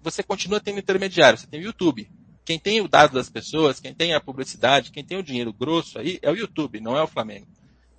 [0.00, 2.10] você continua tendo intermediário, você tem o YouTube.
[2.42, 5.98] Quem tem o dado das pessoas, quem tem a publicidade, quem tem o dinheiro grosso
[5.98, 7.46] aí é o YouTube, não é o Flamengo.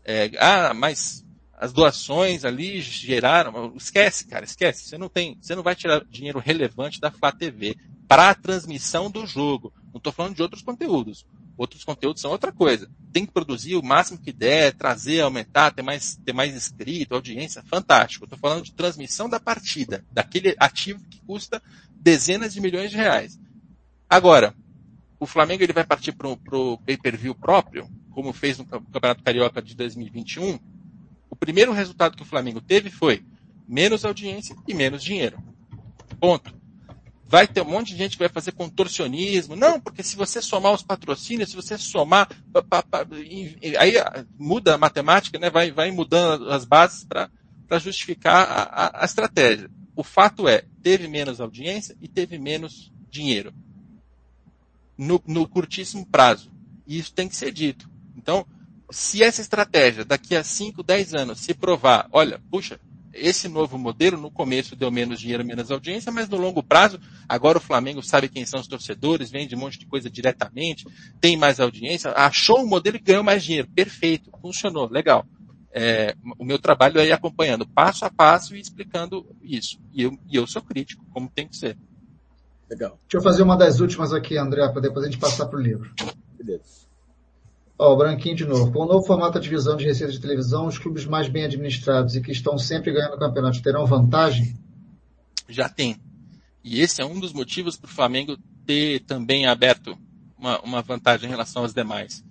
[0.03, 1.23] É, ah, mas
[1.53, 3.71] as doações ali geraram.
[3.77, 4.89] Esquece, cara, esquece.
[4.89, 7.77] Você não tem, você não vai tirar dinheiro relevante da Flá TV
[8.07, 9.71] para a transmissão do jogo.
[9.93, 11.23] Não estou falando de outros conteúdos.
[11.57, 12.89] Outros conteúdos são outra coisa.
[13.13, 17.63] Tem que produzir o máximo que der, trazer, aumentar, ter mais, ter mais inscrito, audiência,
[17.63, 18.25] fantástico.
[18.25, 21.61] Estou falando de transmissão da partida, daquele ativo que custa
[21.91, 23.39] dezenas de milhões de reais.
[24.09, 24.53] Agora,
[25.19, 29.75] o Flamengo ele vai partir para o pay-per-view próprio, como fez no Campeonato Carioca de
[29.75, 30.59] 2021.
[31.29, 33.25] O primeiro resultado que o Flamengo teve foi
[33.67, 35.41] menos audiência e menos dinheiro.
[36.19, 36.53] Ponto
[37.27, 39.55] vai ter um monte de gente que vai fazer contorcionismo.
[39.55, 42.29] Não, porque se você somar os patrocínios, se você somar,
[43.79, 43.93] aí
[44.37, 45.49] muda a matemática, né?
[45.49, 49.69] vai, vai mudando as bases para justificar a, a, a estratégia.
[49.95, 53.53] O fato é, teve menos audiência e teve menos dinheiro.
[54.97, 56.51] No, no curtíssimo prazo.
[56.85, 57.89] E isso tem que ser dito.
[58.15, 58.45] Então,
[58.91, 62.79] se essa estratégia daqui a 5, 10 anos se provar, olha, puxa,
[63.15, 67.57] esse novo modelo, no começo deu menos dinheiro, menos audiência, mas no longo prazo, agora
[67.57, 70.85] o Flamengo sabe quem são os torcedores, vende um monte de coisa diretamente,
[71.19, 73.67] tem mais audiência, achou um modelo e ganhou mais dinheiro.
[73.73, 75.25] Perfeito, funcionou, legal.
[75.73, 79.77] É, o meu trabalho é ir acompanhando passo a passo e explicando isso.
[79.93, 81.77] E eu, e eu sou crítico, como tem que ser.
[82.69, 82.99] Legal.
[83.01, 85.61] Deixa eu fazer uma das últimas aqui, André, para depois a gente passar para o
[85.61, 85.93] livro.
[86.37, 86.84] Beleza.
[87.77, 88.71] Ó, o Branquinho de novo.
[88.71, 92.15] Com o novo formato de divisão de receita de televisão, os clubes mais bem administrados
[92.15, 94.55] e que estão sempre ganhando campeonatos terão vantagem?
[95.49, 95.97] Já tem.
[96.63, 99.97] E esse é um dos motivos para o Flamengo ter também aberto
[100.37, 102.23] uma, uma vantagem em relação aos demais.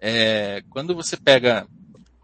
[0.00, 1.66] É, quando você pega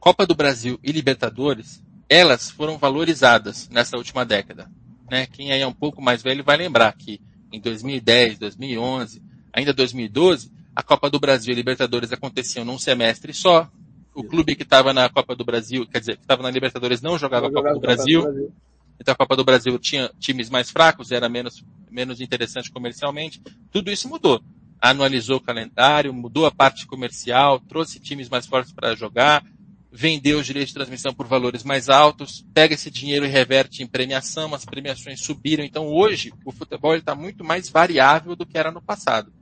[0.01, 4.71] Copa do Brasil e Libertadores, elas foram valorizadas nessa última década.
[5.11, 5.27] Né?
[5.27, 7.21] Quem aí é um pouco mais velho vai lembrar que
[7.53, 9.23] em 2010, 2011,
[9.53, 13.67] ainda 2012, a Copa do Brasil e Libertadores aconteciam num semestre só.
[14.15, 17.19] O clube que estava na Copa do Brasil, quer dizer, que estava na Libertadores não
[17.19, 18.23] jogava a Copa do Brasil.
[18.23, 18.53] Brasil.
[19.01, 23.43] Então a Copa do Brasil tinha times mais fracos, era menos, menos interessante comercialmente.
[23.71, 24.43] Tudo isso mudou.
[24.79, 29.43] Anualizou o calendário, mudou a parte comercial, trouxe times mais fortes para jogar,
[29.91, 33.87] vendeu os direitos de transmissão por valores mais altos, pega esse dinheiro e reverte em
[33.87, 35.65] premiação, as premiações subiram.
[35.65, 39.33] Então hoje o futebol está muito mais variável do que era no passado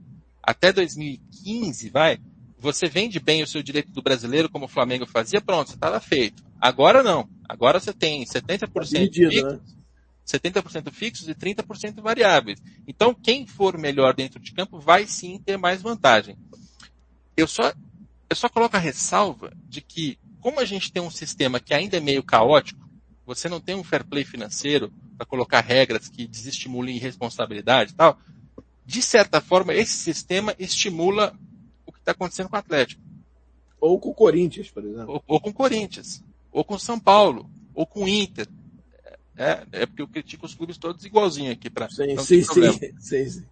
[0.45, 2.19] até 2015, vai,
[2.57, 5.99] você vende bem o seu direito do brasileiro, como o Flamengo fazia, pronto, você estava
[5.99, 6.43] feito.
[6.61, 7.27] Agora não.
[7.49, 9.59] Agora você tem 70% tá fixos, né?
[10.25, 12.61] 70% fixos e 30% variáveis.
[12.87, 16.37] Então, quem for melhor dentro de campo vai sim ter mais vantagem.
[17.37, 17.71] Eu só,
[18.29, 21.97] eu só coloco a ressalva de que, como a gente tem um sistema que ainda
[21.97, 22.83] é meio caótico,
[23.25, 28.19] você não tem um fair play financeiro para colocar regras que desestimulem irresponsabilidade e tal,
[28.85, 31.35] de certa forma, esse sistema estimula
[31.85, 33.01] o que está acontecendo com o Atlético.
[33.81, 35.13] Ou com o Corinthians, por exemplo.
[35.13, 36.23] Ou, ou com o Corinthians.
[36.51, 37.49] Ou com o São Paulo.
[37.73, 38.47] Ou com o Inter.
[39.37, 41.89] É, é porque eu critico os clubes todos igualzinho aqui para.
[41.89, 43.45] Sim, sim, sim, sim, sim.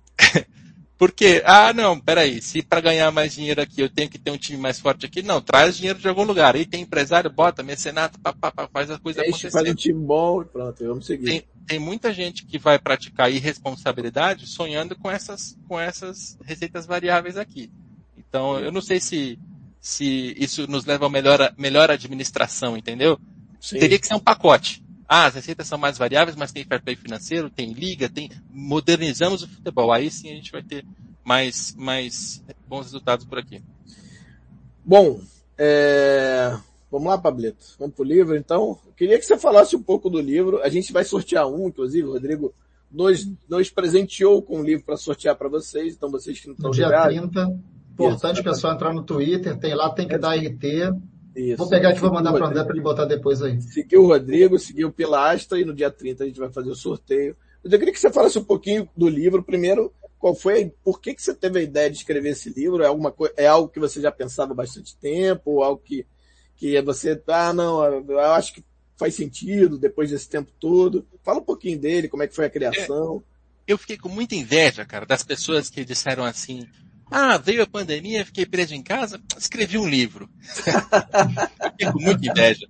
[0.98, 4.38] Porque, ah, não, peraí, se para ganhar mais dinheiro aqui eu tenho que ter um
[4.38, 6.56] time mais forte aqui, não, traz dinheiro de algum lugar.
[6.56, 9.52] Aí tem empresário, bota, mecenato, pá, pá, pá, faz a coisa acontecer.
[9.52, 11.26] Faz um time bom e pronto, vamos seguir.
[11.26, 17.38] Tem, tem muita gente que vai praticar irresponsabilidade sonhando com essas, com essas receitas variáveis
[17.38, 17.72] aqui.
[18.18, 19.40] Então, eu não sei se,
[19.80, 23.20] se isso nos leva a melhor, melhor administração, entendeu?
[23.60, 23.80] Sim.
[23.80, 24.83] Teria que ser um pacote.
[25.08, 29.44] Ah, as receitas são mais variáveis, mas tem fair play financeiro, tem liga, tem, modernizamos
[29.44, 29.92] o futebol.
[29.92, 30.86] Aí sim a gente vai ter
[31.24, 33.62] mais, mais bons resultados por aqui.
[34.84, 35.22] Bom,
[35.58, 36.58] é...
[36.92, 37.76] vamos lá, Pablito.
[37.80, 38.80] Vamos pro livro, então.
[38.86, 40.62] Eu queria que você falasse um pouco do livro.
[40.62, 42.54] A gente vai sortear um, inclusive, Rodrigo
[42.94, 46.70] nos, nos presenteou com um livro para sortear para vocês, então vocês que não estão
[46.70, 47.60] No dia ligados, 30,
[47.92, 50.94] importante o pessoal entrar no Twitter, tem lá, tem que dar RT,
[51.36, 51.58] isso.
[51.58, 53.62] Vou pegar e vou mandar para o André para ele botar depois aí.
[53.62, 56.76] Seguiu o Rodrigo, seguiu o Pilastra e no dia 30 a gente vai fazer o
[56.76, 57.36] sorteio.
[57.64, 59.42] Eu queria que você falasse um pouquinho do livro.
[59.42, 62.84] Primeiro, qual foi, por que, que você teve a ideia de escrever esse livro?
[62.84, 65.52] É, alguma coisa, é algo que você já pensava há bastante tempo?
[65.52, 66.06] Ou algo que,
[66.56, 68.64] que você, ah, não, eu acho que
[68.98, 71.06] faz sentido depois desse tempo todo?
[71.24, 73.24] Fala um pouquinho dele, como é que foi a criação.
[73.68, 76.68] É, eu fiquei com muita inveja, cara, das pessoas que disseram assim,
[77.10, 80.30] ah, veio a pandemia, fiquei preso em casa, escrevi um livro.
[81.72, 82.68] fiquei com muita inveja.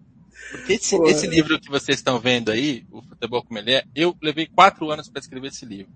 [0.52, 4.16] Porque esse, esse, livro que vocês estão vendo aí, o Futebol Como Ele É, eu
[4.22, 5.92] levei quatro anos para escrever esse livro.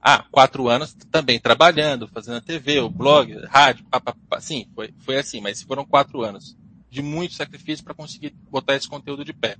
[0.00, 4.40] Ah, quatro anos também trabalhando, fazendo a TV, o blog, rádio, papapá.
[4.40, 6.56] Sim, foi, foi assim, mas foram quatro anos
[6.88, 9.56] de muito sacrifício para conseguir botar esse conteúdo de pé.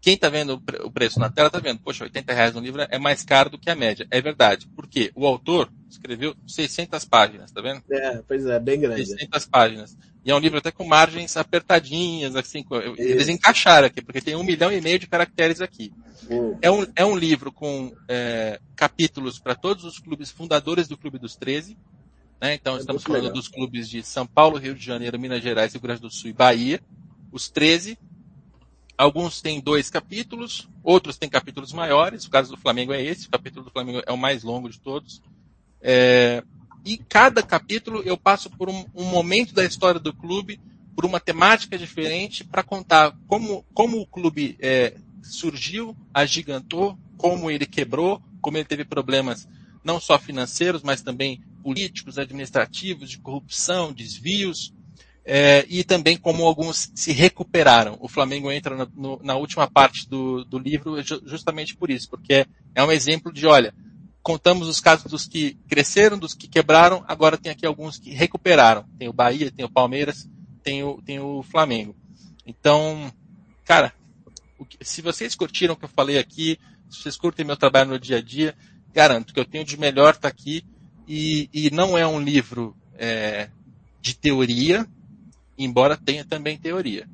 [0.00, 2.98] Quem está vendo o preço na tela está vendo, poxa, 80 reais no livro é
[2.98, 4.06] mais caro do que a média.
[4.10, 4.66] É verdade.
[4.74, 5.12] Por quê?
[5.14, 7.82] O autor escreveu 600 páginas, tá vendo?
[7.90, 9.06] É, pois é, bem grande.
[9.06, 9.96] 600 páginas.
[10.24, 12.64] E é um livro até com margens apertadinhas, assim,
[12.96, 15.92] eles encaixaram aqui, porque tem um milhão e meio de caracteres aqui.
[16.30, 16.58] Uhum.
[16.62, 21.18] É, um, é um livro com é, capítulos para todos os clubes fundadores do Clube
[21.18, 21.76] dos 13,
[22.40, 22.54] Né?
[22.54, 23.34] Então, é estamos falando legal.
[23.34, 26.32] dos clubes de São Paulo, Rio de Janeiro, Minas Gerais, Rio Grande do Sul e
[26.32, 26.80] Bahia,
[27.32, 27.98] os 13.
[28.96, 32.24] Alguns têm dois capítulos, outros têm capítulos maiores.
[32.24, 34.78] O caso do Flamengo é esse, o capítulo do Flamengo é o mais longo de
[34.78, 35.20] todos.
[35.82, 36.42] É,
[36.84, 40.60] e cada capítulo eu passo por um, um, momento da história do clube,
[40.94, 47.66] por uma temática diferente, para contar como, como o clube é, surgiu, agigantou, como ele
[47.66, 49.48] quebrou, como ele teve problemas
[49.84, 54.72] não só financeiros, mas também políticos, administrativos, de corrupção, desvios,
[55.24, 57.96] é, e também como alguns se recuperaram.
[58.00, 62.46] O Flamengo entra no, no, na última parte do, do livro justamente por isso, porque
[62.74, 63.74] é um exemplo de, olha,
[64.22, 68.84] contamos os casos dos que cresceram, dos que quebraram, agora tem aqui alguns que recuperaram.
[68.98, 70.28] Tem o Bahia, tem o Palmeiras,
[70.62, 71.94] tem o, tem o Flamengo.
[72.46, 73.12] Então,
[73.64, 73.92] cara,
[74.80, 76.58] se vocês curtiram o que eu falei aqui,
[76.88, 78.54] se vocês curtem meu trabalho no dia a dia,
[78.92, 80.64] garanto que eu tenho de melhor tá aqui
[81.08, 83.50] e, e não é um livro é,
[84.00, 84.86] de teoria,
[85.58, 87.08] embora tenha também teoria.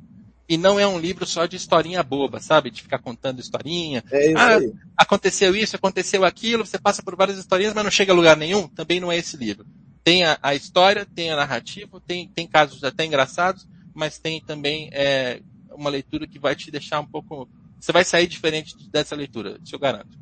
[0.48, 2.70] E não é um livro só de historinha boba, sabe?
[2.70, 4.02] De ficar contando historinha.
[4.10, 4.72] É isso ah, aí.
[4.96, 8.66] aconteceu isso, aconteceu aquilo, você passa por várias historinhas, mas não chega a lugar nenhum.
[8.66, 9.66] Também não é esse livro.
[10.02, 14.88] Tem a, a história, tem a narrativa, tem, tem casos até engraçados, mas tem também
[14.92, 17.46] é, uma leitura que vai te deixar um pouco.
[17.78, 20.16] Você vai sair diferente dessa leitura, isso eu garanto.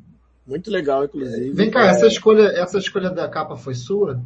[0.45, 1.51] Muito legal, inclusive.
[1.51, 4.21] Vem cá, essa escolha, essa escolha da capa foi sua?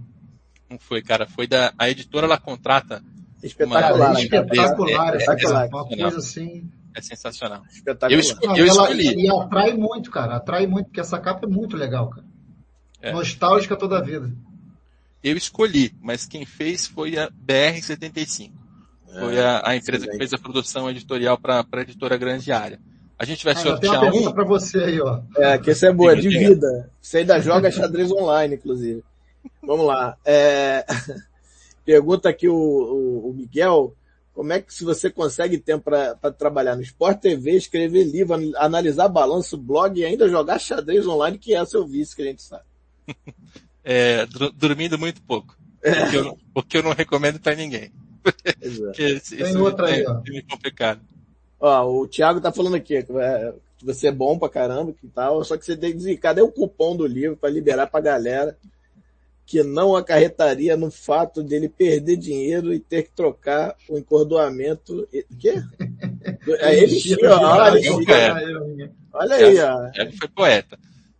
[0.70, 1.28] Não foi, cara.
[1.28, 1.74] Foi da.
[1.78, 3.04] A editora ela contrata
[3.44, 4.12] Espetacular.
[4.12, 4.22] Uma...
[4.22, 6.70] Espetacular, é, é, é, uma coisa assim.
[6.96, 7.64] É sensacional.
[7.72, 8.12] Espetacular.
[8.12, 9.26] Eu, escolhi, eu escolhi.
[9.26, 10.36] e atrai muito, cara.
[10.36, 12.26] Atrai muito, porque essa capa é muito legal, cara.
[13.02, 13.12] É.
[13.12, 14.32] Nostálgica toda a vida.
[15.24, 18.52] Eu escolhi, mas quem fez foi a BR-75.
[19.20, 22.80] Foi é, a, a empresa que fez a produção editorial para a editora Grande Área.
[23.20, 24.34] A gente vai ah, sortear tem uma pergunta um.
[24.34, 25.22] para você aí, ó.
[25.38, 26.90] É, que essa é boa, de vida.
[27.00, 29.04] Você ainda joga xadrez online, inclusive.
[29.62, 30.18] Vamos lá.
[30.26, 30.84] É...
[31.92, 33.94] Pergunta aqui o, o, o, Miguel,
[34.34, 39.10] como é que se você consegue tempo para trabalhar no Sport TV, escrever livro, analisar
[39.10, 42.42] balanço, blog e ainda jogar xadrez online, que é o seu vício, que a gente
[42.42, 42.64] sabe.
[43.84, 45.58] É, dormindo muito pouco.
[45.82, 45.90] É.
[45.92, 47.92] O, que eu, o, que eu, não recomendo para ninguém.
[48.22, 48.54] Porque
[49.18, 50.22] isso, Tem outra é, aí, ó.
[50.24, 51.02] é complicado.
[51.60, 53.12] Ó, o Thiago tá falando aqui, que
[53.84, 56.52] você é bom pra caramba, que tal, só que você tem que dizer, cadê o
[56.52, 58.56] cupom do livro para liberar pra galera?
[59.46, 65.08] Que não acarretaria no fato dele perder dinheiro e ter que trocar o encordoamento.
[65.40, 65.56] Quê?
[66.60, 69.92] É ele olha, olha aí, ó.
[69.96, 70.78] Ele foi poeta.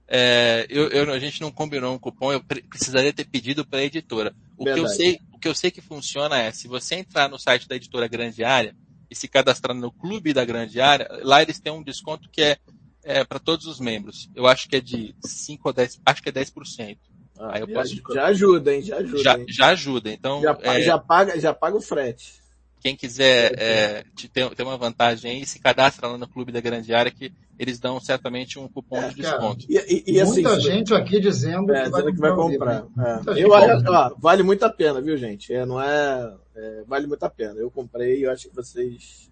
[0.08, 3.84] É, eu, eu, a gente não combinou um cupom, eu precisaria ter pedido para a
[3.84, 4.36] editora.
[4.58, 7.40] O que, eu sei, o que eu sei que funciona é, se você entrar no
[7.40, 8.76] site da editora Grande Área
[9.10, 12.58] e se cadastrar no clube da Grande Área, lá eles têm um desconto que é,
[13.04, 14.30] é para todos os membros.
[14.36, 16.98] Eu acho que é de 5 ou 10, acho que é 10%.
[17.42, 17.96] Ah, Aí eu posso...
[18.14, 18.82] Já ajuda, hein?
[18.84, 19.24] Já ajuda.
[19.24, 19.46] Já, hein?
[19.50, 20.12] já ajuda.
[20.12, 20.82] Então, já, é...
[20.82, 22.40] já, paga, já paga o frete.
[22.80, 24.04] Quem quiser é,
[24.34, 27.80] ter, ter uma vantagem aí, se cadastra lá no Clube da Grande Área que eles
[27.80, 29.68] dão certamente um cupom é, de desconto.
[29.68, 32.86] Cara, e, e, e, assim, Muita gente aqui dizendo é, que, vai, que vai comprar.
[32.98, 33.44] É.
[33.44, 35.54] Eu, ó, vale muito a pena, viu, gente?
[35.54, 37.60] É, não é, é, vale muito a pena.
[37.60, 39.31] Eu comprei e eu acho que vocês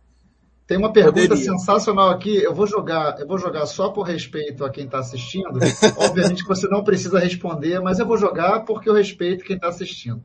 [0.69, 1.43] tem uma pergunta Poderia.
[1.43, 2.37] sensacional aqui.
[2.43, 5.57] Eu vou jogar, eu vou jogar só por respeito a quem está assistindo.
[5.97, 9.69] Obviamente que você não precisa responder, mas eu vou jogar porque eu respeito quem está
[9.69, 10.21] assistindo.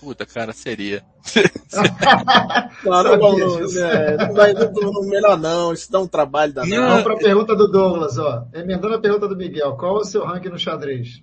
[0.00, 1.04] Puta, cara, seria.
[2.82, 3.38] claro, não,
[3.84, 6.74] é, não vai no melhor não, isso dá um trabalho danado.
[6.74, 8.46] Vamos para a pergunta do Douglas, ó.
[8.52, 11.22] Emendando a pergunta do Miguel, qual é o seu ranking no xadrez?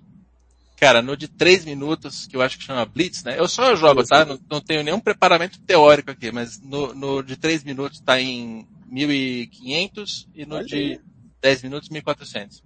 [0.80, 3.38] Cara, no de três minutos, que eu acho que chama Blitz, né?
[3.38, 4.24] Eu só jogo, tá?
[4.24, 8.66] Não, não tenho nenhum preparamento teórico aqui, mas no, no de três minutos tá em
[8.86, 11.00] 1500 e no Olha de aí.
[11.40, 12.62] 10 minutos 1400.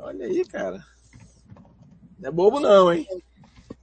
[0.00, 0.84] Olha aí, cara.
[2.18, 3.06] Não é bobo não, hein?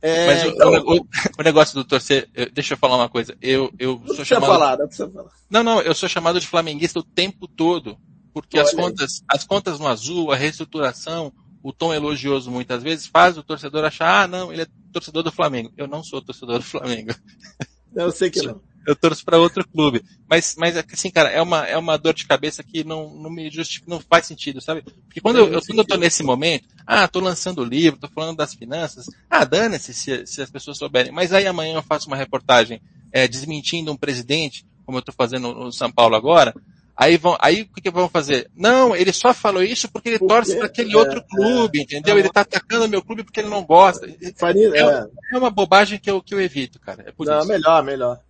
[0.01, 0.71] É, Mas então...
[0.71, 1.07] o, o,
[1.39, 3.35] o, negócio do torcer, eu, deixa eu falar uma coisa.
[3.41, 4.51] Eu, eu não sou chamado.
[4.51, 5.31] Falar, não, falar.
[5.49, 7.97] não, não, eu sou chamado de flamenguista o tempo todo.
[8.33, 11.31] Porque as contas, as contas no azul, a reestruturação,
[11.65, 15.31] o tom elogioso muitas vezes faz o torcedor achar, ah, não, ele é torcedor do
[15.31, 15.73] Flamengo.
[15.75, 17.11] Eu não sou torcedor do Flamengo.
[17.95, 18.61] Eu sei que não.
[18.85, 20.03] Eu torço para outro clube.
[20.29, 23.49] Mas, mas assim, cara, é uma, é uma dor de cabeça que não, não me
[23.49, 24.83] justifica, não faz sentido, sabe?
[24.83, 28.09] Porque quando eu, eu, quando eu tô nesse momento, ah, tô lançando o livro, tô
[28.09, 31.11] falando das finanças, ah, dane-se se, se as pessoas souberem.
[31.11, 32.79] Mas aí amanhã eu faço uma reportagem
[33.11, 36.53] é, desmentindo um presidente, como eu tô fazendo no São Paulo agora,
[36.97, 38.49] Aí vão, aí o que, que vão fazer?
[38.55, 42.15] Não, ele só falou isso porque ele torce para aquele é, outro clube, entendeu?
[42.15, 44.07] É, ele tá atacando meu clube porque ele não gosta.
[44.37, 47.03] Faria, é, é, é, uma bobagem que eu, que eu evito, cara.
[47.05, 47.47] É por não, isso.
[47.49, 48.21] melhor, melhor.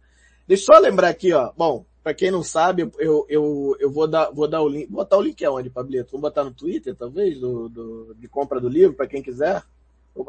[0.48, 1.52] Deixa eu só lembrar aqui, ó.
[1.56, 4.88] Bom, para quem não sabe, eu, eu, eu vou dar, vou dar o link.
[4.88, 6.12] Vou botar o link aonde, Pablito?
[6.12, 9.64] Vamos botar no Twitter, talvez, do, do de compra do livro, para quem quiser.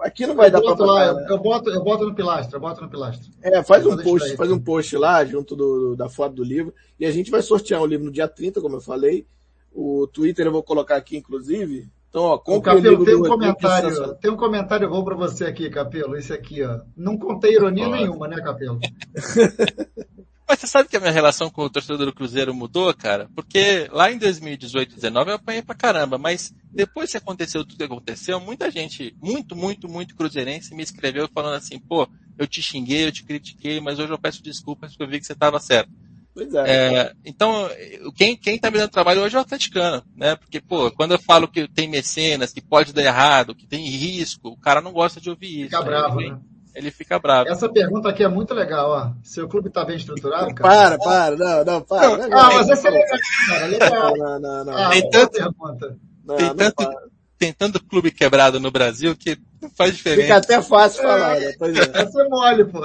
[0.00, 1.26] Aqui não vai eu dar para lá, né?
[1.30, 3.30] eu, boto, eu boto no pilastro, eu boto no pilastro.
[3.40, 7.06] É, faz um post, faz um post lá junto do, da foto do livro e
[7.06, 9.26] a gente vai sortear o livro no dia 30, como eu falei.
[9.72, 11.88] O Twitter eu vou colocar aqui, inclusive.
[12.08, 15.44] Então, ó, compre o, Capelo, o tem um comentário, tem um comentário bom para você
[15.44, 16.16] aqui, Capelo.
[16.16, 16.80] Esse aqui, ó.
[16.96, 18.80] Não contei ironia nenhuma, né, Capelo?
[20.48, 23.28] Mas você sabe que a minha relação com o torcedor do Cruzeiro mudou, cara?
[23.35, 27.82] Porque lá em 2018, 2019 eu apanhei pra caramba, mas depois que aconteceu tudo que
[27.82, 32.09] aconteceu, muita gente, muito, muito, muito cruzeirense me escreveu falando assim, pô,
[32.39, 35.27] eu te xinguei, eu te critiquei, mas hoje eu peço desculpas porque eu vi que
[35.27, 35.90] você estava certo.
[36.32, 36.94] Pois é.
[36.97, 37.12] é.
[37.24, 37.68] então,
[38.14, 40.36] quem, quem tá me dando trabalho hoje é o atleticano, né?
[40.36, 44.51] Porque, pô, quando eu falo que tem mecenas, que pode dar errado, que tem risco,
[44.51, 45.70] o cara não gosta de ouvir isso.
[45.70, 46.39] Fica bravo, né?
[46.77, 47.48] Ele fica bravo.
[47.48, 49.12] Essa pergunta aqui é muito legal, ó.
[49.23, 50.98] Seu clube está bem estruturado, cara?
[50.98, 52.28] Para, para, não, não, para.
[52.28, 54.16] Não, ah, mas essa é legal, cara, legal.
[54.19, 54.77] Não, não, não.
[54.77, 55.98] Ah, tem tanto, pergunta.
[56.36, 60.23] tem, tanto, tem tanto clube quebrado no Brasil que não faz diferença.
[60.23, 61.55] Fica até fácil falar, né?
[61.59, 61.81] Pois é.
[61.94, 62.81] Essa é mole, pô.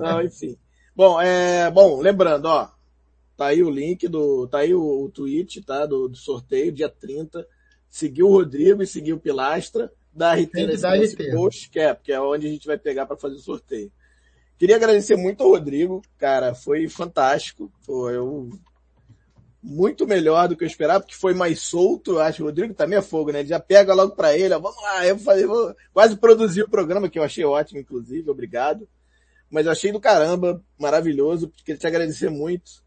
[0.00, 0.56] Não, enfim.
[0.96, 2.68] Bom, é, bom, lembrando, ó,
[3.36, 6.88] tá aí o link do, tá aí o, o tweet, tá, do, do sorteio, dia
[6.88, 7.46] 30.
[7.88, 11.30] Seguiu o Rodrigo e seguiu o Pilastra da RT da RT.
[11.32, 13.90] post, que é, porque é onde a gente vai pegar para fazer o sorteio.
[14.58, 17.72] Queria agradecer muito ao Rodrigo, cara, foi fantástico.
[17.80, 18.50] Foi eu,
[19.62, 22.42] muito melhor do que eu esperava, porque foi mais solto, eu acho.
[22.42, 23.40] O Rodrigo também é fogo, né?
[23.40, 26.62] Ele já pega logo para ele, ó, vamos lá, eu vou fazer, vou quase produzir
[26.62, 28.88] o programa, que eu achei ótimo, inclusive, obrigado.
[29.48, 32.82] Mas eu achei do caramba, maravilhoso, queria te agradecer muito.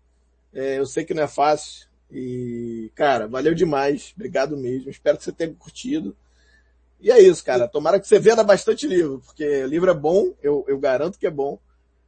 [0.53, 1.87] É, eu sei que não é fácil.
[2.11, 4.13] E, cara, valeu demais.
[4.15, 4.89] Obrigado mesmo.
[4.89, 6.15] Espero que você tenha curtido.
[7.02, 7.68] E é isso, cara.
[7.68, 11.32] Tomara que você venda bastante livro, porque livro é bom, eu, eu garanto que é
[11.32, 11.60] bom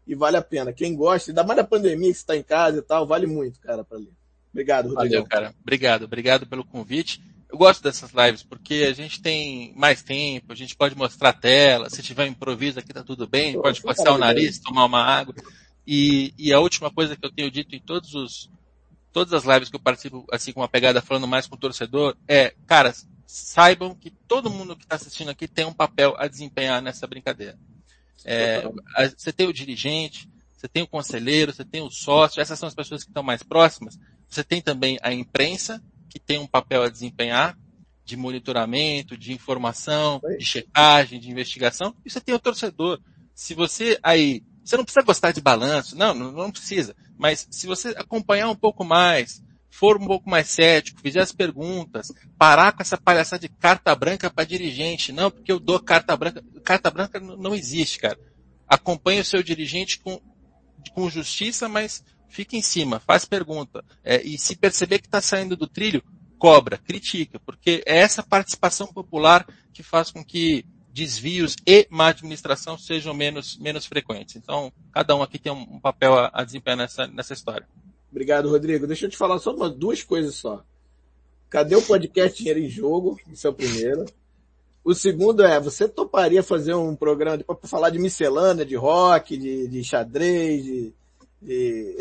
[0.06, 0.72] e vale a pena.
[0.72, 3.84] Quem gosta, ainda mais na pandemia que está em casa e tal, vale muito, cara,
[3.84, 4.14] para ler.
[4.52, 5.14] Obrigado, Rodrigo.
[5.16, 5.54] Valeu, cara.
[5.62, 7.22] Obrigado, obrigado pelo convite.
[7.52, 11.34] Eu gosto dessas lives porque a gente tem mais tempo, a gente pode mostrar a
[11.34, 15.36] tela, se tiver improviso aqui tá tudo bem, pode passar o nariz, tomar uma água.
[15.86, 18.50] E, e a última coisa que eu tenho dito em todos os,
[19.12, 22.16] todas as lives que eu participo, assim com uma pegada falando mais com o torcedor,
[22.28, 22.94] é, cara,
[23.26, 27.58] saibam que todo mundo que está assistindo aqui tem um papel a desempenhar nessa brincadeira.
[28.26, 28.64] É,
[29.18, 32.76] você tem o dirigente, você tem o conselheiro, você tem o sócio, essas são as
[32.76, 34.00] pessoas que estão mais próximas.
[34.30, 37.58] Você tem também a imprensa, que tem um papel a desempenhar,
[38.06, 43.00] de monitoramento, de informação, de checagem, de investigação, e você tem o torcedor.
[43.34, 47.66] Se você aí, você não precisa gostar de balanço, não, não, não precisa, mas se
[47.68, 49.42] você acompanhar um pouco mais,
[49.74, 54.30] for um pouco mais cético, fizer as perguntas, parar com essa palhaçada de carta branca
[54.30, 55.12] para dirigente.
[55.12, 56.44] Não, porque eu dou carta branca.
[56.64, 58.20] Carta branca não existe, cara.
[58.68, 60.22] Acompanhe o seu dirigente com,
[60.94, 63.84] com justiça, mas fica em cima, faz pergunta.
[64.04, 66.04] É, e se perceber que está saindo do trilho,
[66.38, 69.44] cobra, critica, porque é essa participação popular
[69.74, 70.64] que faz com que
[70.94, 74.36] desvios e má administração sejam menos, menos frequentes.
[74.36, 77.68] Então, cada um aqui tem um, um papel a, a desempenhar nessa, nessa história.
[78.14, 78.86] Obrigado, Rodrigo.
[78.86, 80.64] Deixa eu te falar só umas duas coisas só.
[81.50, 83.20] Cadê o podcast Dinheiro em Jogo?
[83.32, 84.06] Isso é o primeiro.
[84.84, 89.68] O segundo é, você toparia fazer um programa para falar de miscelânea, de rock, de,
[89.68, 90.94] de xadrez, de...
[91.42, 91.98] de...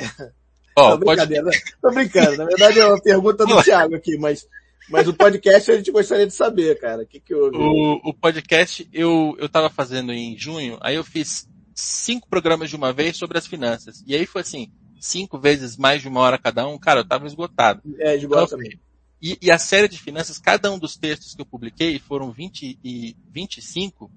[0.76, 1.62] Oh, brincadeira, pode...
[1.80, 2.36] tô brincando.
[2.36, 4.46] Na verdade é uma pergunta do Thiago aqui, mas,
[4.90, 7.04] mas o podcast a gente gostaria de saber, cara.
[7.04, 7.56] O que que houve?
[7.56, 12.76] O, o podcast eu, eu tava fazendo em junho, aí eu fiz cinco programas de
[12.76, 14.04] uma vez sobre as finanças.
[14.06, 14.70] E aí foi assim,
[15.02, 17.82] cinco vezes mais de uma hora cada um, cara, eu tava esgotado.
[17.98, 18.80] É, esgota então, também.
[19.20, 22.78] E, e, a série de finanças, cada um dos textos que eu publiquei, foram 20
[22.82, 24.10] e 25,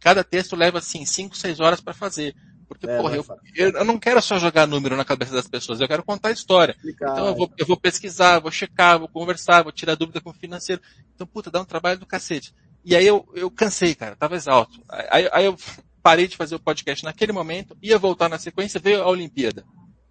[0.00, 2.34] cada texto leva assim 5, 6 horas para fazer.
[2.68, 5.80] Porque, é, porra, eu, eu, eu, não quero só jogar número na cabeça das pessoas,
[5.80, 6.72] eu quero contar a história.
[6.72, 10.30] Explicar, então eu vou, eu vou pesquisar, vou checar, vou conversar, vou tirar dúvida com
[10.30, 10.82] o financeiro.
[11.14, 12.54] Então, puta, dá um trabalho do cacete.
[12.84, 14.82] E aí eu, eu cansei, cara, tava exausto.
[14.88, 15.56] Aí, aí eu
[16.02, 19.64] parei de fazer o podcast naquele momento, ia voltar na sequência, veio a Olimpíada.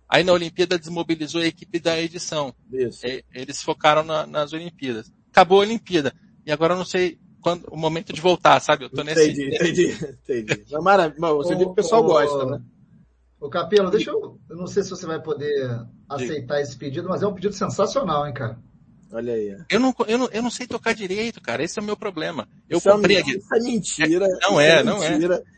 [0.07, 2.53] Aí na Olimpíada desmobilizou a equipe da edição.
[2.72, 3.06] Isso.
[3.06, 5.11] E, eles focaram na, nas Olimpíadas.
[5.32, 6.14] Acabou a Olimpíada.
[6.45, 8.86] E agora eu não sei quando, o momento de voltar, sabe?
[8.86, 9.30] Eu tô nesse.
[9.30, 9.88] Entendi, entendi,
[10.23, 10.65] entendi.
[10.72, 11.34] Mas maravilha.
[11.34, 12.61] Você viu que o pessoal o, gosta, né?
[13.40, 14.40] O Capelo, deixa eu.
[14.49, 18.27] Eu não sei se você vai poder aceitar esse pedido, mas é um pedido sensacional,
[18.27, 18.60] hein, cara?
[19.11, 19.57] Olha aí.
[19.69, 21.64] Eu não, eu, não, eu não sei tocar direito, cara.
[21.64, 22.48] Esse é o meu problema.
[22.69, 24.26] Eu isso é comprei é, a Isso é mentira.
[24.26, 25.15] É, não é, é não é.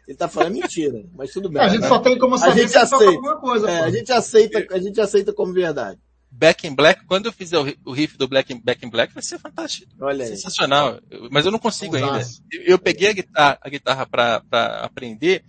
[0.07, 1.61] Ele tá falando mentira, mas tudo bem.
[1.61, 1.88] A gente né?
[1.88, 3.06] só tem como saber a gente aceita.
[3.06, 3.69] alguma coisa.
[3.69, 5.99] É, a gente aceita, a gente aceita como verdade.
[6.30, 9.24] Back in Black, quando eu fizer o riff do Black in, Back in Black, vai
[9.24, 9.91] ser fantástico.
[9.99, 10.30] Olha aí.
[10.30, 10.99] Sensacional.
[11.32, 12.22] mas eu não consigo ainda.
[12.52, 15.44] Eu, eu, peguei a guitarra, a guitarra para aprender,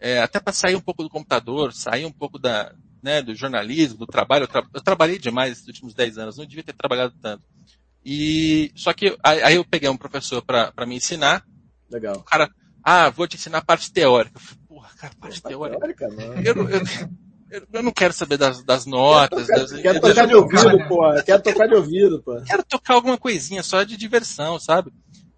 [0.00, 2.72] é, até para sair um pouco do computador, sair um pouco da,
[3.04, 4.44] né, do jornalismo, do trabalho.
[4.44, 7.44] Eu, tra eu trabalhei demais nos últimos 10 anos, não devia ter trabalhado tanto.
[8.02, 11.44] E só que aí eu peguei um professor para me ensinar.
[11.90, 12.16] Legal.
[12.16, 12.50] O cara,
[12.82, 14.40] ah, vou te ensinar a parte teórica.
[14.66, 15.78] Porra, cara, parte teórica.
[15.78, 16.34] teórica não.
[16.42, 16.68] Eu,
[17.50, 19.46] eu, eu não quero saber das, das notas.
[19.46, 21.22] Quer, das, quer tocar de ouvido, pô.
[21.22, 22.40] Quer tocar de ouvido, pô.
[22.42, 24.90] Quero tocar alguma coisinha só de diversão, sabe?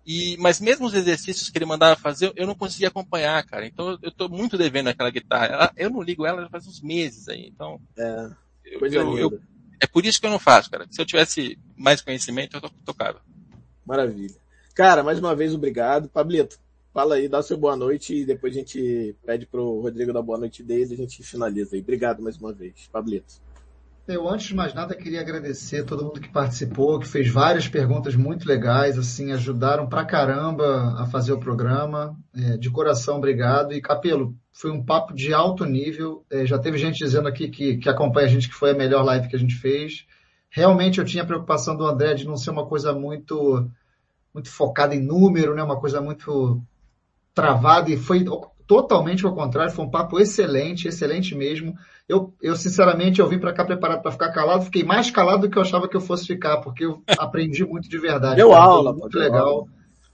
[0.07, 3.66] E, mas mesmo os exercícios que ele mandava fazer, eu não conseguia acompanhar, cara.
[3.66, 5.73] Então eu tô muito devendo aquela guitarra.
[5.77, 7.49] Eu não ligo ela já faz uns meses aí.
[7.49, 7.81] Então.
[7.99, 8.31] É.
[8.65, 9.41] Eu, eu,
[9.81, 10.87] é por isso que eu não faço, cara.
[10.91, 13.20] Se eu tivesse mais conhecimento, eu tocava.
[13.85, 14.35] Maravilha.
[14.74, 16.09] Cara, mais uma vez, obrigado.
[16.09, 16.59] Pablito,
[16.93, 20.39] fala aí, dá seu boa noite e depois a gente pede pro Rodrigo dar boa
[20.39, 21.81] noite dele e a gente finaliza aí.
[21.81, 22.89] Obrigado mais uma vez.
[22.93, 23.45] Pablito.
[24.09, 28.15] Eu, antes de mais nada, queria agradecer todo mundo que participou, que fez várias perguntas
[28.15, 32.16] muito legais, assim, ajudaram pra caramba a fazer o programa.
[32.33, 33.73] É, de coração, obrigado.
[33.73, 36.24] E, Capelo, foi um papo de alto nível.
[36.31, 39.05] É, já teve gente dizendo aqui que, que acompanha a gente que foi a melhor
[39.05, 40.07] live que a gente fez.
[40.49, 43.69] Realmente eu tinha a preocupação do André de não ser uma coisa muito,
[44.33, 45.65] muito focada em número, né?
[45.65, 46.62] uma coisa muito
[47.35, 48.24] travado e foi
[48.66, 51.77] totalmente ao contrário, foi um papo excelente, excelente mesmo.
[52.09, 55.51] Eu, eu sinceramente, eu vim para cá preparado para ficar calado, fiquei mais calado do
[55.51, 58.37] que eu achava que eu fosse ficar, porque eu aprendi muito de verdade.
[58.37, 59.49] Deu aula, muito deu legal.
[59.49, 59.66] Aula.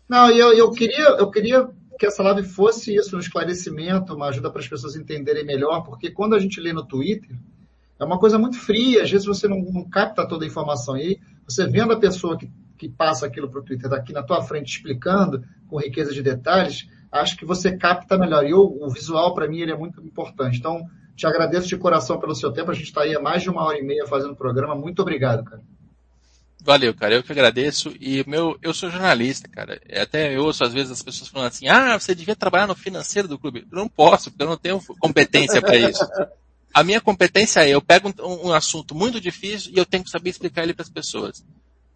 [0.08, 4.28] Não, e eu, eu queria, eu queria que essa live fosse isso, um esclarecimento, uma
[4.28, 7.36] ajuda para as pessoas entenderem melhor, porque quando a gente lê no Twitter,
[7.98, 10.96] é uma coisa muito fria, às vezes você não, não capta toda a informação.
[10.96, 14.22] E aí, você vendo a pessoa que, que passa aquilo para o Twitter daqui na
[14.22, 18.44] tua frente explicando, com riqueza de detalhes, acho que você capta melhor.
[18.44, 20.58] E o, o visual, para mim, ele é muito importante.
[20.58, 20.84] Então,
[21.16, 22.70] te agradeço de coração pelo seu tempo.
[22.70, 24.74] A gente está aí há mais de uma hora e meia fazendo o programa.
[24.74, 25.62] Muito obrigado, cara.
[26.64, 27.14] Valeu, cara.
[27.14, 27.92] Eu que agradeço.
[28.00, 29.80] E meu, eu sou jornalista, cara.
[30.00, 33.26] Até eu ouço às vezes as pessoas falando assim: ah, você devia trabalhar no financeiro
[33.26, 33.66] do clube.
[33.70, 36.04] Eu não posso, porque eu não tenho competência para isso.
[36.72, 40.10] A minha competência é, eu pego um, um, assunto muito difícil e eu tenho que
[40.10, 41.44] saber explicar ele para as pessoas.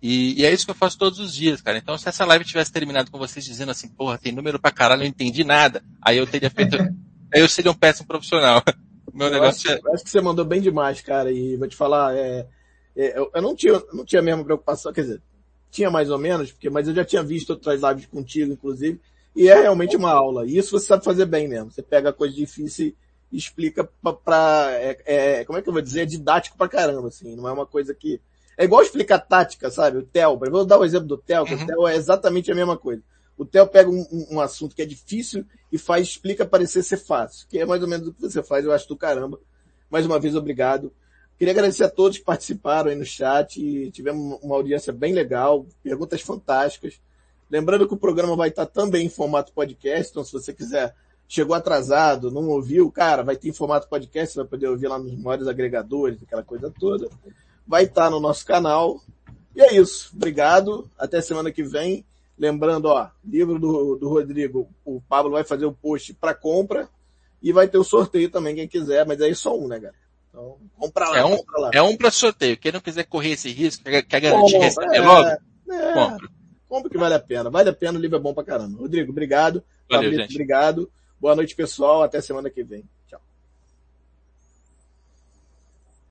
[0.03, 1.79] E, e, é isso que eu faço todos os dias, cara.
[1.79, 5.01] Então, se essa live tivesse terminado com vocês dizendo assim, porra, tem número pra caralho,
[5.01, 6.77] eu não entendi nada, aí eu teria feito,
[7.33, 8.63] aí eu seria um péssimo profissional.
[9.17, 9.93] Meu eu negócio acho, é...
[9.95, 12.47] acho que você mandou bem demais, cara, e vou te falar, é,
[12.95, 15.23] é, eu, eu, não tinha, não tinha a mesma preocupação, quer dizer,
[15.71, 19.01] tinha mais ou menos, porque, mas eu já tinha visto outras lives contigo, inclusive,
[19.35, 20.47] e é realmente uma aula.
[20.47, 21.71] E isso você sabe fazer bem mesmo.
[21.71, 22.95] Você pega a coisa difícil
[23.31, 26.69] e explica pra, pra é, é, como é que eu vou dizer, é didático pra
[26.69, 28.21] caramba, assim, não é uma coisa que,
[28.57, 29.99] é igual explicar tática, sabe?
[29.99, 31.63] O Theo, vou dar o um exemplo do Theo, que uhum.
[31.63, 33.03] o Theo é exatamente a mesma coisa.
[33.37, 36.97] O Theo pega um, um, um, assunto que é difícil e faz, explica parecer ser
[36.97, 39.39] fácil, que é mais ou menos o que você faz, eu acho do caramba.
[39.91, 40.93] Mais uma vez, obrigado.
[41.39, 45.67] Queria agradecer a todos que participaram aí no chat, e tivemos uma audiência bem legal,
[45.83, 47.01] perguntas fantásticas.
[47.51, 50.95] Lembrando que o programa vai estar também em formato podcast, então se você quiser,
[51.29, 54.99] chegou atrasado, não ouviu, cara, vai ter em formato podcast, você vai poder ouvir lá
[54.99, 57.09] nos maiores agregadores, aquela coisa toda
[57.67, 59.03] vai estar no nosso canal.
[59.55, 60.13] E é isso.
[60.15, 60.89] Obrigado.
[60.97, 62.05] Até semana que vem.
[62.39, 66.89] Lembrando, ó, livro do, do Rodrigo, o Pablo vai fazer o post para compra
[67.43, 70.07] e vai ter o sorteio também, quem quiser, mas aí só um, né, galera?
[70.29, 71.71] Então, compra lá, é um, compra lá.
[71.73, 72.59] É um para sorteio.
[72.59, 76.29] Quem não quiser correr esse risco, quer, garantir receber é, logo, é, compra.
[76.69, 77.49] Compra que vale a pena.
[77.49, 78.79] Vale a pena, o livro é bom pra caramba.
[78.79, 79.63] Rodrigo, obrigado.
[79.89, 80.35] Valeu, gente.
[80.35, 80.91] Obrigado.
[81.19, 82.03] Boa noite, pessoal.
[82.03, 82.85] Até semana que vem.